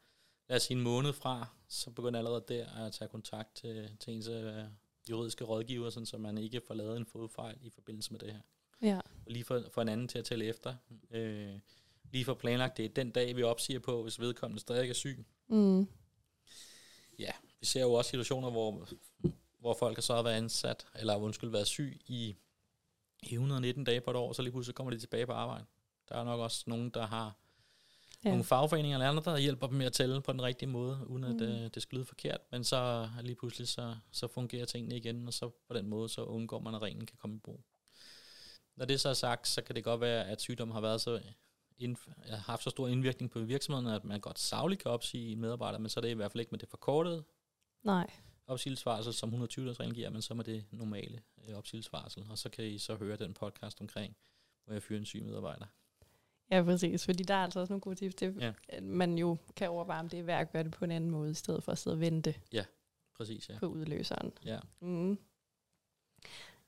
lad 0.49 0.55
os 0.57 0.63
sige, 0.63 0.77
en 0.77 0.83
måned 0.83 1.13
fra, 1.13 1.47
så 1.67 1.91
begynder 1.91 2.17
allerede 2.19 2.43
der 2.47 2.69
at 2.85 2.93
tage 2.93 3.09
kontakt 3.09 3.55
til, 3.55 3.89
til 3.99 4.13
ens 4.13 4.27
øh, 4.27 4.63
juridiske 5.09 5.43
rådgiver, 5.43 5.89
sådan, 5.89 6.05
så 6.05 6.17
man 6.17 6.37
ikke 6.37 6.61
får 6.67 6.73
lavet 6.73 6.97
en 6.97 7.05
fodfejl 7.05 7.57
i 7.61 7.69
forbindelse 7.69 8.11
med 8.11 8.19
det 8.19 8.31
her. 8.33 8.41
Ja. 8.81 8.97
Og 8.97 9.31
lige 9.31 9.43
for, 9.43 9.63
for 9.71 9.81
en 9.81 9.89
anden 9.89 10.07
til 10.07 10.19
at 10.19 10.25
tælle 10.25 10.45
efter. 10.45 10.75
Øh, 11.11 11.59
lige 12.11 12.25
for 12.25 12.33
planlagt, 12.33 12.77
det 12.77 12.85
er 12.85 12.89
den 12.89 13.11
dag, 13.11 13.35
vi 13.35 13.43
opsiger 13.43 13.79
på, 13.79 14.03
hvis 14.03 14.19
vedkommende 14.19 14.61
stadig 14.61 14.89
er 14.89 14.93
syg. 14.93 15.25
Mm. 15.47 15.87
Vi 17.59 17.65
ser 17.65 17.81
jo 17.81 17.93
også 17.93 18.09
situationer, 18.09 18.49
hvor, 18.49 18.87
hvor 19.59 19.73
folk 19.79 20.01
så 20.01 20.15
har 20.15 20.21
været 20.21 20.35
ansat, 20.35 20.87
eller 20.95 21.15
undskyld, 21.15 21.49
været 21.49 21.67
syg 21.67 22.01
i, 22.07 22.35
i 23.23 23.33
119 23.33 23.83
dage 23.83 24.01
på 24.01 24.11
et 24.11 24.17
år, 24.17 24.33
så 24.33 24.41
lige 24.41 24.51
pludselig 24.51 24.75
kommer 24.75 24.91
de 24.91 24.99
tilbage 24.99 25.25
på 25.25 25.31
arbejde. 25.31 25.65
Der 26.09 26.15
er 26.15 26.23
nok 26.23 26.39
også 26.39 26.63
nogen, 26.67 26.89
der 26.89 27.07
har 27.07 27.25
ja. 27.25 27.31
Ja. 28.23 28.29
nogle 28.29 28.43
fagforeninger 28.43 28.97
eller 28.97 29.09
andre, 29.09 29.31
der 29.31 29.37
hjælper 29.37 29.67
dem 29.67 29.77
med 29.77 29.85
at 29.85 29.93
tælle 29.93 30.21
på 30.21 30.31
den 30.31 30.41
rigtige 30.41 30.69
måde, 30.69 31.07
uden 31.07 31.23
at 31.23 31.29
Mm. 31.29 31.63
mm. 31.63 31.69
det, 31.69 31.81
skal 31.81 31.95
lyde 31.95 32.05
forkert. 32.05 32.41
Men 32.51 32.63
så 32.63 33.09
lige 33.21 33.35
pludselig, 33.35 33.67
så, 33.67 33.95
så 34.11 34.27
fungerer 34.27 34.65
tingene 34.65 34.97
igen, 34.97 35.27
og 35.27 35.33
så 35.33 35.49
på 35.67 35.73
den 35.73 35.87
måde, 35.87 36.09
så 36.09 36.23
undgår 36.23 36.59
man, 36.59 36.75
at 36.75 36.81
reglen 36.81 37.05
kan 37.05 37.17
komme 37.17 37.35
i 37.35 37.39
brug. 37.39 37.63
Når 38.79 38.85
det 38.85 38.99
så 38.99 39.09
er 39.09 39.13
sagt, 39.13 39.47
så 39.47 39.61
kan 39.61 39.75
det 39.75 39.83
godt 39.83 40.01
være, 40.01 40.27
at 40.27 40.41
sygdommen 40.41 40.73
har 40.73 40.81
været 40.81 41.01
så 41.01 41.21
indf- 41.81 42.29
har 42.29 42.37
haft 42.37 42.63
så 42.63 42.69
stor 42.69 42.87
indvirkning 42.87 43.31
på 43.31 43.39
virksomheden, 43.39 43.87
at 43.87 44.03
man 44.05 44.19
godt 44.19 44.39
savligt 44.39 44.81
kan 44.81 44.91
opsige 44.91 45.31
en 45.31 45.39
medarbejder, 45.41 45.79
men 45.79 45.89
så 45.89 45.99
er 45.99 46.01
det 46.01 46.09
i 46.09 46.13
hvert 46.13 46.31
fald 46.31 46.39
ikke 46.39 46.51
med 46.51 46.59
det 46.59 46.69
forkortede 46.69 47.23
Nej. 47.83 48.11
opsigelsesvarsel, 48.47 49.13
som 49.13 49.29
120 49.29 49.73
reglen 49.73 49.95
giver, 49.95 50.09
men 50.09 50.21
så 50.21 50.33
med 50.33 50.43
det 50.43 50.65
normale 50.71 51.21
øh, 51.47 51.55
opsigelsesvarsel. 51.57 52.25
Og 52.29 52.37
så 52.37 52.49
kan 52.49 52.65
I 52.65 52.77
så 52.77 52.95
høre 52.95 53.15
den 53.17 53.33
podcast 53.33 53.81
omkring, 53.81 54.15
hvor 54.65 54.73
jeg 54.73 54.83
fyrer 54.83 54.99
en 54.99 55.05
syg 55.05 55.23
medarbejder. 55.23 55.65
Ja, 56.51 56.63
præcis. 56.63 57.05
Fordi 57.05 57.23
der 57.23 57.33
er 57.33 57.43
altså 57.43 57.59
også 57.59 57.73
nogle 57.73 57.81
gode 57.81 57.95
tips 57.95 58.15
til, 58.15 58.35
Ja. 58.39 58.53
at 58.69 58.83
man 58.83 59.17
jo 59.17 59.37
kan 59.55 59.69
overveje, 59.69 59.99
om 59.99 60.09
det 60.09 60.19
er 60.19 60.23
værd 60.23 60.41
at 60.41 60.51
gøre 60.51 60.63
det 60.63 60.71
på 60.71 60.85
en 60.85 60.91
anden 60.91 61.09
måde, 61.09 61.31
i 61.31 61.33
stedet 61.33 61.63
for 61.63 61.71
at 61.71 61.77
sidde 61.77 61.95
og 61.95 61.99
vente 61.99 62.35
Præcis, 63.17 63.49
ja. 63.49 63.59
på 63.59 63.65
udløseren. 63.67 64.33
ja. 64.45 64.59
Mm. 64.81 65.17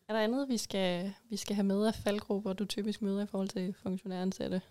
Er 0.07 0.13
der 0.13 0.19
andet, 0.19 0.49
vi 0.49 0.57
skal, 0.57 1.13
vi 1.29 1.37
skal 1.37 1.55
have 1.55 1.65
med 1.65 1.87
af 1.87 1.95
faldgrupper, 1.95 2.53
du 2.53 2.65
typisk 2.65 3.01
møder 3.01 3.23
i 3.23 3.27
forhold 3.27 3.49
til 3.49 3.73
funktionæransatte? 3.73 4.61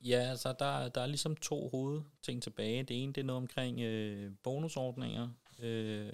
Ja, 0.00 0.18
altså 0.18 0.54
der, 0.58 0.88
der 0.88 1.00
er 1.00 1.06
ligesom 1.06 1.36
to 1.36 1.68
hovedting 1.68 2.42
tilbage. 2.42 2.82
Det 2.82 3.02
ene, 3.02 3.12
det 3.12 3.20
er 3.20 3.24
noget 3.24 3.42
omkring 3.42 3.80
øh, 3.80 4.32
bonusordninger, 4.42 5.28
øh, 5.58 6.12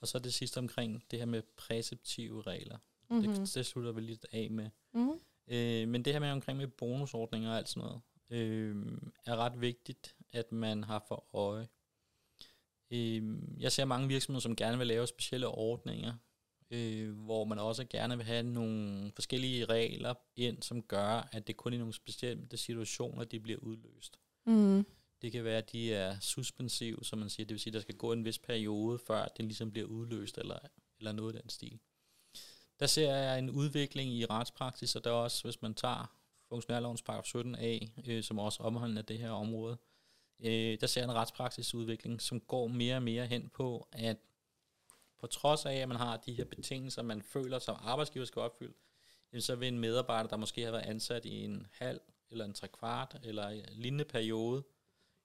og 0.00 0.08
så 0.08 0.18
det 0.18 0.34
sidste 0.34 0.58
omkring 0.58 1.04
det 1.10 1.18
her 1.18 1.26
med 1.26 1.42
præceptive 1.56 2.42
regler. 2.42 2.78
Mm-hmm. 3.10 3.34
Det, 3.34 3.54
det 3.54 3.66
slutter 3.66 3.92
vi 3.92 4.00
lidt 4.00 4.26
af 4.32 4.50
med. 4.50 4.70
Mm-hmm. 4.92 5.20
Øh, 5.48 5.88
men 5.88 6.04
det 6.04 6.12
her 6.12 6.20
med 6.20 6.30
omkring 6.30 6.58
med 6.58 6.66
bonusordninger 6.66 7.50
og 7.50 7.56
alt 7.56 7.68
sådan 7.68 7.88
noget, 7.88 8.00
øh, 8.30 8.76
er 9.26 9.36
ret 9.36 9.60
vigtigt, 9.60 10.16
at 10.32 10.52
man 10.52 10.84
har 10.84 11.04
for 11.08 11.24
øje. 11.36 11.68
Øh, 12.90 13.38
jeg 13.58 13.72
ser 13.72 13.84
mange 13.84 14.08
virksomheder, 14.08 14.40
som 14.40 14.56
gerne 14.56 14.78
vil 14.78 14.86
lave 14.86 15.06
specielle 15.06 15.48
ordninger, 15.48 16.14
øh, 16.70 17.14
hvor 17.24 17.44
man 17.44 17.58
også 17.58 17.84
gerne 17.84 18.16
vil 18.16 18.26
have 18.26 18.42
nogle 18.42 19.12
forskellige 19.14 19.64
regler 19.64 20.14
ind, 20.36 20.62
som 20.62 20.82
gør, 20.82 21.28
at 21.32 21.46
det 21.46 21.56
kun 21.56 21.72
i 21.72 21.78
nogle 21.78 21.94
bestemte 22.04 22.56
situationer, 22.56 23.24
de 23.24 23.40
bliver 23.40 23.58
udløst. 23.58 24.18
Mm. 24.46 24.86
Det 25.22 25.32
kan 25.32 25.44
være, 25.44 25.58
at 25.58 25.72
de 25.72 25.94
er 25.94 26.20
suspensive, 26.20 27.04
som 27.04 27.18
man 27.18 27.30
siger. 27.30 27.46
Det 27.46 27.54
vil 27.54 27.60
sige, 27.60 27.70
at 27.70 27.74
der 27.74 27.80
skal 27.80 27.96
gå 27.96 28.12
en 28.12 28.24
vis 28.24 28.38
periode, 28.38 28.98
før 28.98 29.28
den 29.36 29.44
ligesom 29.44 29.70
bliver 29.70 29.86
udløst, 29.86 30.38
eller, 30.38 30.58
eller 30.98 31.12
noget 31.12 31.34
af 31.34 31.40
den 31.40 31.50
stil. 31.50 31.78
Der 32.80 32.86
ser 32.86 33.14
jeg 33.14 33.38
en 33.38 33.50
udvikling 33.50 34.12
i 34.12 34.24
retspraksis, 34.24 34.96
og 34.96 35.04
der 35.04 35.10
er 35.10 35.14
også, 35.14 35.44
hvis 35.44 35.62
man 35.62 35.74
tager 35.74 36.16
funktionærlovens 36.48 37.02
paragraf 37.02 37.24
17a, 37.24 38.10
øh, 38.10 38.22
som 38.22 38.38
også 38.38 38.62
omhandler 38.62 39.02
det 39.02 39.18
her 39.18 39.30
område, 39.30 39.76
øh, 40.40 40.78
der 40.80 40.86
ser 40.86 41.04
en 41.04 41.14
retspraksisudvikling, 41.14 42.22
som 42.22 42.40
går 42.40 42.66
mere 42.66 42.96
og 42.96 43.02
mere 43.02 43.26
hen 43.26 43.48
på, 43.48 43.88
at 43.92 44.16
på 45.20 45.26
trods 45.26 45.66
af, 45.66 45.74
at 45.74 45.88
man 45.88 45.96
har 45.96 46.16
de 46.16 46.32
her 46.32 46.44
betingelser, 46.44 47.02
man 47.02 47.22
føler 47.22 47.58
som 47.58 47.76
arbejdsgiver 47.80 48.24
skal 48.24 48.42
opfylde, 48.42 48.74
jamen 49.32 49.42
så 49.42 49.56
vil 49.56 49.68
en 49.68 49.78
medarbejder, 49.78 50.28
der 50.28 50.36
måske 50.36 50.62
har 50.64 50.70
været 50.70 50.86
ansat 50.86 51.24
i 51.24 51.44
en 51.44 51.66
halv 51.72 52.00
eller 52.30 52.44
en 52.44 52.54
trekvart 52.54 53.20
eller 53.24 53.48
en 53.48 53.64
lignende 53.72 54.04
periode, 54.04 54.62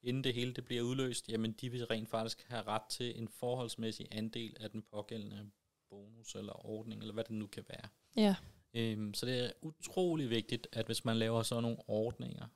inden 0.03 0.23
det 0.23 0.33
hele 0.33 0.53
det 0.53 0.65
bliver 0.65 0.81
udløst, 0.81 1.29
jamen 1.29 1.51
de 1.51 1.69
vil 1.69 1.85
rent 1.85 2.09
faktisk 2.09 2.45
have 2.47 2.63
ret 2.63 2.81
til 2.89 3.19
en 3.19 3.27
forholdsmæssig 3.27 4.07
andel 4.11 4.57
af 4.59 4.71
den 4.71 4.81
pågældende 4.81 5.51
bonus 5.89 6.35
eller 6.35 6.65
ordning, 6.65 7.01
eller 7.01 7.13
hvad 7.13 7.23
det 7.23 7.31
nu 7.31 7.47
kan 7.47 7.65
være. 7.69 7.87
Ja. 8.15 8.35
Øhm, 8.73 9.13
så 9.13 9.25
det 9.25 9.45
er 9.45 9.51
utrolig 9.61 10.29
vigtigt, 10.29 10.67
at 10.71 10.85
hvis 10.85 11.05
man 11.05 11.17
laver 11.17 11.43
sådan 11.43 11.61
nogle 11.61 11.77
ordninger, 11.87 12.47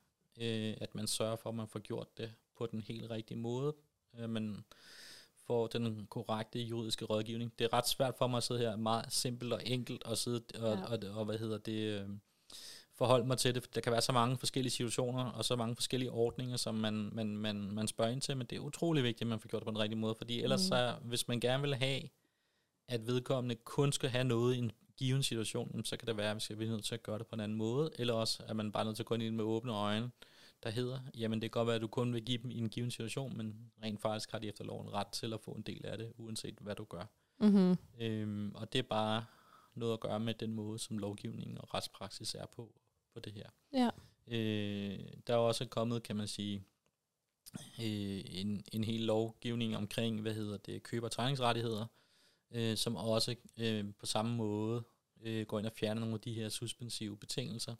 øh, 0.41 0.73
at 0.81 0.95
man 0.95 1.07
sørger 1.07 1.35
for, 1.35 1.49
at 1.49 1.55
man 1.55 1.67
får 1.67 1.79
gjort 1.79 2.17
det 2.17 2.33
på 2.57 2.65
den 2.65 2.81
helt 2.81 3.09
rigtige 3.09 3.37
måde. 3.37 3.75
Øh, 4.19 4.29
man 4.29 4.65
får 5.49 5.67
den 5.67 6.07
korrekte 6.09 6.59
juridiske 6.61 7.05
rådgivning. 7.05 7.53
Det 7.59 7.65
er 7.65 7.73
ret 7.73 7.87
svært 7.87 8.15
for 8.17 8.27
mig 8.27 8.37
at 8.37 8.43
sidde 8.43 8.59
her 8.59 8.75
meget 8.75 9.05
simpelt 9.13 9.53
og 9.53 9.61
enkelt 9.65 10.03
og 10.03 10.17
sidde 10.17 10.41
og, 10.55 10.77
Ja. 10.77 10.83
og, 10.85 10.99
og, 11.11 11.19
og 11.19 11.25
hvad 11.25 11.37
hedder 11.37 11.57
det, 11.57 12.01
øh, 12.01 12.09
forholde 12.97 13.27
mig 13.27 13.37
til 13.37 13.55
det. 13.55 13.75
Der 13.75 13.81
kan 13.81 13.91
være 13.91 14.01
så 14.01 14.11
mange 14.11 14.37
forskellige 14.37 14.71
situationer 14.71 15.23
og 15.25 15.45
så 15.45 15.55
mange 15.55 15.75
forskellige 15.75 16.11
ordninger, 16.11 16.57
som 16.57 16.75
man, 16.75 17.09
man, 17.13 17.37
man, 17.37 17.55
man 17.71 17.87
spørger 17.87 18.11
ind 18.11 18.21
til, 18.21 18.37
men 18.37 18.47
det 18.47 18.55
er 18.55 18.59
utrolig 18.59 19.03
vigtigt, 19.03 19.21
at 19.21 19.27
man 19.27 19.39
får 19.39 19.47
gjort 19.49 19.59
det 19.61 19.65
på 19.65 19.71
den 19.71 19.79
rigtige 19.79 19.99
måde, 19.99 20.15
fordi 20.15 20.41
ellers 20.41 20.61
Mm. 20.61 20.67
så, 20.67 20.95
hvis 21.03 21.27
man 21.27 21.39
gerne 21.39 21.63
vil 21.63 21.75
have, 21.75 22.01
at 22.87 23.07
vedkommende 23.07 23.55
kun 23.55 23.91
skal 23.91 24.09
have 24.09 24.23
noget 24.23 24.55
i 24.55 24.57
en 24.57 24.71
given 24.97 25.23
situation, 25.23 25.85
så 25.85 25.97
kan 25.97 26.07
det 26.07 26.17
være, 26.17 26.29
at 26.29 26.35
vi 26.35 26.41
skal 26.41 26.55
blive 26.55 26.71
nødt 26.71 26.85
til 26.85 26.93
at 26.93 27.03
gøre 27.03 27.19
det 27.19 27.27
på 27.27 27.35
en 27.35 27.39
anden 27.41 27.57
måde, 27.57 27.91
eller 27.99 28.13
også 28.13 28.43
er 28.47 28.53
man 28.53 28.71
bare 28.71 28.85
nødt 28.85 28.95
til 28.95 29.03
at 29.03 29.07
gå 29.07 29.13
ind 29.13 29.23
i 29.23 29.25
det 29.25 29.33
med 29.33 29.43
åbne 29.43 29.73
øjne, 29.73 30.11
der 30.63 30.69
hedder, 30.69 30.99
jamen 31.17 31.41
det 31.41 31.51
kan 31.51 31.59
godt 31.59 31.67
være, 31.67 31.75
at 31.75 31.81
du 31.81 31.87
kun 31.87 32.13
vil 32.13 32.25
give 32.25 32.37
dem 32.37 32.51
i 32.51 32.57
en 32.57 32.69
given 32.69 32.91
situation, 32.91 33.37
men 33.37 33.71
rent 33.83 34.01
faktisk 34.01 34.31
har 34.31 34.39
de 34.39 34.47
efter 34.47 34.63
loven 34.63 34.93
ret 34.93 35.07
til 35.07 35.33
at 35.33 35.41
få 35.41 35.51
en 35.51 35.61
del 35.61 35.85
af 35.85 35.97
det, 35.97 36.13
uanset 36.17 36.55
hvad 36.61 36.75
du 36.75 36.83
gør. 36.83 37.05
Mm-hmm. 37.39 37.77
Øhm, 37.99 38.51
og 38.55 38.73
det 38.73 38.79
er 38.79 38.83
bare 38.83 39.25
noget 39.75 39.93
at 39.93 39.99
gøre 39.99 40.19
med 40.19 40.33
den 40.33 40.53
måde, 40.53 40.79
som 40.79 40.97
lovgivningen 40.97 41.57
og 41.57 41.73
retspraksis 41.73 42.35
er 42.35 42.45
på, 42.45 42.73
på 43.13 43.19
det 43.19 43.33
her. 43.33 43.49
Ja. 43.73 43.89
Øh, 44.27 44.99
der 45.27 45.33
er 45.33 45.37
også 45.37 45.65
kommet, 45.65 46.03
kan 46.03 46.15
man 46.15 46.27
sige, 46.27 46.63
øh, 47.79 48.21
en, 48.25 48.63
en 48.71 48.83
hel 48.83 49.01
lovgivning 49.01 49.77
omkring, 49.77 50.21
hvad 50.21 50.33
hedder 50.33 50.57
det, 50.57 50.83
køb- 50.83 51.03
og 51.03 51.11
træningsrettigheder, 51.11 51.85
øh, 52.51 52.77
som 52.77 52.95
også 52.95 53.35
øh, 53.57 53.85
på 53.99 54.05
samme 54.05 54.35
måde 54.35 54.83
øh, 55.21 55.45
går 55.45 55.59
ind 55.59 55.67
og 55.67 55.73
fjerner 55.73 55.99
nogle 55.99 56.15
af 56.15 56.21
de 56.21 56.33
her 56.33 56.49
suspensive 56.49 57.17
betingelser. 57.17 57.75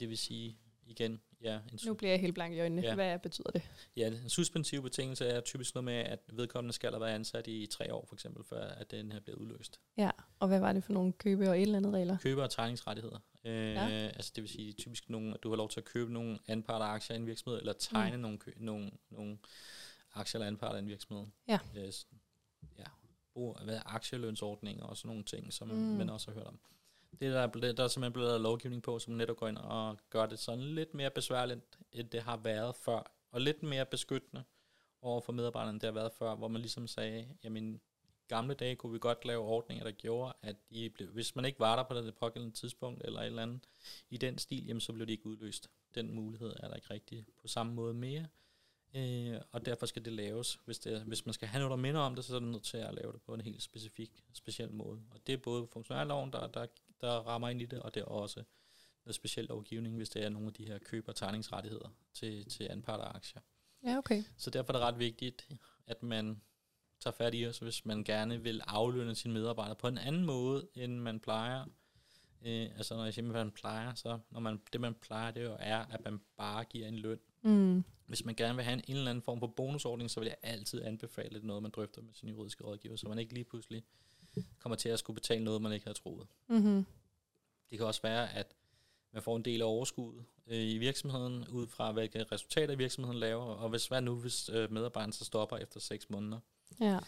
Det 0.00 0.08
vil 0.08 0.18
sige, 0.18 0.58
igen, 0.86 1.20
ja, 1.40 1.54
en, 1.72 1.78
Nu 1.86 1.94
bliver 1.94 2.10
jeg 2.10 2.20
helt 2.20 2.34
blank 2.34 2.54
i 2.54 2.60
øjnene. 2.60 2.82
Ja. 2.82 2.94
Hvad 2.94 3.18
betyder 3.18 3.50
det? 3.50 3.62
ja, 3.96 4.06
en 4.06 4.28
suspensiv 4.28 4.82
betingelse 4.82 5.26
er 5.26 5.40
typisk 5.40 5.74
noget 5.74 5.84
med, 5.84 5.94
at 5.94 6.18
vedkommende 6.32 6.72
skal 6.72 6.90
have 6.92 7.00
været 7.00 7.14
ansat 7.14 7.46
i 7.46 7.66
tre 7.66 7.94
år, 7.94 8.04
for 8.08 8.14
eksempel, 8.14 8.44
før 8.44 8.64
at 8.68 8.90
den 8.90 9.12
her 9.12 9.20
bliver 9.20 9.38
udløst. 9.38 9.80
Ja, 9.96 10.10
og 10.38 10.48
hvad 10.48 10.60
var 10.60 10.72
det 10.72 10.84
for 10.84 10.92
nogle 10.92 11.12
købe- 11.12 11.48
og 11.48 11.56
et 11.58 11.62
eller 11.62 11.76
andet 11.76 11.92
regler? 11.94 12.18
købe- 12.18 12.42
og 12.42 12.50
tegningsrettigheder. 12.50 13.18
Øh, 13.44 13.74
Ja. 13.74 13.86
Altså 13.88 14.32
det 14.36 14.42
vil 14.42 14.50
sige 14.50 14.72
typisk 14.72 15.10
nogle, 15.10 15.34
at 15.34 15.42
du 15.42 15.48
har 15.48 15.56
lov 15.56 15.68
til 15.70 15.80
at 15.80 15.84
købe 15.84 16.12
nogle 16.12 16.38
anparter 16.48 16.86
aktier 16.86 17.16
i 17.16 17.20
en 17.20 17.26
virksomhed, 17.26 17.58
eller 17.60 17.72
tegne 17.72 18.16
mm. 18.16 18.22
nogle, 18.22 18.38
kø- 18.38 18.52
nogle, 18.56 18.90
nogle 19.10 19.38
aktier 20.14 20.38
eller 20.38 20.46
anparter 20.46 20.76
i 20.76 20.78
en 20.78 20.88
virksomhed. 20.88 21.26
Ja. 21.48 21.58
Øh, 21.76 21.92
ja. 22.78 22.84
Brug, 23.32 23.58
hvad 23.64 23.74
er 23.76 23.82
aktielønsordninger 23.94 24.84
og 24.84 24.96
sådan 24.96 25.08
nogle 25.08 25.24
ting, 25.24 25.52
som 25.52 25.68
mm. 25.68 25.74
man 25.74 26.10
også 26.10 26.30
har 26.30 26.34
hørt 26.34 26.46
om. 26.46 26.58
Det 27.20 27.28
er 27.28 27.32
der, 27.32 27.68
er 27.68 27.72
der 27.72 27.84
er 27.84 27.88
simpelthen 27.88 28.12
blevet 28.12 28.28
lavet 28.28 28.40
lovgivning 28.40 28.82
på, 28.82 28.98
som 28.98 29.14
netop 29.14 29.36
går 29.36 29.48
ind 29.48 29.58
og 29.58 29.98
gør 30.10 30.26
det 30.26 30.38
sådan 30.38 30.64
lidt 30.64 30.94
mere 30.94 31.10
besværligt, 31.10 31.78
end 31.92 32.08
det 32.08 32.22
har 32.22 32.36
været 32.36 32.76
før, 32.76 33.12
og 33.30 33.40
lidt 33.40 33.62
mere 33.62 33.86
beskyttende 33.86 34.44
over 35.02 35.20
for 35.20 35.32
medarbejderne, 35.32 35.70
end 35.70 35.80
det 35.80 35.86
har 35.86 35.94
været 35.94 36.12
før, 36.12 36.34
hvor 36.34 36.48
man 36.48 36.60
ligesom 36.60 36.86
sagde, 36.86 37.28
jamen 37.44 37.80
gamle 38.28 38.54
dage 38.54 38.76
kunne 38.76 38.92
vi 38.92 38.98
godt 38.98 39.24
lave 39.24 39.42
ordninger, 39.42 39.84
der 39.84 39.90
gjorde, 39.90 40.32
at 40.42 40.56
I 40.70 40.88
blev, 40.88 41.08
hvis 41.08 41.36
man 41.36 41.44
ikke 41.44 41.60
var 41.60 41.76
der 41.76 41.82
på 41.82 41.94
det 41.94 42.14
pågældende 42.14 42.54
tidspunkt, 42.54 43.02
eller 43.04 43.20
et 43.20 43.26
eller 43.26 43.42
andet 43.42 43.60
i 44.10 44.16
den 44.16 44.38
stil, 44.38 44.66
jamen 44.66 44.80
så 44.80 44.92
blev 44.92 45.06
det 45.06 45.12
ikke 45.12 45.26
udløst. 45.26 45.70
Den 45.94 46.14
mulighed 46.14 46.52
er 46.60 46.68
der 46.68 46.74
ikke 46.74 46.90
rigtig 46.90 47.26
på 47.40 47.48
samme 47.48 47.74
måde 47.74 47.94
mere. 47.94 48.26
Øh, 48.96 49.40
og 49.52 49.66
derfor 49.66 49.86
skal 49.86 50.04
det 50.04 50.12
laves. 50.12 50.60
Hvis, 50.64 50.78
det, 50.78 51.02
hvis 51.02 51.26
man 51.26 51.32
skal 51.32 51.48
have 51.48 51.58
noget, 51.58 51.70
der 51.70 51.76
minder 51.76 52.00
om 52.00 52.14
det, 52.14 52.24
så 52.24 52.36
er 52.36 52.40
det 52.40 52.48
nødt 52.48 52.64
til 52.64 52.76
at 52.76 52.94
lave 52.94 53.12
det 53.12 53.22
på 53.22 53.34
en 53.34 53.40
helt 53.40 53.62
specifik, 53.62 54.24
speciel 54.32 54.72
måde. 54.72 55.00
Og 55.10 55.26
det 55.26 55.32
er 55.32 55.36
både 55.36 55.66
funktionærloven, 55.66 56.32
der, 56.32 56.46
der, 56.46 56.66
der 57.00 57.10
rammer 57.10 57.48
ind 57.48 57.62
i 57.62 57.66
det, 57.66 57.82
og 57.82 57.94
det 57.94 58.00
er 58.00 58.04
også 58.04 58.42
noget 59.04 59.14
speciel 59.14 59.44
lovgivning, 59.44 59.96
hvis 59.96 60.08
det 60.08 60.24
er 60.24 60.28
nogle 60.28 60.48
af 60.48 60.54
de 60.54 60.66
her 60.66 60.78
køb- 60.78 61.08
og 61.08 61.16
tegningsrettigheder 61.16 61.88
til, 62.14 62.48
til 62.48 62.64
anparter 62.70 63.04
aktier. 63.04 63.42
Ja, 63.84 63.98
okay. 63.98 64.24
Så 64.36 64.50
derfor 64.50 64.72
er 64.72 64.76
det 64.78 64.86
ret 64.86 64.98
vigtigt, 64.98 65.48
at 65.86 66.02
man 66.02 66.40
tager 67.00 67.14
fat 67.14 67.34
i 67.34 67.46
os, 67.46 67.58
hvis 67.58 67.84
man 67.84 68.04
gerne 68.04 68.42
vil 68.42 68.60
aflønne 68.66 69.14
sine 69.14 69.34
medarbejdere 69.34 69.76
på 69.76 69.88
en 69.88 69.98
anden 69.98 70.24
måde, 70.24 70.68
end 70.74 70.98
man 70.98 71.20
plejer. 71.20 71.64
Øh, 72.42 72.70
altså 72.76 72.96
når 72.96 73.04
jeg 73.04 73.14
siger, 73.14 73.28
at 73.28 73.32
man 73.34 73.50
plejer, 73.50 73.94
så 73.94 74.18
når 74.30 74.40
man, 74.40 74.60
det 74.72 74.80
man 74.80 74.94
plejer, 74.94 75.30
det 75.30 75.44
jo 75.44 75.56
er, 75.58 75.78
at 75.78 76.04
man 76.04 76.20
bare 76.36 76.64
giver 76.64 76.88
en 76.88 76.96
løn. 76.96 77.20
Mm. 77.42 77.84
Hvis 78.06 78.24
man 78.24 78.34
gerne 78.34 78.54
vil 78.54 78.64
have 78.64 78.72
en, 78.72 78.84
en 78.88 78.96
eller 78.96 79.10
anden 79.10 79.22
form 79.22 79.40
for 79.40 79.46
bonusordning, 79.46 80.10
så 80.10 80.20
vil 80.20 80.26
jeg 80.26 80.36
altid 80.42 80.82
anbefale, 80.82 81.26
at 81.26 81.34
det 81.34 81.42
er 81.42 81.46
noget, 81.46 81.62
man 81.62 81.70
drøfter 81.70 82.02
med 82.02 82.14
sin 82.14 82.28
juridiske 82.28 82.64
rådgiver, 82.64 82.96
så 82.96 83.08
man 83.08 83.18
ikke 83.18 83.34
lige 83.34 83.44
pludselig 83.44 83.84
kommer 84.58 84.76
til 84.76 84.88
at 84.88 84.98
skulle 84.98 85.14
betale 85.14 85.44
noget, 85.44 85.62
man 85.62 85.72
ikke 85.72 85.86
havde 85.86 85.98
troet. 85.98 86.26
Mm-hmm. 86.48 86.86
Det 87.70 87.78
kan 87.78 87.86
også 87.86 88.02
være, 88.02 88.32
at 88.32 88.54
man 89.12 89.22
får 89.22 89.36
en 89.36 89.44
del 89.44 89.62
af 89.62 89.66
overskuddet 89.66 90.24
øh, 90.46 90.58
i 90.58 90.78
virksomheden, 90.78 91.48
ud 91.48 91.66
fra 91.66 91.92
hvilke 91.92 92.24
resultater 92.32 92.76
virksomheden 92.76 93.18
laver, 93.20 93.44
og 93.44 93.68
hvis 93.68 93.86
hvad 93.86 94.00
nu, 94.02 94.14
hvis 94.14 94.48
øh, 94.48 94.72
medarbejderen 94.72 95.12
så 95.12 95.24
stopper 95.24 95.56
efter 95.56 95.80
6 95.80 96.10
måneder 96.10 96.38
Ja. 96.80 96.98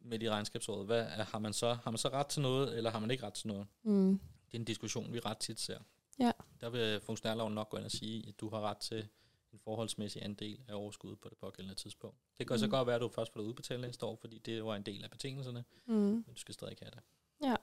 med 0.00 0.22
i 0.22 0.30
regnskabsåret, 0.30 0.86
hvad 0.86 1.00
er, 1.00 1.24
har, 1.24 1.38
man 1.38 1.52
så, 1.52 1.74
har 1.74 1.90
man 1.90 1.98
så 1.98 2.08
ret 2.08 2.26
til 2.26 2.42
noget, 2.42 2.76
eller 2.76 2.90
har 2.90 2.98
man 2.98 3.10
ikke 3.10 3.26
ret 3.26 3.32
til 3.32 3.48
noget? 3.48 3.66
Mm. 3.82 4.20
Det 4.46 4.54
er 4.54 4.58
en 4.58 4.64
diskussion, 4.64 5.12
vi 5.12 5.20
ret 5.20 5.38
tit 5.38 5.60
ser. 5.60 5.78
Ja. 6.18 6.32
Der 6.60 6.70
vil 6.70 7.00
funktionærloven 7.00 7.54
nok 7.54 7.70
gå 7.70 7.76
ind 7.76 7.84
og 7.84 7.90
sige, 7.90 8.28
at 8.28 8.40
du 8.40 8.48
har 8.48 8.60
ret 8.60 8.76
til 8.76 9.08
en 9.54 9.60
forholdsmæssig 9.64 10.24
andel 10.24 10.60
af 10.68 10.74
overskuddet 10.74 11.20
på 11.20 11.28
det 11.28 11.38
pågældende 11.38 11.74
tidspunkt. 11.74 12.16
Det 12.38 12.46
kan 12.46 12.54
mm. 12.54 12.58
så 12.58 12.68
godt 12.68 12.86
være, 12.86 12.96
at 12.96 13.00
du 13.02 13.08
først 13.08 13.32
får 13.32 13.40
det 13.40 13.46
udbetalt 13.48 13.80
næste 13.80 14.06
år, 14.06 14.16
fordi 14.16 14.38
det 14.38 14.64
var 14.64 14.76
en 14.76 14.82
del 14.82 15.04
af 15.04 15.10
betingelserne, 15.10 15.64
Mm. 15.86 15.94
men 15.94 16.22
du 16.22 16.34
skal 16.40 16.54
stadig 16.54 16.76
have 16.80 16.90
det. 16.90 17.00
Ja. 17.42 17.56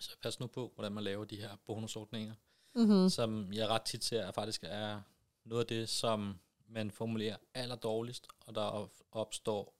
Så 0.00 0.16
pas 0.22 0.40
nu 0.40 0.46
på, 0.46 0.72
hvordan 0.74 0.92
man 0.92 1.04
laver 1.04 1.24
de 1.24 1.36
her 1.36 1.56
bonusordninger, 1.66 2.34
Mm-hmm. 2.74 3.08
som 3.08 3.52
jeg 3.52 3.68
ret 3.68 3.82
tit 3.82 4.04
ser, 4.04 4.26
at 4.26 4.34
faktisk 4.34 4.64
er 4.66 5.00
noget 5.44 5.60
af 5.62 5.66
det, 5.66 5.88
som 5.88 6.38
man 6.68 6.90
formulerer 6.90 7.36
aller 7.54 7.76
dårligst, 7.76 8.26
og 8.46 8.54
der 8.54 8.60
op- 8.60 9.00
opstår 9.12 9.74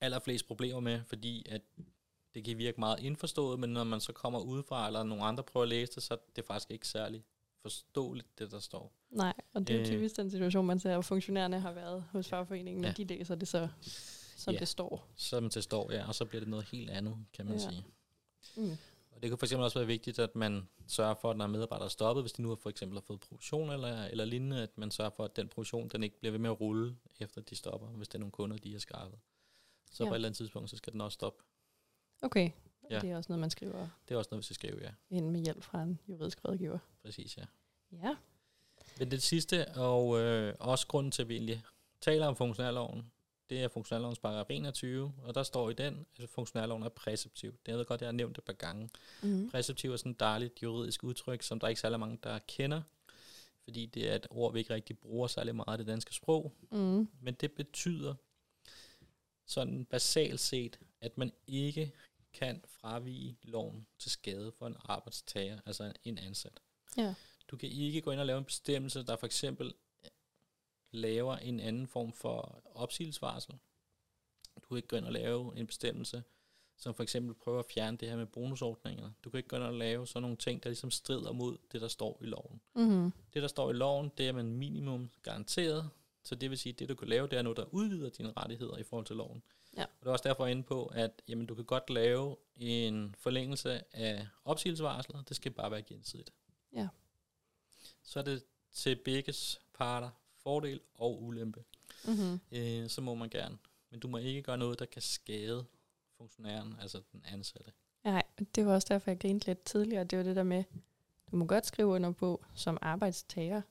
allerflest 0.00 0.46
problemer 0.46 0.80
med, 0.80 1.04
fordi 1.04 1.46
at 1.48 1.62
det 2.34 2.44
kan 2.44 2.58
virke 2.58 2.80
meget 2.80 3.00
indforstået, 3.00 3.60
men 3.60 3.70
når 3.70 3.84
man 3.84 4.00
så 4.00 4.12
kommer 4.12 4.40
udefra, 4.40 4.86
eller 4.86 5.02
nogle 5.02 5.24
andre 5.24 5.44
prøver 5.44 5.62
at 5.62 5.68
læse 5.68 5.92
det, 5.94 6.02
så 6.02 6.14
er 6.14 6.18
det 6.36 6.44
faktisk 6.44 6.70
ikke 6.70 6.88
særlig 6.88 7.24
forståeligt, 7.62 8.38
det 8.38 8.50
der 8.50 8.58
står. 8.58 8.92
Nej, 9.16 9.32
og 9.54 9.60
det 9.68 9.70
er 9.70 9.74
jo 9.74 9.80
Øh. 9.80 9.86
typisk 9.86 10.16
den 10.16 10.30
situation, 10.30 10.66
man 10.66 10.78
ser, 10.78 10.98
at 10.98 11.04
funktionærerne 11.04 11.60
har 11.60 11.72
været 11.72 12.04
hos 12.12 12.28
fagforeningen, 12.28 12.80
men 12.82 12.88
Ja. 12.88 12.92
de 12.92 13.04
læser 13.04 13.34
det 13.34 13.48
så, 13.48 13.68
som 14.36 14.54
Ja. 14.54 14.58
det 14.60 14.68
står. 14.68 15.08
Som 15.16 15.50
det 15.50 15.64
står, 15.64 15.92
ja, 15.92 16.08
og 16.08 16.14
så 16.14 16.24
bliver 16.24 16.40
det 16.40 16.48
noget 16.48 16.64
helt 16.64 16.90
andet, 16.90 17.16
kan 17.32 17.46
man 17.46 17.54
Ja. 17.54 17.60
sige. 17.60 17.84
Mm. 18.56 18.70
Og 19.10 19.22
det 19.22 19.30
kan 19.30 19.38
for 19.38 19.46
eksempel 19.46 19.64
også 19.64 19.78
være 19.78 19.86
vigtigt, 19.86 20.18
at 20.18 20.36
man 20.36 20.68
sørger 20.86 21.14
for, 21.14 21.30
at 21.30 21.36
når 21.36 21.46
medarbejdere 21.46 21.84
er 21.86 21.90
stoppet, 21.90 22.22
hvis 22.22 22.32
de 22.32 22.42
nu 22.42 22.48
har 22.48 22.56
for 22.56 22.70
eksempel 22.70 22.96
har 22.96 23.00
fået 23.02 23.20
provision 23.20 23.70
eller, 23.70 24.04
eller 24.04 24.24
lignende, 24.24 24.62
at 24.62 24.78
man 24.78 24.90
sørger 24.90 25.10
for, 25.10 25.24
at 25.24 25.36
den 25.36 25.48
provision 25.48 25.88
den 25.88 26.02
ikke 26.02 26.18
bliver 26.18 26.30
ved 26.32 26.38
med 26.38 26.50
at 26.50 26.60
rulle, 26.60 26.96
efter 27.20 27.40
de 27.40 27.56
stopper, 27.56 27.86
hvis 27.88 28.08
det 28.08 28.14
er 28.14 28.18
nogle 28.18 28.32
kunder, 28.32 28.56
de 28.56 28.72
har 28.72 28.78
skaffet. 28.78 29.18
Så 29.92 30.04
Ja. 30.04 30.08
på 30.10 30.14
et 30.14 30.16
eller 30.16 30.28
andet 30.28 30.36
tidspunkt, 30.36 30.70
så 30.70 30.76
skal 30.76 30.92
den 30.92 31.00
også 31.00 31.14
stoppe. 31.14 31.44
Okay, 32.22 32.50
Ja. 32.90 33.00
det 33.00 33.10
er 33.10 33.16
også 33.16 33.32
noget, 33.32 33.40
man 33.40 33.50
skriver 33.50 33.88
Det 34.08 34.14
er 34.14 34.18
også 34.18 34.28
noget, 34.30 34.40
vi 34.40 34.44
skal 34.44 34.54
skrive, 34.54 34.80
ja. 34.82 34.90
ind 35.10 35.30
med 35.30 35.40
hjælp 35.40 35.62
fra 35.62 35.82
en 35.82 36.00
juridisk 36.08 36.44
rådgiver. 36.44 36.78
Præcis, 37.04 37.38
ja. 37.38 37.44
Ja. 37.92 38.16
Men 38.98 39.10
det 39.10 39.22
sidste, 39.22 39.68
og 39.68 40.20
øh, 40.20 40.54
også 40.60 40.86
grunden 40.86 41.10
til, 41.12 41.22
at 41.22 41.28
vi 41.28 41.34
egentlig 41.34 41.62
taler 42.00 42.26
om 42.26 42.36
funktionærloven, 42.36 43.10
det 43.50 43.62
er 43.62 43.68
funktionærlovens 43.68 44.18
paragraf 44.18 44.46
21, 44.50 45.12
og 45.22 45.34
der 45.34 45.42
står 45.42 45.70
i 45.70 45.74
den, 45.74 46.06
at 46.18 46.28
funktionærloven 46.28 46.82
er 46.82 46.88
præceptiv. 46.88 47.54
Det 47.66 47.74
ved 47.74 47.84
godt, 47.84 48.00
jeg 48.00 48.06
har 48.06 48.12
nævnt 48.12 48.36
det 48.36 48.42
et 48.42 48.44
par 48.44 48.52
gange. 48.52 48.90
Mm. 49.22 49.50
Præceptiv 49.50 49.92
er 49.92 49.96
sådan 49.96 50.12
et 50.12 50.20
dejligt 50.20 50.62
juridisk 50.62 51.04
udtryk, 51.04 51.42
som 51.42 51.60
der 51.60 51.68
ikke 51.68 51.78
er 51.78 51.80
særlig 51.80 52.00
mange, 52.00 52.18
der 52.22 52.38
kender, 52.38 52.82
fordi 53.64 53.86
det 53.86 54.10
er 54.10 54.14
et 54.14 54.26
ord, 54.30 54.52
vi 54.52 54.58
ikke 54.58 54.74
rigtig 54.74 54.98
bruger 54.98 55.26
særlig 55.26 55.54
meget 55.54 55.78
i 55.78 55.78
det 55.78 55.86
danske 55.86 56.14
sprog. 56.14 56.52
Mm. 56.70 57.08
Men 57.20 57.34
det 57.34 57.52
betyder 57.52 58.14
sådan 59.46 59.84
basalt 59.84 60.40
set, 60.40 60.78
at 61.00 61.18
man 61.18 61.32
ikke 61.46 61.92
kan 62.32 62.62
fravige 62.68 63.38
loven 63.42 63.86
til 63.98 64.10
skade 64.10 64.52
for 64.52 64.66
en 64.66 64.76
arbejdstager, 64.84 65.58
altså 65.66 65.92
en 66.04 66.18
ansat. 66.18 66.60
Ja. 66.96 67.14
Du 67.48 67.56
kan 67.56 67.68
ikke 67.68 68.00
gå 68.00 68.10
ind 68.10 68.20
og 68.20 68.26
lave 68.26 68.38
en 68.38 68.44
bestemmelse, 68.44 69.02
der 69.02 69.16
for 69.16 69.26
eksempel 69.26 69.74
laver 70.90 71.36
en 71.36 71.60
anden 71.60 71.86
form 71.86 72.12
for 72.12 72.62
opsigelsesvarsel. 72.74 73.54
Du 74.62 74.68
kan 74.68 74.76
ikke 74.76 74.88
gå 74.88 74.96
ind 74.96 75.04
og 75.04 75.12
lave 75.12 75.56
en 75.58 75.66
bestemmelse, 75.66 76.22
som 76.76 76.94
for 76.94 77.02
eksempel 77.02 77.34
prøver 77.34 77.58
at 77.58 77.66
fjerne 77.74 77.96
det 77.96 78.08
her 78.08 78.16
med 78.16 78.26
bonusordninger. 78.26 79.10
Du 79.24 79.30
kan 79.30 79.38
ikke 79.38 79.48
gå 79.48 79.56
ind 79.56 79.64
og 79.64 79.74
lave 79.74 80.06
sådan 80.06 80.22
nogle 80.22 80.36
ting, 80.36 80.62
der 80.62 80.70
ligesom 80.70 80.90
strider 80.90 81.32
mod 81.32 81.58
det, 81.72 81.80
der 81.80 81.88
står 81.88 82.18
i 82.22 82.26
loven. 82.26 82.60
Mm. 82.74 83.12
Det, 83.34 83.42
der 83.42 83.48
står 83.48 83.70
i 83.70 83.72
loven, 83.72 84.10
det 84.18 84.28
er 84.28 84.32
man 84.32 84.52
minimum 84.52 85.10
garanteret 85.22 85.90
Så 86.26 86.34
det 86.34 86.50
vil 86.50 86.58
sige, 86.58 86.72
at 86.72 86.78
det 86.78 86.88
du 86.88 86.94
kan 86.94 87.08
lave, 87.08 87.28
det 87.28 87.38
er 87.38 87.42
noget, 87.42 87.56
der 87.56 87.64
udvider 87.70 88.10
dine 88.10 88.32
rettigheder 88.36 88.76
i 88.76 88.82
forhold 88.82 89.06
til 89.06 89.16
loven. 89.16 89.42
Ja. 89.76 89.82
Og 89.82 89.88
det 90.00 90.06
er 90.06 90.12
også 90.12 90.28
derfor 90.28 90.44
er 90.44 90.48
inde 90.48 90.62
på, 90.62 90.86
at 90.86 91.22
jamen, 91.28 91.46
du 91.46 91.54
kan 91.54 91.64
godt 91.64 91.90
lave 91.90 92.36
en 92.56 93.14
forlængelse 93.18 93.96
af 93.96 94.26
opsigelsesvarslet. 94.44 95.28
Det 95.28 95.36
skal 95.36 95.52
bare 95.52 95.70
være 95.70 95.82
gensidigt. 95.82 96.32
Ja. 96.72 96.88
Så 98.06 98.18
er 98.18 98.24
det 98.24 98.44
til 98.72 98.96
begges 99.04 99.60
parter 99.74 100.10
fordel 100.36 100.80
og 100.94 101.22
ulempe. 101.22 101.64
Mm-hmm. 102.04 102.40
Øh, 102.52 102.88
så 102.88 103.00
må 103.00 103.14
man 103.14 103.28
gerne. 103.28 103.58
Men 103.90 104.00
du 104.00 104.08
må 104.08 104.18
ikke 104.18 104.42
gøre 104.42 104.58
noget, 104.58 104.78
der 104.78 104.84
kan 104.84 105.02
skade 105.02 105.64
funktionæren, 106.16 106.76
altså 106.80 107.02
den 107.12 107.22
ansatte. 107.24 107.72
Nej, 108.04 108.22
det 108.54 108.66
var 108.66 108.74
også 108.74 108.86
derfor, 108.90 109.10
jeg 109.10 109.20
grinte 109.20 109.46
lidt 109.46 109.64
tidligere. 109.64 110.04
Det 110.04 110.18
var 110.18 110.24
det 110.24 110.36
der 110.36 110.42
med, 110.42 110.64
du 111.30 111.36
må 111.36 111.46
godt 111.46 111.66
skrive 111.66 111.88
under 111.88 112.12
på 112.12 112.44
som 112.54 112.78
arbejdstager, 112.82 113.62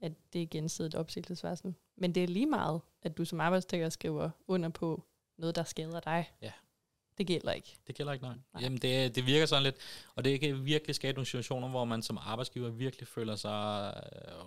at 0.00 0.12
det 0.32 0.42
er 0.42 0.46
gensidigt 0.46 0.94
opsigelsesvarsel. 0.94 1.74
Men 1.96 2.14
det 2.14 2.24
er 2.24 2.28
lige 2.28 2.46
meget, 2.46 2.80
at 3.02 3.18
du 3.18 3.24
som 3.24 3.40
arbejdstager 3.40 3.88
skriver 3.88 4.30
under 4.46 4.68
på 4.68 5.02
noget, 5.36 5.56
der 5.56 5.64
skader 5.64 6.00
dig. 6.00 6.32
Ja. 6.42 6.52
Det 7.18 7.26
gælder 7.26 7.52
ikke. 7.52 7.76
Det 7.86 7.94
gælder 7.94 8.12
ikke, 8.12 8.24
nej. 8.24 8.34
Nej. 8.54 8.62
Jamen, 8.62 8.78
det, 8.78 9.14
det 9.16 9.26
virker 9.26 9.46
sådan 9.46 9.62
lidt, 9.62 9.76
og 10.14 10.24
det 10.24 10.40
kan 10.40 10.64
virkelig 10.64 10.94
skabe 10.94 11.16
nogle 11.16 11.26
situationer, 11.26 11.68
hvor 11.68 11.84
man 11.84 12.02
som 12.02 12.18
arbejdsgiver 12.20 12.70
virkelig 12.70 13.08
føler 13.08 13.36
sig 13.36 13.94
øh, 14.14 14.44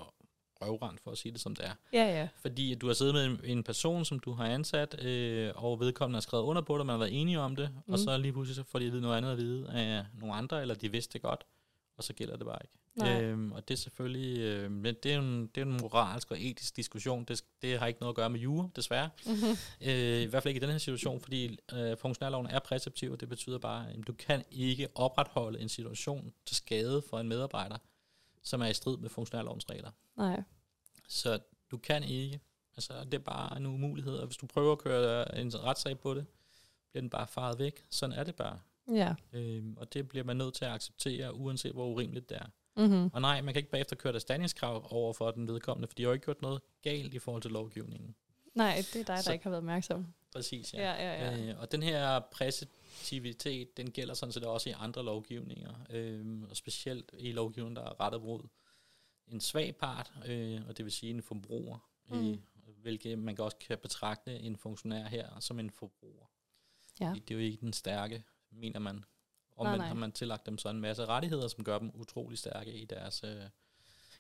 røvrendt, 0.61 1.01
for 1.01 1.11
at 1.11 1.17
sige 1.17 1.31
det 1.31 1.41
som 1.41 1.55
det 1.55 1.65
er. 1.65 1.73
Ja, 1.93 2.19
ja. 2.19 2.27
Fordi 2.35 2.75
du 2.75 2.87
har 2.87 2.93
siddet 2.93 3.13
med 3.13 3.25
en, 3.25 3.39
en 3.43 3.63
person, 3.63 4.05
som 4.05 4.19
du 4.19 4.33
har 4.33 4.45
ansat, 4.45 5.03
øh, 5.03 5.51
og 5.55 5.79
vedkommende 5.79 6.15
har 6.17 6.21
skrevet 6.21 6.43
under 6.43 6.61
på 6.61 6.77
det, 6.77 6.85
man 6.85 6.93
har 6.93 6.97
været 6.97 7.21
enige 7.21 7.39
om 7.39 7.55
det. 7.55 7.69
Mm. 7.87 7.93
og 7.93 7.99
så 7.99 8.17
lige 8.17 8.33
pludselig 8.33 8.55
så 8.55 8.63
får 8.63 8.79
de 8.79 8.85
at 8.85 8.91
vide 8.91 9.01
noget 9.01 9.17
andet 9.17 9.31
at 9.31 9.37
vide 9.37 9.69
af 9.69 10.05
nogle 10.13 10.35
andre, 10.35 10.61
eller 10.61 10.75
de 10.75 10.91
vidste 10.91 11.13
det 11.13 11.21
godt, 11.21 11.43
og 11.97 12.03
så 12.03 12.13
gælder 12.13 12.37
det 12.37 12.45
bare 12.45 12.59
ikke. 12.63 12.80
Nej. 12.95 13.21
Øhm, 13.21 13.51
og 13.51 13.67
det 13.67 13.73
er 13.73 13.77
selvfølgelig, 13.77 14.39
øh, 14.39 14.71
men 14.71 14.95
det 15.03 15.13
er, 15.13 15.19
en, 15.19 15.47
det 15.47 15.61
er 15.61 15.65
en 15.65 15.77
moralsk 15.81 16.31
og 16.31 16.41
etisk 16.41 16.75
diskussion, 16.75 17.23
det, 17.23 17.43
det 17.61 17.79
har 17.79 17.87
ikke 17.87 17.99
noget 17.99 18.11
at 18.11 18.15
gøre 18.15 18.29
med 18.29 18.39
jure, 18.39 18.69
desværre. 18.75 19.09
Mm-hmm. 19.25 19.57
Øh, 19.81 20.21
I 20.21 20.25
hvert 20.25 20.43
fald 20.43 20.55
ikke 20.55 20.59
i 20.59 20.65
den 20.65 20.71
her 20.71 20.77
situation, 20.77 21.21
fordi 21.21 21.57
øh, 21.73 21.97
funktionærloven 21.97 22.47
er 22.47 22.59
præceptiv, 22.59 23.11
og 23.11 23.19
det 23.19 23.29
betyder 23.29 23.57
bare, 23.57 23.89
at 23.89 24.07
du 24.07 24.13
kan 24.13 24.43
ikke 24.51 24.87
opretholde 24.95 25.59
en 25.59 25.69
situation 25.69 26.33
til 26.45 26.55
skade 26.55 27.03
for 27.09 27.19
en 27.19 27.27
medarbejder, 27.27 27.77
som 28.43 28.61
er 28.61 28.67
i 28.67 28.73
strid 28.73 28.97
med 28.97 29.09
funktionærlovens 29.09 29.69
regler. 29.69 29.91
Nej. 30.17 30.43
Så 31.07 31.39
du 31.71 31.77
kan 31.77 32.03
ikke. 32.03 32.39
Altså, 32.77 33.03
det 33.03 33.13
er 33.13 33.19
bare 33.19 33.57
en 33.57 33.65
umulighed, 33.65 34.13
og 34.13 34.25
hvis 34.25 34.37
du 34.37 34.45
prøver 34.45 34.71
at 34.71 34.79
køre 34.79 35.39
en 35.39 35.63
retssag 35.63 35.99
på 35.99 36.13
det, 36.13 36.25
bliver 36.91 37.01
den 37.01 37.09
bare 37.09 37.27
faret 37.27 37.59
væk. 37.59 37.85
Sådan 37.89 38.15
er 38.15 38.23
det 38.23 38.35
bare. 38.35 38.59
Ja. 38.91 39.15
Øhm, 39.33 39.77
og 39.77 39.93
det 39.93 40.09
bliver 40.09 40.23
man 40.23 40.37
nødt 40.37 40.53
til 40.53 40.65
at 40.65 40.71
acceptere, 40.71 41.35
uanset 41.35 41.71
hvor 41.71 41.85
urimeligt 41.85 42.29
det 42.29 42.37
er. 42.37 42.45
Mm-hmm. 42.77 43.09
Og 43.13 43.21
nej, 43.21 43.41
man 43.41 43.53
kan 43.53 43.59
ikke 43.59 43.71
bagefter 43.71 43.95
køre 43.95 44.09
et 44.11 44.15
erstatningskrav 44.15 44.87
over 44.89 45.13
for 45.13 45.31
den 45.31 45.47
vedkommende, 45.47 45.87
for 45.87 45.95
de 45.95 46.03
har 46.03 46.09
jo 46.09 46.13
ikke 46.13 46.25
gjort 46.25 46.41
noget 46.41 46.61
galt 46.81 47.13
i 47.13 47.19
forhold 47.19 47.41
til 47.41 47.51
lovgivningen. 47.51 48.15
Nej, 48.55 48.75
det 48.75 48.95
er 48.95 49.03
dig, 49.03 49.07
der 49.07 49.21
Så- 49.21 49.31
ikke 49.33 49.43
har 49.43 49.49
været 49.49 49.57
opmærksom. 49.61 50.07
Præcis, 50.33 50.73
Ja, 50.73 50.91
ja, 50.93 51.31
ja. 51.31 51.49
Øh, 51.53 51.59
og 51.59 51.71
den 51.71 51.83
her 51.83 52.19
præceptivitet, 52.19 53.77
den 53.77 53.91
gælder 53.91 54.13
sådan 54.13 54.33
set 54.33 54.43
også 54.43 54.69
i 54.69 54.73
andre 54.77 55.03
lovgivninger, 55.03 55.73
øh, 55.89 56.41
og 56.49 56.55
specielt 56.57 57.11
i 57.17 57.31
lovgivningen, 57.31 57.75
der 57.75 57.81
er 57.83 57.99
rettet 58.01 58.21
mod 58.21 58.47
en 59.27 59.41
svag 59.41 59.75
part, 59.75 60.11
øh, 60.25 60.61
og 60.67 60.77
det 60.77 60.85
vil 60.85 60.91
sige 60.91 61.09
en 61.09 61.21
forbruger, 61.23 61.89
mm. 62.09 62.17
Mm. 62.17 62.31
øh, 62.31 62.37
hvilket 62.81 63.19
man 63.19 63.39
også 63.39 63.57
kan 63.57 63.77
betragte 63.77 64.39
en 64.39 64.57
funktionær 64.57 65.07
her 65.07 65.39
som 65.39 65.59
en 65.59 65.69
forbruger. 65.69 66.25
Ja. 66.99 67.13
Det 67.15 67.31
er 67.31 67.35
jo 67.35 67.41
ikke 67.41 67.57
den 67.61 67.73
stærke, 67.73 68.23
mener 68.51 68.79
man. 68.79 69.03
Og 69.55 69.63
Nej, 69.63 69.71
man 69.71 69.79
nej. 69.79 69.87
har 69.87 69.95
man 69.95 70.11
tillagt 70.11 70.45
dem 70.45 70.57
så 70.57 70.69
en 70.69 70.79
masse 70.79 71.05
rettigheder, 71.05 71.47
som 71.47 71.63
gør 71.63 71.79
dem 71.79 71.91
utrolig 71.93 72.37
stærke 72.37 72.73
i 72.73 72.85
deres, 72.85 73.23
øh, 73.23 73.41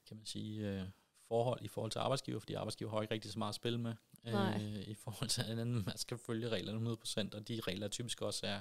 kan 0.07 0.17
man 0.17 0.25
sige, 0.25 0.69
øh, 0.69 0.83
forhold 1.27 1.59
i 1.61 1.67
forhold 1.67 1.91
til 1.91 1.99
arbejdsgiver, 1.99 2.39
fordi 2.39 2.53
arbejdsgiver 2.53 2.91
har 2.91 3.01
ikke 3.01 3.13
rigtig 3.13 3.31
så 3.31 3.39
meget 3.39 3.49
at 3.49 3.55
spille 3.55 3.79
med 3.79 3.93
Nej. 4.23 4.61
øh, 4.63 4.87
i 4.87 4.93
forhold 4.93 5.29
til 5.29 5.41
andet. 5.41 5.85
Man 5.85 5.97
skal 5.97 6.17
følge 6.17 6.49
reglerne 6.49 6.79
100%, 6.79 7.35
og 7.35 7.47
de 7.47 7.59
regler 7.67 7.87
typisk 7.87 8.21
også 8.21 8.47
er, 8.47 8.59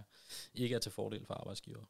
ikke 0.55 0.75
er 0.75 0.79
til 0.79 0.93
fordel 0.93 1.27
for 1.27 1.35
arbejdsgiver. 1.35 1.85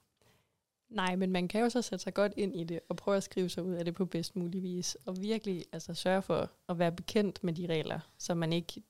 Nej, 0.89 1.17
men 1.17 1.33
man 1.33 1.49
kan 1.49 1.61
jo 1.61 1.69
så 1.69 1.83
sætte 1.83 2.03
sig 2.03 2.15
godt 2.15 2.33
ind 2.37 2.57
i 2.57 2.65
det 2.65 2.81
og 2.89 2.97
prøve 2.97 3.17
at 3.17 3.23
skrive 3.23 3.49
sig 3.49 3.63
ud 3.63 3.75
af 3.75 3.85
det 3.85 3.95
på 3.95 4.05
bedst 4.05 4.37
mulig 4.37 4.63
vis. 4.63 4.97
Og 5.07 5.21
virkelig 5.21 5.65
altså, 5.73 5.95
sørge 5.95 6.23
for 6.23 6.51
at 6.69 6.79
være 6.79 6.93
bekendt 6.93 7.45
med 7.45 7.53
de 7.53 7.67
regler, 7.67 8.01
så 8.19 8.35
man 8.35 8.53
ikke 8.53 8.83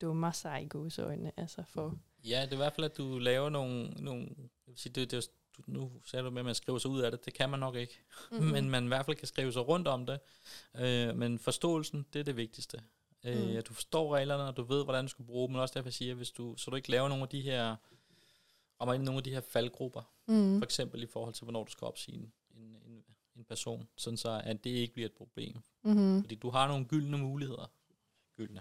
dummer 0.00 0.32
sig 0.32 0.62
i 0.62 0.68
gåseøjne. 0.68 1.32
Altså 1.36 1.62
for, 1.62 1.98
Ja, 2.24 2.42
det 2.42 2.48
er 2.48 2.52
i 2.52 2.56
hvert 2.56 2.72
fald, 2.72 2.84
at 2.84 2.96
du 2.96 3.18
laver 3.18 3.48
nogle... 3.48 3.90
nogle 3.90 4.20
jeg 4.38 4.72
vil 4.72 4.78
sige, 4.78 4.92
det, 4.92 5.10
det, 5.10 5.30
du, 5.56 5.62
nu 5.66 5.92
sagde 6.04 6.24
du 6.24 6.30
med, 6.30 6.38
at 6.40 6.44
man 6.44 6.54
skriver 6.54 6.78
sig 6.78 6.90
ud 6.90 7.00
af 7.00 7.10
det. 7.10 7.24
Det 7.24 7.34
kan 7.34 7.50
man 7.50 7.60
nok 7.60 7.74
ikke. 7.74 7.98
Mm-hmm. 8.32 8.46
Men 8.54 8.70
man 8.70 8.84
i 8.84 8.88
hvert 8.88 9.06
fald 9.06 9.16
kan 9.16 9.28
skrive 9.28 9.52
sig 9.52 9.68
rundt 9.68 9.88
om 9.88 10.06
det. 10.06 10.20
Øh, 10.74 11.16
men 11.16 11.38
forståelsen, 11.38 12.06
det 12.12 12.20
er 12.20 12.24
det 12.24 12.36
vigtigste. 12.36 12.82
Øh, 13.24 13.48
Mm. 13.50 13.56
At 13.56 13.68
du 13.68 13.74
forstår 13.74 14.14
reglerne, 14.14 14.42
og 14.42 14.56
du 14.56 14.62
ved, 14.62 14.84
hvordan 14.84 15.04
du 15.04 15.08
skal 15.08 15.24
bruge 15.24 15.48
dem. 15.48 15.52
Men 15.52 15.60
også 15.62 15.74
derfor 15.74 15.90
siger 15.90 16.08
jeg, 16.08 16.16
hvis 16.16 16.30
du, 16.30 16.56
så 16.56 16.70
du 16.70 16.76
ikke 16.76 16.90
laver 16.90 17.08
nogle 17.08 17.22
af 17.22 17.28
de 17.28 17.40
her... 17.40 17.76
Rammer 18.80 18.94
ind 18.94 19.02
i 19.02 19.04
nogle 19.04 19.18
af 19.18 19.24
de 19.24 19.30
her 19.30 19.40
faldgrupper. 19.40 20.02
mm. 20.26 20.58
For 20.58 20.64
eksempel 20.64 21.02
i 21.02 21.06
forhold 21.06 21.34
til, 21.34 21.44
hvornår 21.44 21.64
du 21.64 21.70
skal 21.70 21.84
opsige 21.86 22.16
en, 22.16 22.32
en, 22.50 22.76
en, 22.86 23.04
en 23.36 23.44
person. 23.44 23.88
Sådan 23.96 24.16
så, 24.16 24.40
at 24.44 24.64
det 24.64 24.70
ikke 24.70 24.94
bliver 24.94 25.06
et 25.08 25.12
problem. 25.12 25.56
Mm-hmm. 25.82 26.22
Fordi 26.22 26.34
du 26.34 26.50
har 26.50 26.68
nogle 26.68 26.84
gyldne 26.84 27.18
muligheder. 27.18 27.70
Gyldne. 28.36 28.60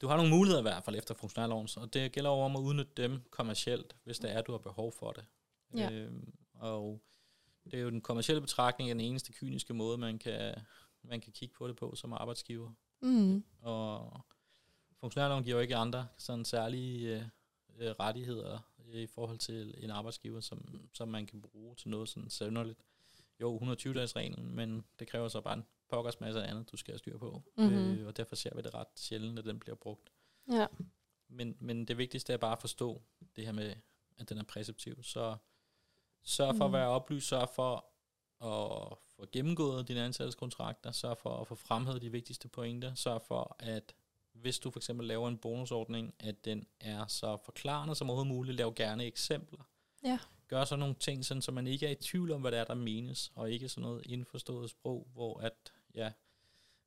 Du 0.00 0.08
har 0.08 0.16
nogle 0.16 0.30
muligheder 0.30 0.60
i 0.60 0.62
hvert 0.62 0.84
fald 0.84 0.96
efter 0.96 1.14
funktionærloven, 1.14 1.68
og 1.76 1.94
det 1.94 2.12
gælder 2.12 2.30
over 2.30 2.44
om 2.44 2.56
at 2.56 2.60
udnytte 2.60 2.92
dem 2.96 3.22
kommercielt, 3.30 3.96
hvis 4.04 4.18
det 4.18 4.32
er, 4.32 4.42
du 4.42 4.52
har 4.52 4.58
behov 4.58 4.92
for 4.92 5.12
det. 5.12 5.24
Ja. 5.76 5.90
Øhm, 5.90 6.32
og 6.54 7.00
det 7.64 7.74
er 7.74 7.82
jo 7.82 7.90
den 7.90 8.00
kommercielle 8.00 8.40
betragtning, 8.40 8.90
er 8.90 8.94
den 8.94 9.00
eneste 9.00 9.32
kyniske 9.32 9.74
måde, 9.74 9.98
man 9.98 10.18
kan, 10.18 10.54
man 11.02 11.20
kan 11.20 11.32
kigge 11.32 11.54
på 11.54 11.68
det 11.68 11.76
på 11.76 11.94
som 11.94 12.12
arbejdsgiver. 12.12 12.70
Mm. 13.00 13.44
Og 13.62 14.20
funktionærloven 15.00 15.44
giver 15.44 15.56
jo 15.56 15.60
ikke 15.60 15.76
andre 15.76 16.08
sådan 16.18 16.44
særlige 16.44 17.16
øh, 17.16 17.22
øh, 17.78 17.90
rettigheder 17.90 18.58
i 18.92 19.06
forhold 19.06 19.38
til 19.38 19.74
en 19.78 19.90
arbejdsgiver, 19.90 20.40
som, 20.40 20.80
som 20.92 21.08
man 21.08 21.26
kan 21.26 21.40
bruge 21.40 21.74
til 21.74 21.88
noget 21.88 22.08
sådan 22.08 22.30
sønderligt. 22.30 22.80
Jo, 23.40 23.58
120-dages 23.58 24.16
reglen, 24.16 24.54
men 24.54 24.84
det 24.98 25.08
kræver 25.08 25.28
så 25.28 25.40
bare 25.40 25.54
en 25.54 25.64
pokkers 25.90 26.20
masse 26.20 26.44
andet, 26.44 26.72
du 26.72 26.76
skal 26.76 26.92
have 26.92 26.98
styr 26.98 27.18
på. 27.18 27.42
Mhm. 27.56 27.72
Øh, 27.74 28.06
og 28.06 28.16
derfor 28.16 28.36
ser 28.36 28.54
vi 28.56 28.62
det 28.62 28.74
ret 28.74 28.86
sjældent, 28.96 29.38
at 29.38 29.44
den 29.44 29.58
bliver 29.60 29.76
brugt. 29.76 30.10
Ja. 30.52 30.66
Men, 31.28 31.56
men 31.60 31.84
det 31.84 31.98
vigtigste 31.98 32.32
er 32.32 32.36
bare 32.36 32.52
at 32.52 32.60
forstå 32.60 33.02
det 33.36 33.44
her 33.46 33.52
med, 33.52 33.74
at 34.18 34.28
den 34.28 34.38
er 34.38 34.42
præceptiv. 34.44 35.02
Så 35.02 35.36
sørg 36.22 36.56
for 36.56 36.64
at 36.64 36.70
Mhm. 36.70 36.74
være 36.76 36.88
oplyst, 36.88 37.28
sørg 37.28 37.48
for 37.48 37.84
at 38.44 38.98
få 39.16 39.26
gennemgået 39.32 39.88
dine 39.88 40.00
ansættelseskontrakter, 40.04 40.92
sørg 40.92 41.18
for 41.18 41.36
at 41.40 41.46
få 41.46 41.54
fremhævet 41.54 42.02
de 42.02 42.12
vigtigste 42.12 42.48
pointer, 42.48 42.94
sørg 42.94 43.22
for 43.22 43.56
at 43.58 43.94
hvis 44.32 44.58
du 44.58 44.70
for 44.70 44.78
eksempel 44.78 45.06
laver 45.06 45.28
en 45.28 45.38
bonusordning, 45.38 46.14
at 46.18 46.44
den 46.44 46.66
er 46.80 47.06
så 47.06 47.36
forklarende 47.44 47.94
som 47.94 48.10
overhovedet 48.10 48.34
muligt, 48.34 48.56
lav 48.56 48.72
gerne 48.76 49.04
eksempler. 49.04 49.58
Ja. 50.04 50.18
Gør 50.48 50.64
så 50.64 50.76
nogle 50.76 50.94
ting, 50.94 51.24
sådan, 51.24 51.42
så 51.42 51.52
man 51.52 51.66
ikke 51.66 51.86
er 51.86 51.90
i 51.90 51.94
tvivl 51.94 52.32
om, 52.32 52.40
hvad 52.40 52.52
det 52.52 52.58
er, 52.58 52.64
der 52.64 52.74
menes, 52.74 53.32
og 53.34 53.50
ikke 53.50 53.68
sådan 53.68 53.82
noget 53.82 54.06
indforstået 54.06 54.70
sprog, 54.70 55.08
hvor 55.12 55.40
at, 55.40 55.72
ja, 55.94 56.12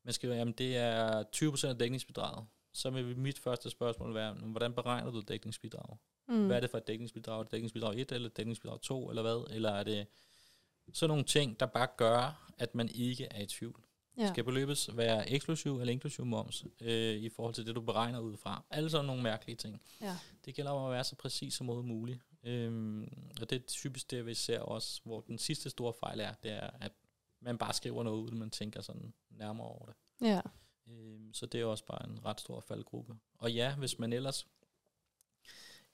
man 0.03 0.13
skriver, 0.13 0.35
jamen 0.35 0.53
det 0.53 0.77
er 0.77 1.23
20% 1.35 1.67
af 1.67 1.77
dækningsbidraget. 1.77 2.45
Så 2.73 2.89
vil 2.89 3.17
mit 3.17 3.39
første 3.39 3.69
spørgsmål 3.69 4.13
være, 4.13 4.35
"Men 4.35 4.51
hvordan 4.51 4.73
beregner 4.73 5.11
du 5.11 5.21
dækningsbidraget? 5.21 5.97
Mm. 6.27 6.45
Hvad 6.45 6.55
er 6.55 6.59
det 6.59 6.69
for 6.69 6.77
et 6.77 6.87
dækningsbidrag? 6.87 7.39
Er 7.39 7.43
det 7.43 7.51
dækningsbidrag 7.51 7.99
1 7.99 8.11
eller 8.11 8.29
dækningsbidrag 8.29 8.81
2 8.81 9.09
eller 9.09 9.21
hvad? 9.21 9.55
Eller 9.55 9.71
er 9.71 9.83
det 9.83 10.07
sådan 10.93 11.09
nogle 11.09 11.23
ting, 11.23 11.59
der 11.59 11.65
bare 11.65 11.87
gør, 11.97 12.49
at 12.57 12.75
man 12.75 12.89
ikke 12.89 13.25
er 13.25 13.41
i 13.41 13.45
tvivl? 13.45 13.83
Ja. 14.17 14.27
Skal 14.27 14.43
beløbet 14.43 14.89
være 14.93 15.29
eksklusiv 15.29 15.79
eller 15.79 15.91
inklusiv 15.91 16.25
moms 16.25 16.65
øh, 16.81 17.15
i 17.15 17.29
forhold 17.29 17.53
til 17.53 17.65
det, 17.65 17.75
du 17.75 17.81
beregner 17.81 18.19
ud 18.19 18.37
fra? 18.37 18.63
Alle 18.69 18.89
sådan 18.89 19.05
nogle 19.05 19.23
mærkelige 19.23 19.55
ting. 19.55 19.81
Ja. 20.01 20.17
Det 20.45 20.55
gælder 20.55 20.71
om 20.71 20.85
at 20.85 20.91
være 20.91 21.03
så 21.03 21.15
præcis 21.15 21.53
som 21.53 21.65
muligt. 21.65 22.19
Øhm, 22.43 23.03
og 23.41 23.49
det 23.49 23.55
er 23.55 23.59
typisk 23.67 24.11
det, 24.11 24.25
vi 24.25 24.33
ser 24.33 24.59
også, 24.59 25.01
hvor 25.03 25.21
den 25.21 25.37
sidste 25.37 25.69
store 25.69 25.93
fejl 25.99 26.19
er, 26.19 26.33
det 26.43 26.51
er, 26.51 26.69
at 26.81 26.91
man 27.43 27.57
bare 27.57 27.73
skriver 27.73 28.03
noget 28.03 28.21
ud, 28.21 28.31
man 28.31 28.49
tænker 28.49 28.81
sådan 28.81 29.13
nærmere 29.29 29.67
over 29.67 29.85
det. 29.85 29.95
Ja. 30.21 30.41
Øhm, 30.87 31.33
så 31.33 31.45
det 31.45 31.61
er 31.61 31.65
også 31.65 31.85
bare 31.85 32.09
en 32.09 32.25
ret 32.25 32.39
stor 32.39 32.59
faldgruppe. 32.59 33.15
Og 33.37 33.53
ja, 33.53 33.75
hvis 33.75 33.99
man 33.99 34.13
ellers 34.13 34.47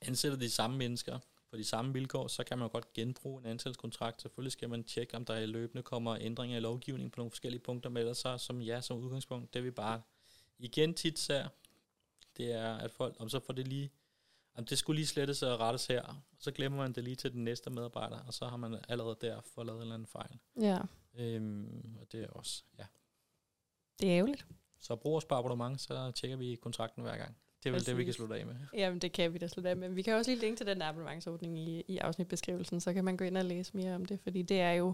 ansætter 0.02 0.38
de 0.38 0.50
samme 0.50 0.78
mennesker 0.78 1.20
på 1.50 1.58
de 1.58 1.64
samme 1.64 1.94
vilkår, 1.94 2.28
så 2.28 2.44
kan 2.44 2.58
man 2.58 2.70
godt 2.70 2.94
genbruge 2.94 3.40
en 3.40 3.46
ansættelseskontrakt. 3.46 4.22
Selvfølgelig 4.22 4.52
skal 4.52 4.70
man 4.70 4.84
tjekke, 4.84 5.18
om 5.18 5.26
der 5.26 5.38
i 5.38 5.46
løbende 5.46 5.84
kommer 5.84 6.18
ændringer 6.20 6.58
i 6.58 6.60
lovgivningen 6.60 7.12
på 7.12 7.18
nogle 7.18 7.32
forskellige 7.32 7.62
punkter, 7.62 7.90
men 7.90 7.98
ellers 7.98 8.18
så 8.18 8.38
som 8.38 8.62
ja, 8.62 8.82
som 8.82 8.98
udgangspunkt, 8.98 9.54
det 9.54 9.64
vi 9.64 9.72
bare 9.72 10.02
igen 10.58 10.94
tit 10.94 11.20
ser, 11.20 11.48
det 12.38 12.52
er, 12.52 12.76
at 12.76 12.92
folk, 12.92 13.16
om 13.20 13.30
så 13.30 13.40
får 13.40 13.54
det 13.54 13.68
lige, 13.68 13.92
om 14.56 14.66
det 14.66 14.78
skulle 14.78 14.96
lige 14.98 15.08
slettes 15.08 15.44
og 15.44 15.60
rettes 15.60 15.88
her, 15.88 16.02
og 16.02 16.16
så 16.40 16.52
glemmer 16.52 16.78
man 16.78 16.94
det 16.94 17.04
lige 17.04 17.16
til 17.16 17.34
den 17.34 17.44
næste 17.44 17.70
medarbejder, 17.70 18.20
og 18.20 18.34
så 18.34 18.46
har 18.46 18.58
man 18.58 18.80
allerede 18.90 19.18
der 19.22 19.42
fået 19.42 19.66
lavet 19.68 19.78
en 19.78 19.82
eller 19.82 19.94
anden 19.94 20.08
fejl. 20.08 20.40
ja. 20.62 20.80
Øhm, 21.16 21.98
og 22.02 22.12
det 22.12 22.24
er 22.24 22.28
også, 22.28 22.64
ja. 22.80 22.86
Det 24.00 24.10
er 24.12 24.18
ærgerligt. 24.18 24.46
Så 24.80 24.96
brugerspabonnement, 24.96 25.82
så 25.82 26.12
tjekker 26.12 26.38
vi 26.38 26.56
kontrakten 26.56 27.04
hver 27.04 27.18
gang. 27.18 27.38
Det 27.64 27.70
er 27.70 27.74
vel 27.74 27.86
det, 27.86 27.98
vi 27.98 28.04
kan 28.04 28.14
slutte 28.14 28.36
af 28.36 28.46
med. 28.46 28.56
Jamen, 28.74 29.00
det 29.00 29.12
kan 29.12 29.34
vi 29.34 29.38
da 29.38 29.48
slutte 29.48 29.70
af 29.70 29.78
med. 29.78 29.90
Vi 29.90 30.02
kan 30.02 30.14
også 30.14 30.32
lige 30.32 30.42
linke 30.42 30.58
til 30.58 30.66
den 30.68 30.82
abonnementsordning 30.82 31.60
i, 31.60 31.84
i 31.88 31.98
afsnitbeskrivelsen, 31.98 32.82
så 32.82 32.94
kan 32.94 33.06
man 33.06 33.18
gå 33.18 33.24
ind 33.26 33.38
og 33.38 33.46
læse 33.46 33.78
mere 33.78 33.96
om 33.96 34.06
det, 34.06 34.20
fordi 34.20 34.42
det 34.42 34.60
er 34.62 34.72
jo 34.72 34.94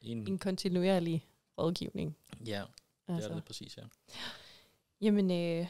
En, 0.00 0.28
en 0.28 0.38
kontinuerlig 0.38 1.26
rådgivning. 1.58 2.16
ja, 2.46 2.62
det 3.06 3.12
er 3.12 3.14
Altså. 3.14 3.34
det 3.34 3.44
præcis, 3.44 3.76
ja. 3.76 3.82
Jamen, 5.00 5.30
øh, 5.30 5.66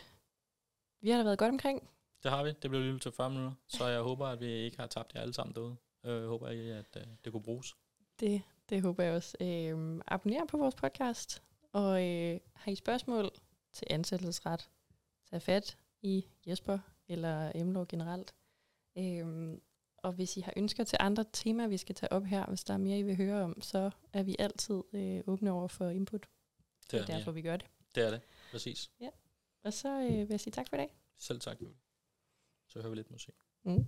vi 1.00 1.10
har 1.10 1.16
da 1.18 1.24
været 1.24 1.38
godt 1.38 1.50
omkring. 1.50 1.88
Det 2.22 2.30
har 2.30 2.44
vi. 2.44 2.52
Det 2.62 2.70
blev 2.70 2.82
lyttet 2.82 3.02
til 3.02 3.12
40 3.12 3.30
minutter. 3.30 3.52
Så 3.68 3.86
jeg 3.86 4.00
håber, 4.00 4.26
at 4.26 4.40
vi 4.40 4.46
ikke 4.52 4.78
har 4.78 4.86
tabt 4.86 5.14
jer 5.14 5.20
alle 5.20 5.34
sammen 5.34 5.54
derude. 5.54 5.76
Øh, 6.04 6.20
Jeg 6.20 6.28
håber 6.28 6.48
ikke, 6.48 6.74
at 6.74 6.96
øh, 6.96 7.02
det 7.24 7.32
kunne 7.32 7.42
bruges. 7.42 7.74
Det, 8.20 8.42
det 8.68 8.82
håber 8.82 9.04
jeg 9.04 9.12
også. 9.14 9.36
Øh, 9.40 10.00
abonner 10.06 10.46
på 10.46 10.56
vores 10.56 10.74
podcast, 10.74 11.42
og 11.72 12.08
øh, 12.08 12.40
har 12.54 12.72
I 12.72 12.74
spørgsmål 12.74 13.30
til 13.72 13.86
ansættelsesret, 13.90 14.70
tag 15.30 15.42
fat 15.42 15.78
i 16.02 16.26
Jesper 16.46 16.78
eller 17.08 17.52
Emlor 17.54 17.84
generelt. 17.88 18.34
Øh, 18.98 19.58
og 19.98 20.12
hvis 20.12 20.36
I 20.36 20.40
har 20.40 20.52
ønsker 20.56 20.84
til 20.84 20.96
andre 21.00 21.24
temaer, 21.32 21.68
vi 21.68 21.76
skal 21.76 21.94
tage 21.94 22.12
op 22.12 22.24
her, 22.24 22.46
hvis 22.46 22.64
der 22.64 22.74
er 22.74 22.78
mere, 22.78 22.98
I 22.98 23.02
vil 23.02 23.16
høre 23.16 23.42
om, 23.42 23.60
så 23.62 23.90
er 24.12 24.22
vi 24.22 24.36
altid 24.38 24.82
øh, 24.92 25.20
åbne 25.26 25.50
over 25.52 25.68
for 25.68 25.88
input. 25.88 26.26
Det 26.90 26.94
er 27.00 27.04
det, 27.04 27.08
derfor, 27.14 27.32
vi 27.32 27.42
gør 27.42 27.56
det. 27.56 27.66
det 27.94 28.06
er 28.06 28.10
det. 28.10 28.20
Præcis. 28.50 28.90
Og 29.64 29.72
så 29.72 29.88
øh, 29.88 30.08
vil 30.18 30.26
jeg 30.30 30.40
sige 30.40 30.52
tak 30.52 30.68
for 30.68 30.76
i 30.76 30.78
dag. 30.78 30.96
Selv 31.18 31.40
tak, 31.40 31.60
Julie 31.60 31.74
så 32.72 32.78
hører 32.78 32.90
vi 32.90 32.96
lidt 32.96 33.10
musik. 33.10 33.34
Mm. 33.64 33.86